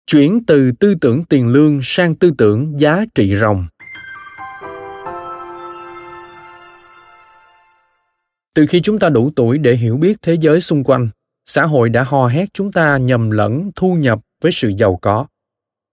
Chuyển 0.08 0.46
từ 0.48 0.72
tư 0.80 0.96
tưởng 1.02 1.24
tiền 1.24 1.48
lương 1.48 1.80
sang 1.84 2.16
tư 2.16 2.32
tưởng 2.38 2.80
giá 2.80 3.06
trị 3.16 3.36
ròng. 3.36 3.68
Từ 8.54 8.66
khi 8.70 8.82
chúng 8.82 9.00
ta 9.00 9.10
đủ 9.10 9.32
tuổi 9.36 9.58
để 9.58 9.76
hiểu 9.76 9.98
biết 9.98 10.18
thế 10.22 10.38
giới 10.40 10.62
xung 10.62 10.84
quanh, 10.84 11.10
xã 11.46 11.66
hội 11.66 11.90
đã 11.90 12.04
hò 12.04 12.28
hét 12.28 12.54
chúng 12.54 12.72
ta 12.72 12.98
nhầm 12.98 13.30
lẫn 13.30 13.72
thu 13.76 13.94
nhập 13.94 14.20
với 14.42 14.52
sự 14.52 14.72
giàu 14.78 15.00
có. 15.02 15.28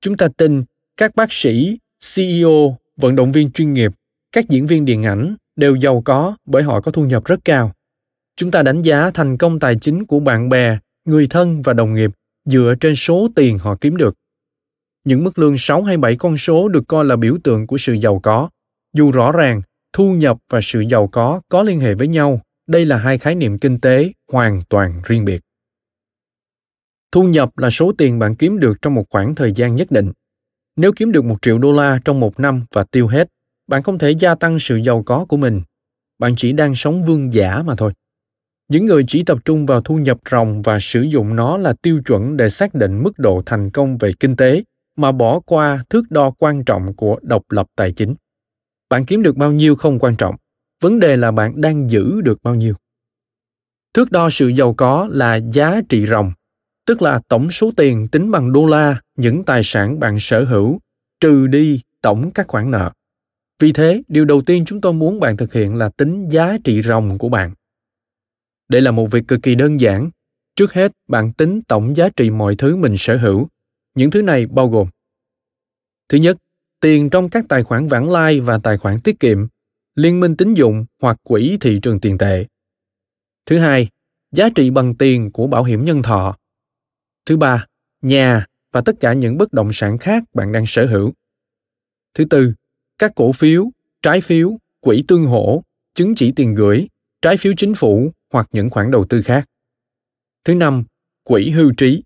Chúng 0.00 0.16
ta 0.16 0.28
tin 0.36 0.64
các 0.96 1.14
bác 1.14 1.32
sĩ, 1.32 1.78
CEO, 2.14 2.78
vận 2.96 3.16
động 3.16 3.32
viên 3.32 3.50
chuyên 3.50 3.72
nghiệp, 3.72 3.92
các 4.34 4.48
diễn 4.48 4.66
viên 4.66 4.84
điện 4.84 5.02
ảnh 5.02 5.36
đều 5.56 5.76
giàu 5.76 6.02
có 6.04 6.36
bởi 6.44 6.62
họ 6.62 6.80
có 6.80 6.92
thu 6.92 7.04
nhập 7.04 7.24
rất 7.24 7.40
cao. 7.44 7.72
Chúng 8.36 8.50
ta 8.50 8.62
đánh 8.62 8.82
giá 8.82 9.10
thành 9.10 9.36
công 9.36 9.58
tài 9.58 9.76
chính 9.76 10.04
của 10.04 10.20
bạn 10.20 10.48
bè, 10.48 10.78
người 11.04 11.26
thân 11.26 11.62
và 11.62 11.72
đồng 11.72 11.94
nghiệp 11.94 12.10
dựa 12.44 12.74
trên 12.80 12.96
số 12.96 13.28
tiền 13.36 13.58
họ 13.58 13.76
kiếm 13.80 13.96
được. 13.96 14.14
Những 15.04 15.24
mức 15.24 15.38
lương 15.38 15.58
6 15.58 15.82
hay 15.82 15.96
7 15.96 16.16
con 16.16 16.38
số 16.38 16.68
được 16.68 16.88
coi 16.88 17.04
là 17.04 17.16
biểu 17.16 17.38
tượng 17.44 17.66
của 17.66 17.78
sự 17.78 17.92
giàu 17.92 18.20
có. 18.22 18.48
Dù 18.92 19.10
rõ 19.10 19.32
ràng, 19.32 19.62
thu 19.92 20.12
nhập 20.12 20.38
và 20.48 20.60
sự 20.62 20.80
giàu 20.80 21.06
có 21.06 21.40
có 21.48 21.62
liên 21.62 21.80
hệ 21.80 21.94
với 21.94 22.08
nhau, 22.08 22.40
đây 22.66 22.84
là 22.84 22.96
hai 22.96 23.18
khái 23.18 23.34
niệm 23.34 23.58
kinh 23.58 23.80
tế 23.80 24.12
hoàn 24.32 24.62
toàn 24.68 25.02
riêng 25.04 25.24
biệt. 25.24 25.40
Thu 27.12 27.22
nhập 27.22 27.58
là 27.58 27.70
số 27.70 27.92
tiền 27.98 28.18
bạn 28.18 28.34
kiếm 28.34 28.58
được 28.58 28.82
trong 28.82 28.94
một 28.94 29.04
khoảng 29.10 29.34
thời 29.34 29.52
gian 29.52 29.76
nhất 29.76 29.90
định. 29.90 30.12
Nếu 30.76 30.92
kiếm 30.96 31.12
được 31.12 31.24
một 31.24 31.36
triệu 31.42 31.58
đô 31.58 31.72
la 31.72 32.00
trong 32.04 32.20
một 32.20 32.40
năm 32.40 32.64
và 32.72 32.84
tiêu 32.84 33.06
hết, 33.06 33.28
bạn 33.66 33.82
không 33.82 33.98
thể 33.98 34.10
gia 34.10 34.34
tăng 34.34 34.58
sự 34.58 34.76
giàu 34.76 35.02
có 35.02 35.24
của 35.28 35.36
mình. 35.36 35.62
Bạn 36.18 36.34
chỉ 36.36 36.52
đang 36.52 36.74
sống 36.74 37.04
vương 37.04 37.32
giả 37.32 37.62
mà 37.62 37.74
thôi. 37.74 37.92
Những 38.68 38.86
người 38.86 39.04
chỉ 39.08 39.24
tập 39.24 39.38
trung 39.44 39.66
vào 39.66 39.80
thu 39.80 39.96
nhập 39.98 40.18
ròng 40.30 40.62
và 40.62 40.78
sử 40.80 41.02
dụng 41.02 41.36
nó 41.36 41.56
là 41.56 41.74
tiêu 41.82 42.02
chuẩn 42.06 42.36
để 42.36 42.50
xác 42.50 42.74
định 42.74 43.02
mức 43.02 43.18
độ 43.18 43.42
thành 43.46 43.70
công 43.70 43.98
về 43.98 44.12
kinh 44.20 44.36
tế 44.36 44.62
mà 44.96 45.12
bỏ 45.12 45.40
qua 45.40 45.84
thước 45.90 46.10
đo 46.10 46.30
quan 46.30 46.64
trọng 46.64 46.94
của 46.94 47.18
độc 47.22 47.42
lập 47.50 47.66
tài 47.76 47.92
chính. 47.92 48.14
Bạn 48.88 49.04
kiếm 49.04 49.22
được 49.22 49.36
bao 49.36 49.52
nhiêu 49.52 49.76
không 49.76 49.98
quan 49.98 50.16
trọng, 50.16 50.36
vấn 50.80 51.00
đề 51.00 51.16
là 51.16 51.30
bạn 51.30 51.60
đang 51.60 51.90
giữ 51.90 52.20
được 52.20 52.42
bao 52.42 52.54
nhiêu. 52.54 52.74
Thước 53.94 54.12
đo 54.12 54.30
sự 54.30 54.48
giàu 54.48 54.74
có 54.74 55.08
là 55.10 55.36
giá 55.36 55.80
trị 55.88 56.06
ròng, 56.06 56.32
tức 56.86 57.02
là 57.02 57.20
tổng 57.28 57.50
số 57.50 57.70
tiền 57.76 58.08
tính 58.08 58.30
bằng 58.30 58.52
đô 58.52 58.66
la 58.66 59.00
những 59.16 59.44
tài 59.44 59.60
sản 59.64 60.00
bạn 60.00 60.16
sở 60.20 60.44
hữu 60.44 60.80
trừ 61.20 61.46
đi 61.46 61.80
tổng 62.02 62.30
các 62.30 62.48
khoản 62.48 62.70
nợ. 62.70 62.92
Vì 63.58 63.72
thế, 63.72 64.02
điều 64.08 64.24
đầu 64.24 64.42
tiên 64.42 64.64
chúng 64.66 64.80
tôi 64.80 64.92
muốn 64.92 65.20
bạn 65.20 65.36
thực 65.36 65.52
hiện 65.52 65.76
là 65.76 65.88
tính 65.88 66.28
giá 66.28 66.56
trị 66.64 66.82
ròng 66.82 67.18
của 67.18 67.28
bạn. 67.28 67.54
Đây 68.68 68.80
là 68.80 68.90
một 68.90 69.06
việc 69.06 69.28
cực 69.28 69.42
kỳ 69.42 69.54
đơn 69.54 69.80
giản. 69.80 70.10
Trước 70.56 70.72
hết, 70.72 70.92
bạn 71.08 71.32
tính 71.32 71.62
tổng 71.62 71.96
giá 71.96 72.08
trị 72.16 72.30
mọi 72.30 72.56
thứ 72.56 72.76
mình 72.76 72.94
sở 72.98 73.16
hữu. 73.16 73.48
Những 73.94 74.10
thứ 74.10 74.22
này 74.22 74.46
bao 74.46 74.68
gồm 74.68 74.88
Thứ 76.08 76.18
nhất, 76.18 76.36
tiền 76.80 77.10
trong 77.10 77.28
các 77.28 77.44
tài 77.48 77.62
khoản 77.62 77.88
vãng 77.88 78.10
lai 78.10 78.40
và 78.40 78.58
tài 78.58 78.78
khoản 78.78 79.00
tiết 79.00 79.20
kiệm, 79.20 79.46
liên 79.94 80.20
minh 80.20 80.36
tín 80.36 80.54
dụng 80.54 80.84
hoặc 81.00 81.16
quỹ 81.22 81.58
thị 81.60 81.80
trường 81.82 82.00
tiền 82.00 82.18
tệ. 82.18 82.46
Thứ 83.46 83.58
hai, 83.58 83.88
giá 84.32 84.48
trị 84.54 84.70
bằng 84.70 84.94
tiền 84.94 85.32
của 85.32 85.46
bảo 85.46 85.64
hiểm 85.64 85.84
nhân 85.84 86.02
thọ. 86.02 86.36
Thứ 87.26 87.36
ba, 87.36 87.66
nhà 88.02 88.46
và 88.72 88.80
tất 88.80 88.92
cả 89.00 89.12
những 89.12 89.38
bất 89.38 89.52
động 89.52 89.70
sản 89.72 89.98
khác 89.98 90.22
bạn 90.34 90.52
đang 90.52 90.64
sở 90.66 90.86
hữu. 90.86 91.12
Thứ 92.14 92.24
tư, 92.24 92.52
các 92.98 93.12
cổ 93.16 93.32
phiếu, 93.32 93.70
trái 94.02 94.20
phiếu, 94.20 94.56
quỹ 94.80 95.04
tương 95.08 95.24
hỗ, 95.24 95.62
chứng 95.94 96.14
chỉ 96.14 96.32
tiền 96.36 96.54
gửi, 96.54 96.88
trái 97.22 97.36
phiếu 97.36 97.52
chính 97.56 97.74
phủ 97.74 98.10
hoặc 98.32 98.48
những 98.52 98.70
khoản 98.70 98.90
đầu 98.90 99.06
tư 99.08 99.22
khác. 99.22 99.48
Thứ 100.44 100.54
năm, 100.54 100.84
quỹ 101.22 101.50
hưu 101.50 101.72
trí. 101.76 102.02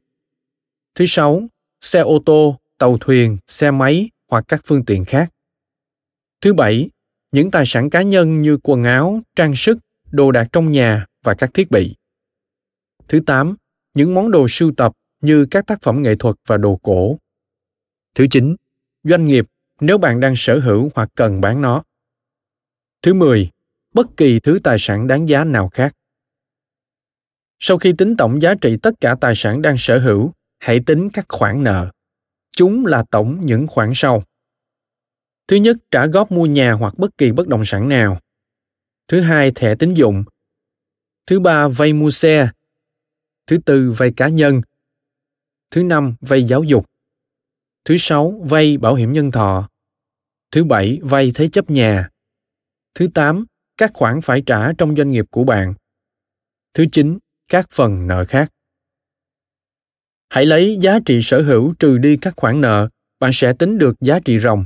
Thứ 0.95 1.05
sáu, 1.09 1.43
xe 1.81 2.01
ô 2.01 2.23
tô, 2.27 2.59
tàu 2.79 2.99
thuyền, 2.99 3.37
xe 3.47 3.71
máy 3.71 4.11
hoặc 4.29 4.45
các 4.49 4.61
phương 4.65 4.85
tiện 4.85 5.05
khác. 5.05 5.33
Thứ 6.41 6.55
bảy, 6.55 6.89
những 7.33 7.51
tài 7.51 7.65
sản 7.67 7.91
cá 7.91 8.03
nhân 8.03 8.43
như 8.43 8.59
quần 8.63 8.85
áo, 8.85 9.21
trang 9.37 9.57
sức, 9.57 9.79
đồ 10.11 10.33
đạc 10.33 10.49
trong 10.53 10.73
nhà 10.73 11.07
và 11.23 11.35
các 11.35 11.55
thiết 11.55 11.71
bị. 11.71 11.95
Thứ 13.09 13.21
tám, 13.27 13.57
những 13.95 14.15
món 14.15 14.31
đồ 14.31 14.47
sưu 14.51 14.73
tập 14.77 14.93
như 15.21 15.47
các 15.51 15.67
tác 15.67 15.83
phẩm 15.83 16.03
nghệ 16.03 16.15
thuật 16.17 16.37
và 16.47 16.57
đồ 16.57 16.77
cổ. 16.83 17.19
Thứ 18.15 18.27
chín, 18.31 18.57
doanh 19.05 19.27
nghiệp 19.27 19.47
nếu 19.81 19.99
bạn 19.99 20.21
đang 20.21 20.35
sở 20.37 20.59
hữu 20.59 20.91
hoặc 20.95 21.09
cần 21.15 21.41
bán 21.41 21.63
nó. 21.63 21.83
Thứ 23.03 23.15
mười, 23.15 23.51
bất 23.95 24.07
kỳ 24.17 24.41
thứ 24.41 24.59
tài 24.65 24.77
sản 24.79 25.07
đáng 25.07 25.29
giá 25.29 25.45
nào 25.45 25.69
khác. 25.69 25.95
Sau 27.59 27.79
khi 27.79 27.93
tính 27.99 28.17
tổng 28.17 28.43
giá 28.43 28.55
trị 28.61 28.77
tất 28.83 28.91
cả 29.01 29.17
tài 29.21 29.35
sản 29.37 29.63
đang 29.63 29.79
sở 29.79 29.99
hữu, 29.99 30.33
hãy 30.59 30.81
tính 30.87 31.09
các 31.13 31.27
khoản 31.29 31.65
nợ. 31.65 31.91
Chúng 32.53 32.87
là 32.87 33.05
tổng 33.11 33.47
những 33.47 33.67
khoản 33.67 33.93
sau. 33.95 34.23
Thứ 35.49 35.57
nhất, 35.57 35.77
trả 35.91 36.07
góp 36.07 36.33
mua 36.33 36.47
nhà 36.47 36.73
hoặc 36.73 36.95
bất 36.99 37.19
kỳ 37.19 37.33
bất 37.33 37.49
động 37.49 37.63
sản 37.65 37.89
nào. 37.89 38.19
Thứ 39.09 39.21
hai, 39.21 39.53
thẻ 39.55 39.75
tín 39.75 39.95
dụng. 39.95 40.25
Thứ 41.27 41.41
ba, 41.41 41.69
vay 41.69 41.93
mua 41.93 42.11
xe. 42.11 42.51
Thứ 43.47 43.59
tư, 43.67 43.95
vay 43.97 44.13
cá 44.17 44.29
nhân. 44.29 44.63
Thứ 45.71 45.83
năm, 45.83 46.15
vay 46.21 46.45
giáo 46.45 46.65
dục. 46.65 46.87
Thứ 47.89 47.97
sáu, 47.99 48.43
vay 48.45 48.77
bảo 48.77 48.95
hiểm 48.95 49.13
nhân 49.13 49.31
thọ. 49.31 49.69
Thứ 50.51 50.65
bảy, 50.65 50.99
vay 51.03 51.33
thế 51.35 51.49
chấp 51.49 51.71
nhà. 51.71 52.09
Thứ 52.95 53.09
tám, 53.15 53.45
các 53.77 53.91
khoản 53.95 54.21
phải 54.21 54.43
trả 54.47 54.73
trong 54.73 54.97
doanh 54.97 55.11
nghiệp 55.11 55.25
của 55.31 55.45
bạn. 55.45 55.75
Thứ 56.75 56.87
chín, 56.93 57.19
các 57.51 57.67
phần 57.71 58.07
nợ 58.07 58.25
khác. 58.25 58.53
Hãy 60.29 60.47
lấy 60.47 60.79
giá 60.81 60.99
trị 61.07 61.21
sở 61.23 61.43
hữu 61.43 61.75
trừ 61.79 61.99
đi 61.99 62.17
các 62.17 62.35
khoản 62.37 62.61
nợ, 62.61 62.89
bạn 63.21 63.31
sẽ 63.35 63.53
tính 63.53 63.79
được 63.79 64.01
giá 64.01 64.19
trị 64.19 64.39
ròng. 64.39 64.65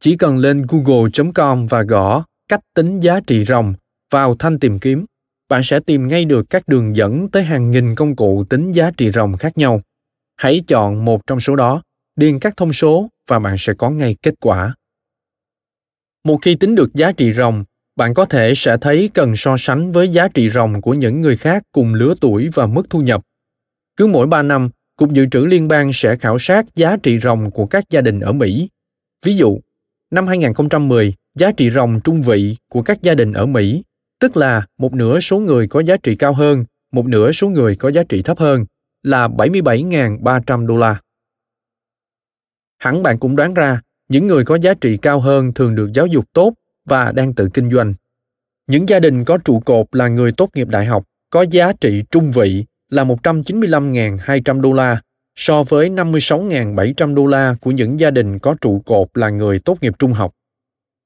Chỉ 0.00 0.16
cần 0.16 0.38
lên 0.38 0.66
google.com 0.68 1.66
và 1.66 1.82
gõ 1.82 2.24
cách 2.48 2.60
tính 2.74 3.00
giá 3.00 3.20
trị 3.26 3.44
ròng 3.44 3.74
vào 4.10 4.36
thanh 4.38 4.58
tìm 4.58 4.78
kiếm, 4.78 5.04
bạn 5.48 5.62
sẽ 5.64 5.80
tìm 5.80 6.08
ngay 6.08 6.24
được 6.24 6.50
các 6.50 6.68
đường 6.68 6.96
dẫn 6.96 7.28
tới 7.28 7.42
hàng 7.42 7.70
nghìn 7.70 7.94
công 7.94 8.16
cụ 8.16 8.44
tính 8.50 8.72
giá 8.72 8.90
trị 8.96 9.10
ròng 9.10 9.36
khác 9.36 9.58
nhau. 9.58 9.80
Hãy 10.36 10.62
chọn 10.66 11.04
một 11.04 11.26
trong 11.26 11.40
số 11.40 11.56
đó, 11.56 11.82
điền 12.16 12.38
các 12.38 12.56
thông 12.56 12.72
số 12.72 13.08
và 13.28 13.38
bạn 13.38 13.56
sẽ 13.58 13.72
có 13.74 13.90
ngay 13.90 14.16
kết 14.22 14.34
quả. 14.40 14.74
Một 16.24 16.38
khi 16.42 16.54
tính 16.54 16.74
được 16.74 16.94
giá 16.94 17.12
trị 17.12 17.32
ròng, 17.32 17.64
bạn 17.96 18.14
có 18.14 18.24
thể 18.24 18.52
sẽ 18.56 18.76
thấy 18.80 19.10
cần 19.14 19.36
so 19.36 19.56
sánh 19.58 19.92
với 19.92 20.08
giá 20.08 20.28
trị 20.28 20.50
ròng 20.50 20.82
của 20.82 20.94
những 20.94 21.20
người 21.20 21.36
khác 21.36 21.62
cùng 21.72 21.94
lứa 21.94 22.14
tuổi 22.20 22.48
và 22.54 22.66
mức 22.66 22.90
thu 22.90 23.00
nhập. 23.00 23.22
Cứ 23.96 24.06
mỗi 24.06 24.26
3 24.26 24.42
năm, 24.42 24.70
Cục 24.96 25.12
Dự 25.12 25.26
trữ 25.30 25.40
Liên 25.40 25.68
bang 25.68 25.90
sẽ 25.94 26.16
khảo 26.16 26.38
sát 26.38 26.66
giá 26.76 26.96
trị 26.96 27.18
ròng 27.18 27.50
của 27.50 27.66
các 27.66 27.84
gia 27.90 28.00
đình 28.00 28.20
ở 28.20 28.32
Mỹ. 28.32 28.68
Ví 29.24 29.36
dụ, 29.36 29.58
năm 30.10 30.26
2010, 30.26 31.14
giá 31.34 31.52
trị 31.52 31.70
ròng 31.70 32.00
trung 32.04 32.22
vị 32.22 32.56
của 32.68 32.82
các 32.82 33.02
gia 33.02 33.14
đình 33.14 33.32
ở 33.32 33.46
Mỹ, 33.46 33.82
tức 34.20 34.36
là 34.36 34.66
một 34.78 34.94
nửa 34.94 35.20
số 35.20 35.38
người 35.38 35.68
có 35.68 35.80
giá 35.80 35.96
trị 35.96 36.16
cao 36.16 36.32
hơn, 36.32 36.64
một 36.92 37.06
nửa 37.06 37.32
số 37.32 37.48
người 37.48 37.76
có 37.76 37.88
giá 37.88 38.02
trị 38.08 38.22
thấp 38.22 38.38
hơn, 38.38 38.64
là 39.02 39.28
77.300 39.28 40.66
đô 40.66 40.76
la. 40.76 41.00
Hẳn 42.80 43.02
bạn 43.02 43.18
cũng 43.18 43.36
đoán 43.36 43.54
ra, 43.54 43.80
những 44.08 44.26
người 44.26 44.44
có 44.44 44.54
giá 44.54 44.74
trị 44.74 44.96
cao 44.96 45.20
hơn 45.20 45.52
thường 45.52 45.74
được 45.74 45.90
giáo 45.94 46.06
dục 46.06 46.24
tốt 46.32 46.54
và 46.84 47.12
đang 47.12 47.34
tự 47.34 47.48
kinh 47.54 47.70
doanh. 47.70 47.94
Những 48.66 48.88
gia 48.88 49.00
đình 49.00 49.24
có 49.24 49.38
trụ 49.38 49.60
cột 49.60 49.86
là 49.92 50.08
người 50.08 50.32
tốt 50.32 50.50
nghiệp 50.54 50.68
đại 50.68 50.86
học 50.86 51.04
có 51.30 51.42
giá 51.42 51.72
trị 51.72 52.02
trung 52.10 52.30
vị 52.30 52.64
là 52.90 53.04
195.200 53.04 54.60
đô 54.60 54.72
la 54.72 55.00
so 55.36 55.62
với 55.62 55.90
56.700 55.90 57.14
đô 57.14 57.26
la 57.26 57.56
của 57.60 57.70
những 57.70 58.00
gia 58.00 58.10
đình 58.10 58.38
có 58.38 58.54
trụ 58.60 58.82
cột 58.86 59.08
là 59.14 59.30
người 59.30 59.58
tốt 59.58 59.78
nghiệp 59.82 59.92
trung 59.98 60.12
học. 60.12 60.32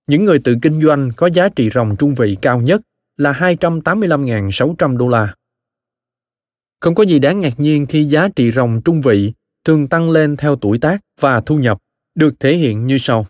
Những 0.07 0.25
người 0.25 0.39
tự 0.39 0.57
kinh 0.63 0.83
doanh 0.83 1.11
có 1.17 1.27
giá 1.27 1.49
trị 1.49 1.71
ròng 1.75 1.97
trung 1.99 2.15
vị 2.15 2.37
cao 2.43 2.61
nhất 2.61 2.83
là 3.17 3.33
285.600 3.33 4.97
đô 4.97 5.09
la. 5.09 5.35
Không 6.81 6.95
có 6.95 7.03
gì 7.03 7.19
đáng 7.19 7.41
ngạc 7.41 7.61
nhiên 7.61 7.87
khi 7.87 8.05
giá 8.05 8.29
trị 8.37 8.51
ròng 8.51 8.81
trung 8.85 9.01
vị 9.01 9.33
thường 9.65 9.89
tăng 9.89 10.11
lên 10.11 10.37
theo 10.37 10.57
tuổi 10.57 10.79
tác 10.79 11.01
và 11.21 11.41
thu 11.41 11.59
nhập, 11.59 11.79
được 12.15 12.41
thể 12.41 12.57
hiện 12.57 12.87
như 12.87 12.99
sau. 13.01 13.27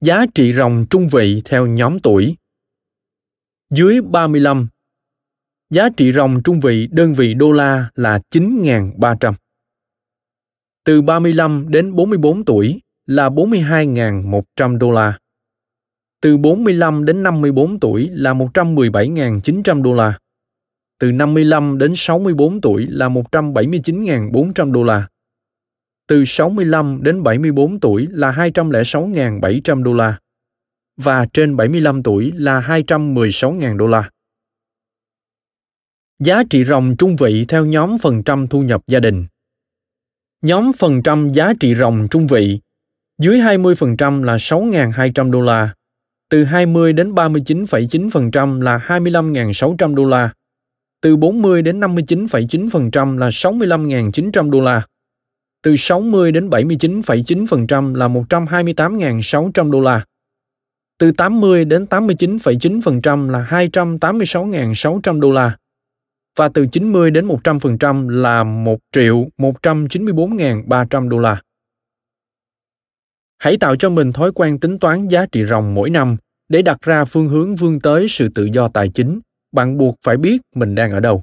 Giá 0.00 0.26
trị 0.34 0.52
ròng 0.52 0.86
trung 0.90 1.08
vị 1.08 1.42
theo 1.44 1.66
nhóm 1.66 2.00
tuổi. 2.00 2.36
Dưới 3.70 4.00
35, 4.00 4.68
giá 5.70 5.88
trị 5.96 6.12
ròng 6.12 6.42
trung 6.44 6.60
vị 6.60 6.88
đơn 6.90 7.14
vị 7.14 7.34
đô 7.34 7.52
la 7.52 7.90
là 7.94 8.20
9.300. 8.30 9.32
Từ 10.84 11.02
35 11.02 11.66
đến 11.68 11.94
44 11.94 12.44
tuổi 12.44 12.80
là 13.06 13.28
42.100 13.28 14.78
đô 14.78 14.90
la. 14.90 15.18
Từ 16.20 16.36
45 16.36 17.04
đến 17.04 17.22
54 17.22 17.80
tuổi 17.80 18.08
là 18.12 18.34
117.900 18.34 19.82
đô 19.82 19.94
la. 19.94 20.18
Từ 20.98 21.12
55 21.12 21.78
đến 21.78 21.92
64 21.96 22.60
tuổi 22.60 22.86
là 22.86 23.08
179.400 23.08 24.72
đô 24.72 24.82
la. 24.82 25.08
Từ 26.08 26.24
65 26.26 27.02
đến 27.02 27.22
74 27.22 27.80
tuổi 27.80 28.06
là 28.10 28.32
206.700 28.32 29.82
đô 29.82 29.92
la. 29.92 30.18
Và 30.96 31.26
trên 31.32 31.56
75 31.56 32.02
tuổi 32.02 32.32
là 32.34 32.60
216.000 32.60 33.76
đô 33.76 33.86
la. 33.86 34.10
Giá 36.18 36.42
trị 36.50 36.64
ròng 36.64 36.96
trung 36.98 37.16
vị 37.16 37.44
theo 37.48 37.64
nhóm 37.64 37.98
phần 37.98 38.22
trăm 38.22 38.46
thu 38.46 38.62
nhập 38.62 38.82
gia 38.86 39.00
đình. 39.00 39.26
Nhóm 40.42 40.72
phần 40.78 41.02
trăm 41.02 41.32
giá 41.32 41.52
trị 41.60 41.74
ròng 41.74 42.08
trung 42.10 42.26
vị 42.26 42.60
dưới 43.18 43.40
20% 43.40 44.24
là 44.24 44.36
6.200 44.36 45.30
đô 45.30 45.40
la, 45.40 45.74
từ 46.30 46.44
20 46.44 46.92
đến 46.92 47.12
39,9% 47.12 48.62
là 48.62 48.78
25.600 48.78 49.94
đô 49.94 50.04
la, 50.04 50.30
từ 51.00 51.16
40 51.16 51.62
đến 51.62 51.80
59,9% 51.80 53.18
là 53.18 53.28
65.900 53.28 54.50
đô 54.50 54.60
la, 54.60 54.86
Từ 55.62 55.76
60 55.76 56.32
đến 56.32 56.48
79,9% 56.48 57.94
là 57.94 58.08
128.600 58.08 59.70
đô 59.70 59.80
la. 59.80 60.04
Từ 60.98 61.12
80 61.12 61.64
đến 61.64 61.84
89,9% 61.90 63.30
là 63.30 63.46
286.600 63.50 65.20
đô 65.20 65.32
la. 65.32 65.56
Và 66.36 66.48
từ 66.48 66.66
90 66.72 67.10
đến 67.10 67.26
100% 67.26 68.08
là 68.08 68.44
1 68.44 68.78
triệu 68.92 69.26
194.300 69.38 71.08
đô 71.08 71.18
la. 71.18 71.42
Hãy 73.38 73.56
tạo 73.56 73.76
cho 73.76 73.90
mình 73.90 74.12
thói 74.12 74.32
quen 74.32 74.60
tính 74.60 74.78
toán 74.78 75.08
giá 75.08 75.26
trị 75.26 75.44
ròng 75.44 75.74
mỗi 75.74 75.90
năm 75.90 76.16
để 76.48 76.62
đặt 76.62 76.82
ra 76.82 77.04
phương 77.04 77.28
hướng 77.28 77.56
vươn 77.56 77.80
tới 77.80 78.06
sự 78.08 78.28
tự 78.34 78.44
do 78.52 78.68
tài 78.68 78.88
chính 78.88 79.20
bạn 79.56 79.78
buộc 79.78 79.96
phải 80.02 80.16
biết 80.16 80.38
mình 80.54 80.74
đang 80.74 80.92
ở 80.92 81.00
đâu. 81.00 81.22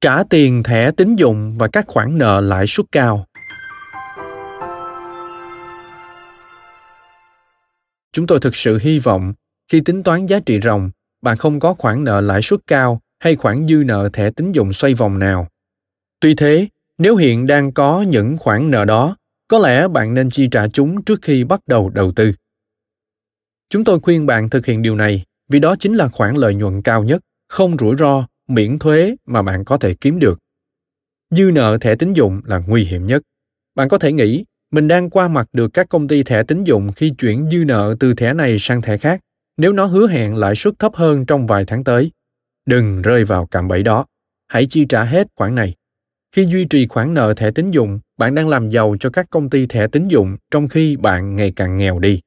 Trả 0.00 0.22
tiền 0.30 0.62
thẻ 0.62 0.90
tín 0.90 1.16
dụng 1.16 1.54
và 1.58 1.68
các 1.68 1.84
khoản 1.86 2.18
nợ 2.18 2.40
lãi 2.40 2.66
suất 2.66 2.86
cao. 2.92 3.26
Chúng 8.12 8.26
tôi 8.26 8.40
thực 8.40 8.56
sự 8.56 8.78
hy 8.82 8.98
vọng 8.98 9.32
khi 9.68 9.80
tính 9.80 10.02
toán 10.02 10.26
giá 10.26 10.40
trị 10.40 10.60
ròng, 10.62 10.90
bạn 11.22 11.36
không 11.36 11.60
có 11.60 11.74
khoản 11.74 12.04
nợ 12.04 12.20
lãi 12.20 12.42
suất 12.42 12.60
cao 12.66 13.00
hay 13.18 13.36
khoản 13.36 13.66
dư 13.68 13.82
nợ 13.86 14.08
thẻ 14.12 14.30
tín 14.30 14.52
dụng 14.52 14.72
xoay 14.72 14.94
vòng 14.94 15.18
nào. 15.18 15.48
Tuy 16.20 16.34
thế, 16.34 16.68
nếu 16.98 17.16
hiện 17.16 17.46
đang 17.46 17.72
có 17.72 18.02
những 18.02 18.36
khoản 18.38 18.70
nợ 18.70 18.84
đó, 18.84 19.16
có 19.48 19.58
lẽ 19.58 19.88
bạn 19.88 20.14
nên 20.14 20.30
chi 20.30 20.48
trả 20.50 20.68
chúng 20.68 21.02
trước 21.02 21.22
khi 21.22 21.44
bắt 21.44 21.60
đầu 21.66 21.90
đầu 21.90 22.12
tư 22.16 22.32
chúng 23.70 23.84
tôi 23.84 24.00
khuyên 24.00 24.26
bạn 24.26 24.50
thực 24.50 24.66
hiện 24.66 24.82
điều 24.82 24.96
này, 24.96 25.24
vì 25.48 25.58
đó 25.58 25.76
chính 25.80 25.94
là 25.94 26.08
khoản 26.08 26.36
lợi 26.36 26.54
nhuận 26.54 26.82
cao 26.82 27.04
nhất, 27.04 27.22
không 27.48 27.76
rủi 27.78 27.96
ro, 27.96 28.26
miễn 28.48 28.78
thuế 28.78 29.16
mà 29.26 29.42
bạn 29.42 29.64
có 29.64 29.78
thể 29.78 29.94
kiếm 29.94 30.18
được. 30.18 30.38
Dư 31.30 31.50
nợ 31.54 31.78
thẻ 31.80 31.94
tín 31.94 32.12
dụng 32.12 32.40
là 32.44 32.62
nguy 32.66 32.84
hiểm 32.84 33.06
nhất. 33.06 33.22
Bạn 33.74 33.88
có 33.88 33.98
thể 33.98 34.12
nghĩ, 34.12 34.44
mình 34.70 34.88
đang 34.88 35.10
qua 35.10 35.28
mặt 35.28 35.48
được 35.52 35.68
các 35.72 35.88
công 35.88 36.08
ty 36.08 36.22
thẻ 36.22 36.42
tín 36.42 36.64
dụng 36.64 36.92
khi 36.96 37.10
chuyển 37.18 37.48
dư 37.50 37.64
nợ 37.64 37.96
từ 38.00 38.14
thẻ 38.14 38.34
này 38.34 38.56
sang 38.58 38.82
thẻ 38.82 38.96
khác, 38.96 39.20
nếu 39.56 39.72
nó 39.72 39.84
hứa 39.84 40.08
hẹn 40.08 40.36
lãi 40.36 40.54
suất 40.54 40.78
thấp 40.78 40.94
hơn 40.94 41.26
trong 41.26 41.46
vài 41.46 41.64
tháng 41.64 41.84
tới. 41.84 42.10
Đừng 42.66 43.02
rơi 43.02 43.24
vào 43.24 43.46
cạm 43.46 43.68
bẫy 43.68 43.82
đó. 43.82 44.06
Hãy 44.46 44.66
chi 44.66 44.86
trả 44.88 45.04
hết 45.04 45.26
khoản 45.36 45.54
này. 45.54 45.74
Khi 46.36 46.46
duy 46.46 46.64
trì 46.64 46.86
khoản 46.86 47.14
nợ 47.14 47.34
thẻ 47.34 47.50
tín 47.50 47.70
dụng, 47.70 48.00
bạn 48.18 48.34
đang 48.34 48.48
làm 48.48 48.70
giàu 48.70 48.96
cho 49.00 49.10
các 49.10 49.26
công 49.30 49.50
ty 49.50 49.66
thẻ 49.66 49.86
tín 49.86 50.08
dụng 50.08 50.36
trong 50.50 50.68
khi 50.68 50.96
bạn 50.96 51.36
ngày 51.36 51.52
càng 51.56 51.76
nghèo 51.76 51.98
đi 51.98 52.20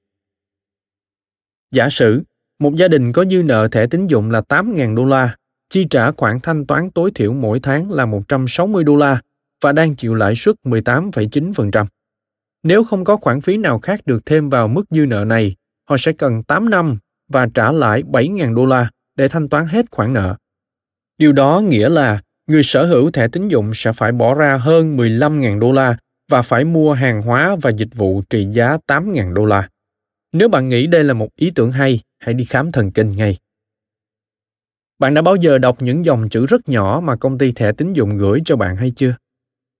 giả 1.71 1.89
sử 1.89 2.23
một 2.59 2.75
gia 2.75 2.87
đình 2.87 3.11
có 3.11 3.25
dư 3.31 3.43
nợ 3.43 3.67
thẻ 3.67 3.87
tín 3.87 4.07
dụng 4.07 4.31
là 4.31 4.41
8.000 4.49 4.95
đô 4.95 5.05
la, 5.05 5.35
chi 5.69 5.87
trả 5.89 6.11
khoản 6.11 6.39
thanh 6.39 6.65
toán 6.65 6.91
tối 6.91 7.11
thiểu 7.15 7.33
mỗi 7.33 7.59
tháng 7.59 7.91
là 7.91 8.05
160 8.05 8.83
đô 8.83 8.95
la 8.95 9.21
và 9.61 9.71
đang 9.71 9.95
chịu 9.95 10.15
lãi 10.15 10.35
suất 10.35 10.55
18,9%. 10.63 11.85
Nếu 12.63 12.83
không 12.83 13.03
có 13.03 13.17
khoản 13.17 13.41
phí 13.41 13.57
nào 13.57 13.79
khác 13.79 13.99
được 14.05 14.25
thêm 14.25 14.49
vào 14.49 14.67
mức 14.67 14.83
dư 14.89 15.05
nợ 15.05 15.25
này, 15.25 15.55
họ 15.89 15.97
sẽ 15.97 16.11
cần 16.11 16.43
8 16.43 16.69
năm 16.69 16.97
và 17.29 17.47
trả 17.53 17.71
lãi 17.71 18.03
7.000 18.03 18.55
đô 18.55 18.65
la 18.65 18.89
để 19.15 19.27
thanh 19.27 19.49
toán 19.49 19.67
hết 19.67 19.85
khoản 19.91 20.13
nợ. 20.13 20.35
Điều 21.17 21.31
đó 21.31 21.61
nghĩa 21.69 21.89
là 21.89 22.21
người 22.47 22.63
sở 22.63 22.85
hữu 22.85 23.11
thẻ 23.11 23.27
tín 23.27 23.47
dụng 23.47 23.71
sẽ 23.73 23.93
phải 23.93 24.11
bỏ 24.11 24.35
ra 24.35 24.57
hơn 24.57 24.97
15.000 24.97 25.59
đô 25.59 25.71
la 25.71 25.97
và 26.31 26.41
phải 26.41 26.63
mua 26.63 26.93
hàng 26.93 27.21
hóa 27.21 27.55
và 27.61 27.69
dịch 27.69 27.95
vụ 27.95 28.21
trị 28.29 28.45
giá 28.51 28.77
8.000 28.87 29.33
đô 29.33 29.45
la. 29.45 29.69
Nếu 30.33 30.49
bạn 30.49 30.69
nghĩ 30.69 30.87
đây 30.87 31.03
là 31.03 31.13
một 31.13 31.29
ý 31.35 31.51
tưởng 31.55 31.71
hay, 31.71 31.99
hãy 32.19 32.33
đi 32.33 32.45
khám 32.45 32.71
thần 32.71 32.91
kinh 32.91 33.11
ngay. 33.11 33.37
Bạn 34.99 35.13
đã 35.13 35.21
bao 35.21 35.35
giờ 35.35 35.57
đọc 35.57 35.81
những 35.81 36.05
dòng 36.05 36.29
chữ 36.29 36.45
rất 36.45 36.69
nhỏ 36.69 37.01
mà 37.03 37.15
công 37.15 37.37
ty 37.37 37.51
thẻ 37.51 37.71
tín 37.71 37.93
dụng 37.93 38.17
gửi 38.17 38.41
cho 38.45 38.55
bạn 38.55 38.75
hay 38.75 38.91
chưa? 38.95 39.15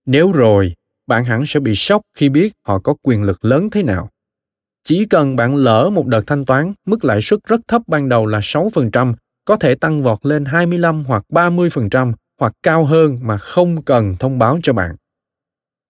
Nếu 0.06 0.32
rồi, 0.32 0.74
bạn 1.06 1.24
hẳn 1.24 1.46
sẽ 1.46 1.60
bị 1.60 1.74
sốc 1.74 2.02
khi 2.16 2.28
biết 2.28 2.52
họ 2.66 2.78
có 2.78 2.94
quyền 3.02 3.22
lực 3.22 3.44
lớn 3.44 3.70
thế 3.70 3.82
nào. 3.82 4.08
Chỉ 4.84 5.04
cần 5.04 5.36
bạn 5.36 5.56
lỡ 5.56 5.90
một 5.92 6.06
đợt 6.06 6.22
thanh 6.26 6.44
toán, 6.44 6.72
mức 6.86 7.04
lãi 7.04 7.22
suất 7.22 7.40
rất 7.44 7.60
thấp 7.68 7.82
ban 7.86 8.08
đầu 8.08 8.26
là 8.26 8.38
6%, 8.38 9.14
có 9.44 9.56
thể 9.56 9.74
tăng 9.74 10.02
vọt 10.02 10.26
lên 10.26 10.44
25 10.44 11.04
hoặc 11.04 11.24
30% 11.28 12.12
hoặc 12.40 12.52
cao 12.62 12.84
hơn 12.84 13.18
mà 13.22 13.38
không 13.38 13.82
cần 13.82 14.16
thông 14.18 14.38
báo 14.38 14.58
cho 14.62 14.72
bạn. 14.72 14.96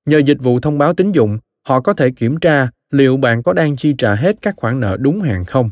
Nhờ 0.06 0.18
dịch 0.18 0.38
vụ 0.40 0.60
thông 0.60 0.78
báo 0.78 0.94
tín 0.94 1.12
dụng, 1.12 1.38
họ 1.66 1.80
có 1.80 1.94
thể 1.94 2.10
kiểm 2.10 2.40
tra 2.40 2.68
liệu 2.92 3.16
bạn 3.16 3.42
có 3.42 3.52
đang 3.52 3.76
chi 3.76 3.94
trả 3.98 4.14
hết 4.14 4.36
các 4.42 4.54
khoản 4.56 4.80
nợ 4.80 4.96
đúng 5.00 5.20
hạn 5.20 5.44
không. 5.44 5.70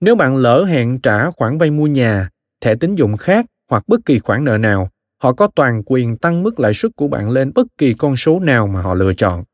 Nếu 0.00 0.16
bạn 0.16 0.36
lỡ 0.36 0.64
hẹn 0.64 0.98
trả 0.98 1.30
khoản 1.30 1.58
vay 1.58 1.70
mua 1.70 1.86
nhà, 1.86 2.28
thẻ 2.60 2.74
tín 2.74 2.94
dụng 2.94 3.16
khác 3.16 3.46
hoặc 3.70 3.84
bất 3.86 4.00
kỳ 4.04 4.18
khoản 4.18 4.44
nợ 4.44 4.58
nào, 4.58 4.90
họ 5.22 5.32
có 5.32 5.48
toàn 5.54 5.82
quyền 5.86 6.16
tăng 6.16 6.42
mức 6.42 6.60
lãi 6.60 6.74
suất 6.74 6.92
của 6.96 7.08
bạn 7.08 7.30
lên 7.30 7.52
bất 7.54 7.66
kỳ 7.78 7.92
con 7.92 8.16
số 8.16 8.40
nào 8.40 8.66
mà 8.66 8.82
họ 8.82 8.94
lựa 8.94 9.14
chọn. 9.14 9.44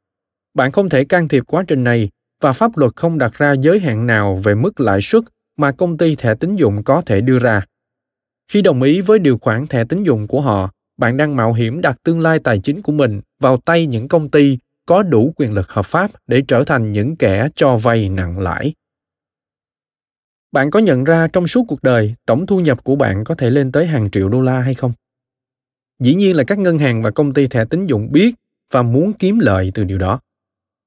Bạn 0.55 0.73
không 0.73 0.89
thể 0.89 1.05
can 1.05 1.29
thiệp 1.29 1.45
quá 1.47 1.65
trình 1.69 1.85
này 1.85 2.11
và 2.41 2.53
pháp 2.53 2.77
luật 2.77 2.97
không 2.97 3.19
đặt 3.19 3.33
ra 3.39 3.53
giới 3.53 3.81
hạn 3.81 4.07
nào 4.07 4.41
về 4.45 4.55
mức 4.55 4.81
lãi 4.81 5.01
suất 5.03 5.23
mà 5.57 5.73
công 5.73 5.99
ty 5.99 6.17
thẻ 6.17 6.35
tín 6.35 6.57
dụng 6.57 6.83
có 6.83 7.03
thể 7.07 7.21
đưa 7.21 7.39
ra. 7.39 7.65
Khi 8.49 8.63
đồng 8.63 8.83
ý 8.83 9.01
với 9.01 9.19
điều 9.19 9.39
khoản 9.39 9.67
thẻ 9.67 9.85
tín 9.85 10.03
dụng 10.03 10.27
của 10.27 10.41
họ, 10.41 10.71
bạn 10.97 11.17
đang 11.17 11.37
mạo 11.37 11.53
hiểm 11.53 11.81
đặt 11.81 11.97
tương 12.03 12.21
lai 12.21 12.39
tài 12.39 12.59
chính 12.59 12.83
của 12.83 12.93
mình 12.93 13.21
vào 13.41 13.57
tay 13.57 13.87
những 13.87 14.09
công 14.09 14.31
ty 14.31 14.59
có 14.87 15.03
đủ 15.03 15.33
quyền 15.37 15.53
lực 15.53 15.71
hợp 15.71 15.87
pháp 15.87 16.11
để 16.27 16.43
trở 16.49 16.65
thành 16.65 16.93
những 16.93 17.17
kẻ 17.17 17.49
cho 17.55 17.77
vay 17.77 18.09
nặng 18.09 18.39
lãi. 18.39 18.75
Bạn 20.53 20.71
có 20.71 20.81
nhận 20.81 21.05
ra 21.05 21.29
trong 21.33 21.47
suốt 21.47 21.65
cuộc 21.69 21.83
đời, 21.83 22.15
tổng 22.27 22.47
thu 22.47 22.61
nhập 22.61 22.85
của 22.85 22.97
bạn 22.97 23.25
có 23.25 23.35
thể 23.35 23.51
lên 23.51 23.73
tới 23.73 23.87
hàng 23.87 24.11
triệu 24.11 24.29
đô 24.29 24.41
la 24.41 24.61
hay 24.61 24.75
không? 24.75 24.93
Dĩ 26.01 26.15
nhiên 26.15 26.37
là 26.37 26.45
các 26.45 26.59
ngân 26.59 26.79
hàng 26.79 27.03
và 27.03 27.11
công 27.11 27.33
ty 27.35 27.47
thẻ 27.47 27.65
tín 27.65 27.87
dụng 27.87 28.13
biết 28.13 28.35
và 28.71 28.83
muốn 28.83 29.13
kiếm 29.13 29.39
lợi 29.39 29.71
từ 29.75 29.85
điều 29.85 29.99
đó. 29.99 30.21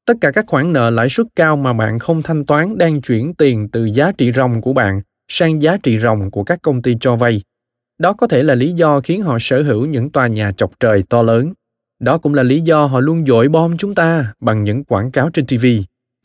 Tất 0.06 0.14
cả 0.22 0.32
các 0.32 0.46
khoản 0.48 0.74
nợ 0.74 0.90
lãi 0.90 1.10
suất 1.10 1.28
cao 1.36 1.56
mà 1.56 1.74
bạn 1.74 2.00
không 2.00 2.22
thanh 2.22 2.46
toán 2.46 2.78
đang 2.78 3.02
chuyển 3.02 3.34
tiền 3.34 3.70
từ 3.72 3.86
giá 3.86 4.12
trị 4.12 4.32
ròng 4.32 4.62
của 4.62 4.74
bạn 4.74 5.02
sang 5.28 5.62
giá 5.62 5.78
trị 5.78 6.00
ròng 6.00 6.32
của 6.32 6.44
các 6.44 6.60
công 6.62 6.82
ty 6.82 6.96
cho 7.00 7.16
vay. 7.16 7.42
Đó 7.98 8.14
có 8.14 8.28
thể 8.28 8.44
là 8.44 8.56
lý 8.56 8.74
do 8.74 9.00
khiến 9.00 9.22
họ 9.22 9.38
sở 9.42 9.64
hữu 9.64 9.86
những 9.86 10.12
tòa 10.12 10.28
nhà 10.28 10.52
chọc 10.52 10.80
trời 10.80 11.04
to 11.10 11.22
lớn. 11.22 11.54
Đó 12.00 12.18
cũng 12.18 12.34
là 12.34 12.44
lý 12.44 12.62
do 12.62 12.86
họ 12.86 13.00
luôn 13.00 13.26
dội 13.26 13.50
bom 13.50 13.78
chúng 13.78 13.96
ta 13.96 14.34
bằng 14.40 14.64
những 14.64 14.84
quảng 14.84 15.12
cáo 15.12 15.30
trên 15.30 15.46
TV 15.46 15.66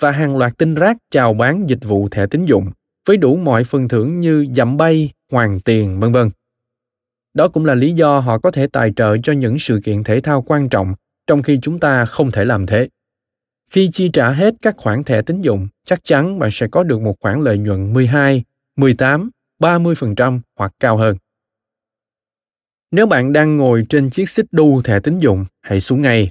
và 0.00 0.10
hàng 0.10 0.36
loạt 0.36 0.58
tin 0.58 0.74
rác 0.74 0.96
chào 1.10 1.34
bán 1.34 1.68
dịch 1.68 1.84
vụ 1.84 2.08
thẻ 2.08 2.26
tín 2.26 2.44
dụng 2.44 2.70
với 3.06 3.16
đủ 3.16 3.36
mọi 3.36 3.64
phần 3.64 3.88
thưởng 3.88 4.20
như 4.20 4.46
dặm 4.56 4.76
bay, 4.76 5.10
hoàn 5.32 5.60
tiền, 5.60 6.00
vân 6.00 6.12
vân. 6.12 6.30
Đó 7.34 7.48
cũng 7.48 7.64
là 7.64 7.74
lý 7.74 7.92
do 7.92 8.18
họ 8.18 8.38
có 8.38 8.50
thể 8.50 8.66
tài 8.66 8.92
trợ 8.96 9.16
cho 9.22 9.32
những 9.32 9.58
sự 9.58 9.80
kiện 9.84 10.04
thể 10.04 10.20
thao 10.20 10.42
quan 10.42 10.68
trọng, 10.68 10.94
trong 11.26 11.42
khi 11.42 11.58
chúng 11.62 11.78
ta 11.80 12.04
không 12.04 12.30
thể 12.30 12.44
làm 12.44 12.66
thế. 12.66 12.88
Khi 13.70 13.90
chi 13.92 14.08
trả 14.08 14.30
hết 14.30 14.54
các 14.62 14.74
khoản 14.76 15.04
thẻ 15.04 15.22
tín 15.22 15.40
dụng, 15.40 15.68
chắc 15.84 16.04
chắn 16.04 16.38
bạn 16.38 16.50
sẽ 16.52 16.66
có 16.68 16.82
được 16.82 17.00
một 17.00 17.20
khoản 17.20 17.44
lợi 17.44 17.58
nhuận 17.58 17.92
12, 17.92 18.44
18, 18.76 19.30
30% 19.60 20.40
hoặc 20.56 20.72
cao 20.80 20.96
hơn. 20.96 21.16
Nếu 22.92 23.06
bạn 23.06 23.32
đang 23.32 23.56
ngồi 23.56 23.86
trên 23.88 24.10
chiếc 24.10 24.28
xích 24.28 24.46
đu 24.52 24.82
thẻ 24.82 25.00
tín 25.00 25.18
dụng, 25.18 25.44
hãy 25.60 25.80
xuống 25.80 26.00
ngay. 26.00 26.30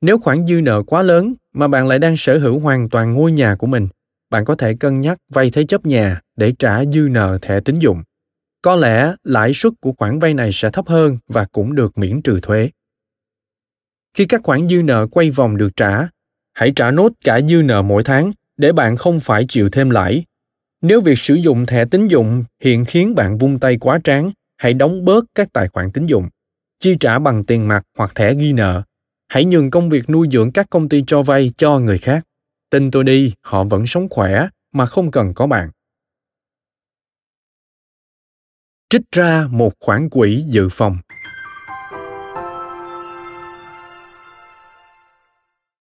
Nếu 0.00 0.18
khoản 0.18 0.46
dư 0.46 0.60
nợ 0.60 0.82
quá 0.82 1.02
lớn 1.02 1.34
mà 1.54 1.68
bạn 1.68 1.88
lại 1.88 1.98
đang 1.98 2.16
sở 2.16 2.38
hữu 2.38 2.58
hoàn 2.58 2.88
toàn 2.88 3.12
ngôi 3.12 3.32
nhà 3.32 3.54
của 3.54 3.66
mình, 3.66 3.88
bạn 4.30 4.44
có 4.44 4.54
thể 4.54 4.74
cân 4.74 5.00
nhắc 5.00 5.18
vay 5.28 5.50
thế 5.50 5.64
chấp 5.64 5.86
nhà 5.86 6.20
để 6.36 6.52
trả 6.58 6.84
dư 6.84 7.08
nợ 7.10 7.38
thẻ 7.42 7.60
tín 7.60 7.78
dụng. 7.78 8.02
Có 8.62 8.76
lẽ 8.76 9.14
lãi 9.24 9.52
suất 9.54 9.72
của 9.80 9.92
khoản 9.92 10.18
vay 10.18 10.34
này 10.34 10.50
sẽ 10.52 10.70
thấp 10.70 10.88
hơn 10.88 11.18
và 11.28 11.46
cũng 11.52 11.74
được 11.74 11.98
miễn 11.98 12.22
trừ 12.22 12.40
thuế. 12.42 12.70
Khi 14.14 14.26
các 14.26 14.40
khoản 14.44 14.68
dư 14.68 14.82
nợ 14.82 15.06
quay 15.10 15.30
vòng 15.30 15.56
được 15.56 15.70
trả, 15.76 16.08
hãy 16.52 16.72
trả 16.76 16.90
nốt 16.90 17.12
cả 17.24 17.40
dư 17.48 17.62
nợ 17.62 17.82
mỗi 17.82 18.04
tháng 18.04 18.32
để 18.56 18.72
bạn 18.72 18.96
không 18.96 19.20
phải 19.20 19.44
chịu 19.48 19.70
thêm 19.70 19.90
lãi. 19.90 20.24
Nếu 20.82 21.00
việc 21.00 21.18
sử 21.18 21.34
dụng 21.34 21.66
thẻ 21.66 21.84
tín 21.84 22.08
dụng 22.08 22.44
hiện 22.62 22.84
khiến 22.84 23.14
bạn 23.14 23.38
vung 23.38 23.58
tay 23.58 23.76
quá 23.76 24.00
tráng, 24.04 24.30
hãy 24.60 24.74
đóng 24.74 25.04
bớt 25.04 25.24
các 25.34 25.52
tài 25.52 25.68
khoản 25.68 25.90
tín 25.92 26.06
dụng, 26.06 26.28
chi 26.78 26.96
trả 27.00 27.18
bằng 27.18 27.44
tiền 27.44 27.68
mặt 27.68 27.82
hoặc 27.96 28.14
thẻ 28.14 28.34
ghi 28.34 28.52
nợ. 28.52 28.82
Hãy 29.28 29.44
nhường 29.44 29.70
công 29.70 29.90
việc 29.90 30.10
nuôi 30.10 30.28
dưỡng 30.32 30.52
các 30.52 30.66
công 30.70 30.88
ty 30.88 31.04
cho 31.06 31.22
vay 31.22 31.52
cho 31.56 31.78
người 31.78 31.98
khác. 31.98 32.26
Tin 32.70 32.90
tôi 32.90 33.04
đi, 33.04 33.34
họ 33.42 33.64
vẫn 33.64 33.86
sống 33.86 34.08
khỏe 34.08 34.48
mà 34.72 34.86
không 34.86 35.10
cần 35.10 35.32
có 35.34 35.46
bạn. 35.46 35.70
Trích 38.90 39.02
ra 39.12 39.46
một 39.50 39.72
khoản 39.80 40.10
quỹ 40.10 40.44
dự 40.48 40.68
phòng. 40.72 40.96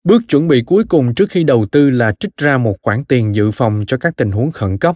Bước 0.04 0.22
chuẩn 0.28 0.48
bị 0.48 0.64
cuối 0.66 0.84
cùng 0.90 1.16
trước 1.16 1.30
khi 1.30 1.44
đầu 1.44 1.66
tư 1.72 1.90
là 1.90 2.14
trích 2.20 2.38
ra 2.38 2.58
một 2.58 2.76
khoản 2.82 3.06
tiền 3.06 3.36
dự 3.36 3.52
phòng 3.52 3.84
cho 3.88 3.98
các 3.98 4.14
tình 4.18 4.32
huống 4.32 4.52
khẩn 4.52 4.78
cấp. 4.78 4.96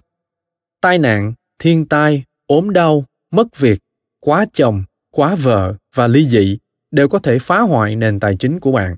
Tai 0.82 0.98
nạn, 0.98 1.34
thiên 1.60 1.88
tai, 1.88 2.24
ốm 2.48 2.74
đau, 2.74 3.06
mất 3.32 3.58
việc, 3.58 3.80
quá 4.20 4.46
chồng, 4.54 4.84
quá 5.12 5.36
vợ 5.36 5.76
và 5.96 6.08
ly 6.08 6.26
dị 6.26 6.58
đều 6.92 7.08
có 7.08 7.20
thể 7.20 7.40
phá 7.40 7.60
hoại 7.60 7.96
nền 7.96 8.20
tài 8.20 8.36
chính 8.38 8.60
của 8.60 8.72
bạn. 8.72 8.96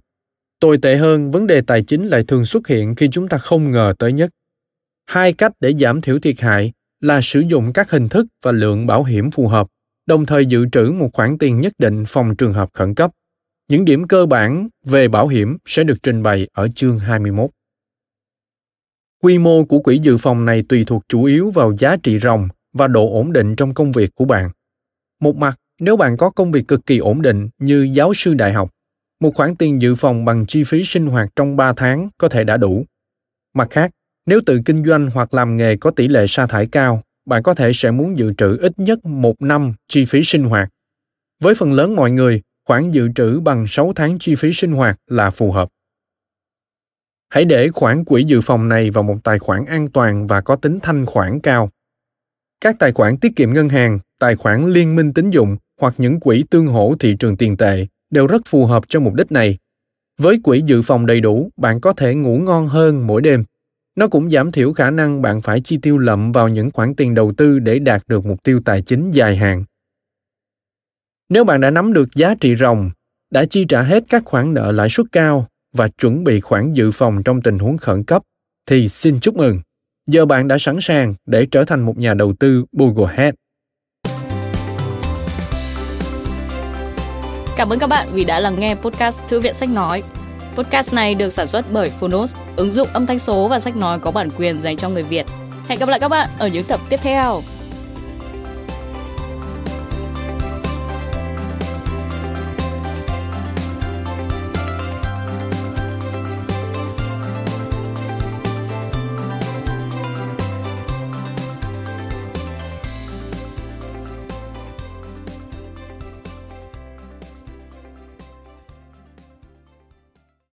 Tồi 0.59 0.77
tệ 0.81 0.97
hơn, 0.97 1.31
vấn 1.31 1.47
đề 1.47 1.61
tài 1.61 1.83
chính 1.83 2.07
lại 2.07 2.23
thường 2.27 2.45
xuất 2.45 2.67
hiện 2.67 2.95
khi 2.95 3.09
chúng 3.11 3.27
ta 3.27 3.37
không 3.37 3.71
ngờ 3.71 3.93
tới 3.99 4.13
nhất. 4.13 4.29
Hai 5.05 5.33
cách 5.33 5.51
để 5.59 5.73
giảm 5.79 6.01
thiểu 6.01 6.19
thiệt 6.19 6.41
hại 6.41 6.73
là 7.01 7.21
sử 7.23 7.39
dụng 7.39 7.73
các 7.73 7.91
hình 7.91 8.09
thức 8.09 8.25
và 8.41 8.51
lượng 8.51 8.87
bảo 8.87 9.03
hiểm 9.03 9.31
phù 9.31 9.47
hợp, 9.47 9.67
đồng 10.05 10.25
thời 10.25 10.45
dự 10.45 10.65
trữ 10.71 10.91
một 10.91 11.09
khoản 11.13 11.37
tiền 11.37 11.61
nhất 11.61 11.73
định 11.77 12.03
phòng 12.07 12.35
trường 12.35 12.53
hợp 12.53 12.69
khẩn 12.73 12.95
cấp. 12.95 13.11
Những 13.67 13.85
điểm 13.85 14.07
cơ 14.07 14.25
bản 14.25 14.67
về 14.85 15.07
bảo 15.07 15.27
hiểm 15.27 15.57
sẽ 15.65 15.83
được 15.83 16.03
trình 16.03 16.23
bày 16.23 16.47
ở 16.53 16.67
chương 16.75 16.99
21. 16.99 17.49
Quy 19.21 19.37
mô 19.37 19.65
của 19.65 19.79
quỹ 19.79 19.99
dự 19.99 20.17
phòng 20.17 20.45
này 20.45 20.63
tùy 20.69 20.83
thuộc 20.85 21.03
chủ 21.07 21.23
yếu 21.23 21.51
vào 21.51 21.73
giá 21.77 21.95
trị 22.03 22.19
ròng 22.19 22.47
và 22.73 22.87
độ 22.87 23.13
ổn 23.13 23.33
định 23.33 23.55
trong 23.55 23.73
công 23.73 23.91
việc 23.91 24.15
của 24.15 24.25
bạn. 24.25 24.49
Một 25.19 25.35
mặt, 25.35 25.59
nếu 25.79 25.97
bạn 25.97 26.17
có 26.17 26.29
công 26.29 26.51
việc 26.51 26.67
cực 26.67 26.85
kỳ 26.85 26.97
ổn 26.97 27.21
định 27.21 27.49
như 27.59 27.89
giáo 27.93 28.13
sư 28.13 28.33
đại 28.33 28.53
học, 28.53 28.69
một 29.19 29.35
khoản 29.35 29.55
tiền 29.55 29.81
dự 29.81 29.95
phòng 29.95 30.25
bằng 30.25 30.45
chi 30.45 30.63
phí 30.63 30.83
sinh 30.83 31.07
hoạt 31.07 31.29
trong 31.35 31.55
3 31.55 31.73
tháng 31.73 32.09
có 32.17 32.29
thể 32.29 32.43
đã 32.43 32.57
đủ. 32.57 32.85
Mặt 33.53 33.67
khác, 33.69 33.91
nếu 34.25 34.41
tự 34.45 34.61
kinh 34.65 34.85
doanh 34.85 35.09
hoặc 35.13 35.33
làm 35.33 35.57
nghề 35.57 35.77
có 35.77 35.91
tỷ 35.91 36.07
lệ 36.07 36.25
sa 36.27 36.45
thải 36.45 36.65
cao, 36.65 37.01
bạn 37.25 37.43
có 37.43 37.53
thể 37.53 37.71
sẽ 37.73 37.91
muốn 37.91 38.17
dự 38.17 38.33
trữ 38.33 38.57
ít 38.57 38.79
nhất 38.79 39.05
một 39.05 39.41
năm 39.41 39.73
chi 39.87 40.05
phí 40.05 40.23
sinh 40.23 40.43
hoạt. 40.43 40.69
Với 41.41 41.55
phần 41.55 41.73
lớn 41.73 41.95
mọi 41.95 42.11
người, 42.11 42.41
khoản 42.67 42.91
dự 42.91 43.09
trữ 43.15 43.39
bằng 43.39 43.65
6 43.67 43.93
tháng 43.95 44.19
chi 44.19 44.35
phí 44.35 44.53
sinh 44.53 44.71
hoạt 44.71 44.99
là 45.07 45.29
phù 45.29 45.51
hợp. 45.51 45.69
Hãy 47.29 47.45
để 47.45 47.69
khoản 47.69 48.05
quỹ 48.05 48.23
dự 48.23 48.41
phòng 48.41 48.69
này 48.69 48.89
vào 48.89 49.03
một 49.03 49.17
tài 49.23 49.39
khoản 49.39 49.65
an 49.65 49.89
toàn 49.91 50.27
và 50.27 50.41
có 50.41 50.55
tính 50.55 50.79
thanh 50.81 51.05
khoản 51.05 51.39
cao. 51.39 51.69
Các 52.63 52.75
tài 52.79 52.91
khoản 52.91 53.17
tiết 53.17 53.35
kiệm 53.35 53.53
ngân 53.53 53.69
hàng, 53.69 53.99
tài 54.19 54.35
khoản 54.35 54.65
liên 54.65 54.95
minh 54.95 55.13
tín 55.13 55.29
dụng 55.29 55.57
hoặc 55.81 55.93
những 55.97 56.19
quỹ 56.19 56.43
tương 56.49 56.67
hỗ 56.67 56.95
thị 56.99 57.15
trường 57.19 57.37
tiền 57.37 57.57
tệ 57.57 57.87
đều 58.09 58.27
rất 58.27 58.41
phù 58.45 58.65
hợp 58.65 58.83
cho 58.87 58.99
mục 58.99 59.13
đích 59.13 59.31
này. 59.31 59.57
Với 60.17 60.39
quỹ 60.43 60.61
dự 60.65 60.81
phòng 60.81 61.05
đầy 61.05 61.21
đủ, 61.21 61.49
bạn 61.57 61.81
có 61.81 61.93
thể 61.93 62.15
ngủ 62.15 62.37
ngon 62.37 62.67
hơn 62.67 63.07
mỗi 63.07 63.21
đêm. 63.21 63.43
Nó 63.95 64.07
cũng 64.07 64.29
giảm 64.29 64.51
thiểu 64.51 64.73
khả 64.73 64.89
năng 64.89 65.21
bạn 65.21 65.41
phải 65.41 65.61
chi 65.61 65.77
tiêu 65.81 65.97
lậm 65.97 66.31
vào 66.31 66.49
những 66.49 66.71
khoản 66.71 66.95
tiền 66.95 67.13
đầu 67.13 67.33
tư 67.37 67.59
để 67.59 67.79
đạt 67.79 68.01
được 68.07 68.25
mục 68.25 68.43
tiêu 68.43 68.61
tài 68.65 68.81
chính 68.81 69.11
dài 69.11 69.37
hạn. 69.37 69.63
Nếu 71.29 71.43
bạn 71.43 71.61
đã 71.61 71.69
nắm 71.69 71.93
được 71.93 72.15
giá 72.15 72.35
trị 72.35 72.55
ròng, 72.55 72.91
đã 73.31 73.45
chi 73.45 73.65
trả 73.69 73.81
hết 73.81 74.03
các 74.09 74.23
khoản 74.25 74.53
nợ 74.53 74.71
lãi 74.71 74.89
suất 74.89 75.05
cao 75.11 75.47
và 75.73 75.87
chuẩn 75.87 76.23
bị 76.23 76.39
khoản 76.39 76.73
dự 76.73 76.91
phòng 76.91 77.23
trong 77.23 77.41
tình 77.41 77.59
huống 77.59 77.77
khẩn 77.77 78.03
cấp, 78.03 78.23
thì 78.65 78.89
xin 78.89 79.19
chúc 79.19 79.35
mừng. 79.35 79.59
Giờ 80.07 80.25
bạn 80.25 80.47
đã 80.47 80.57
sẵn 80.57 80.77
sàng 80.81 81.13
để 81.25 81.45
trở 81.51 81.63
thành 81.65 81.81
một 81.81 81.97
nhà 81.97 82.13
đầu 82.13 82.33
tư 82.39 82.65
Bugglehead. 82.71 83.33
Cảm 87.55 87.69
ơn 87.69 87.79
các 87.79 87.87
bạn 87.87 88.07
vì 88.13 88.23
đã 88.23 88.39
lắng 88.39 88.59
nghe 88.59 88.75
podcast 88.75 89.21
Thư 89.27 89.39
viện 89.39 89.53
Sách 89.53 89.69
Nói. 89.69 90.03
Podcast 90.55 90.93
này 90.93 91.13
được 91.13 91.29
sản 91.29 91.47
xuất 91.47 91.65
bởi 91.71 91.89
Phonos, 91.89 92.35
ứng 92.55 92.71
dụng 92.71 92.87
âm 92.93 93.05
thanh 93.05 93.19
số 93.19 93.47
và 93.47 93.59
sách 93.59 93.75
nói 93.75 93.99
có 93.99 94.11
bản 94.11 94.27
quyền 94.37 94.61
dành 94.61 94.77
cho 94.77 94.89
người 94.89 95.03
Việt. 95.03 95.25
Hẹn 95.67 95.79
gặp 95.79 95.89
lại 95.89 95.99
các 95.99 96.09
bạn 96.09 96.27
ở 96.39 96.47
những 96.47 96.63
tập 96.63 96.79
tiếp 96.89 96.99
theo. 97.03 97.41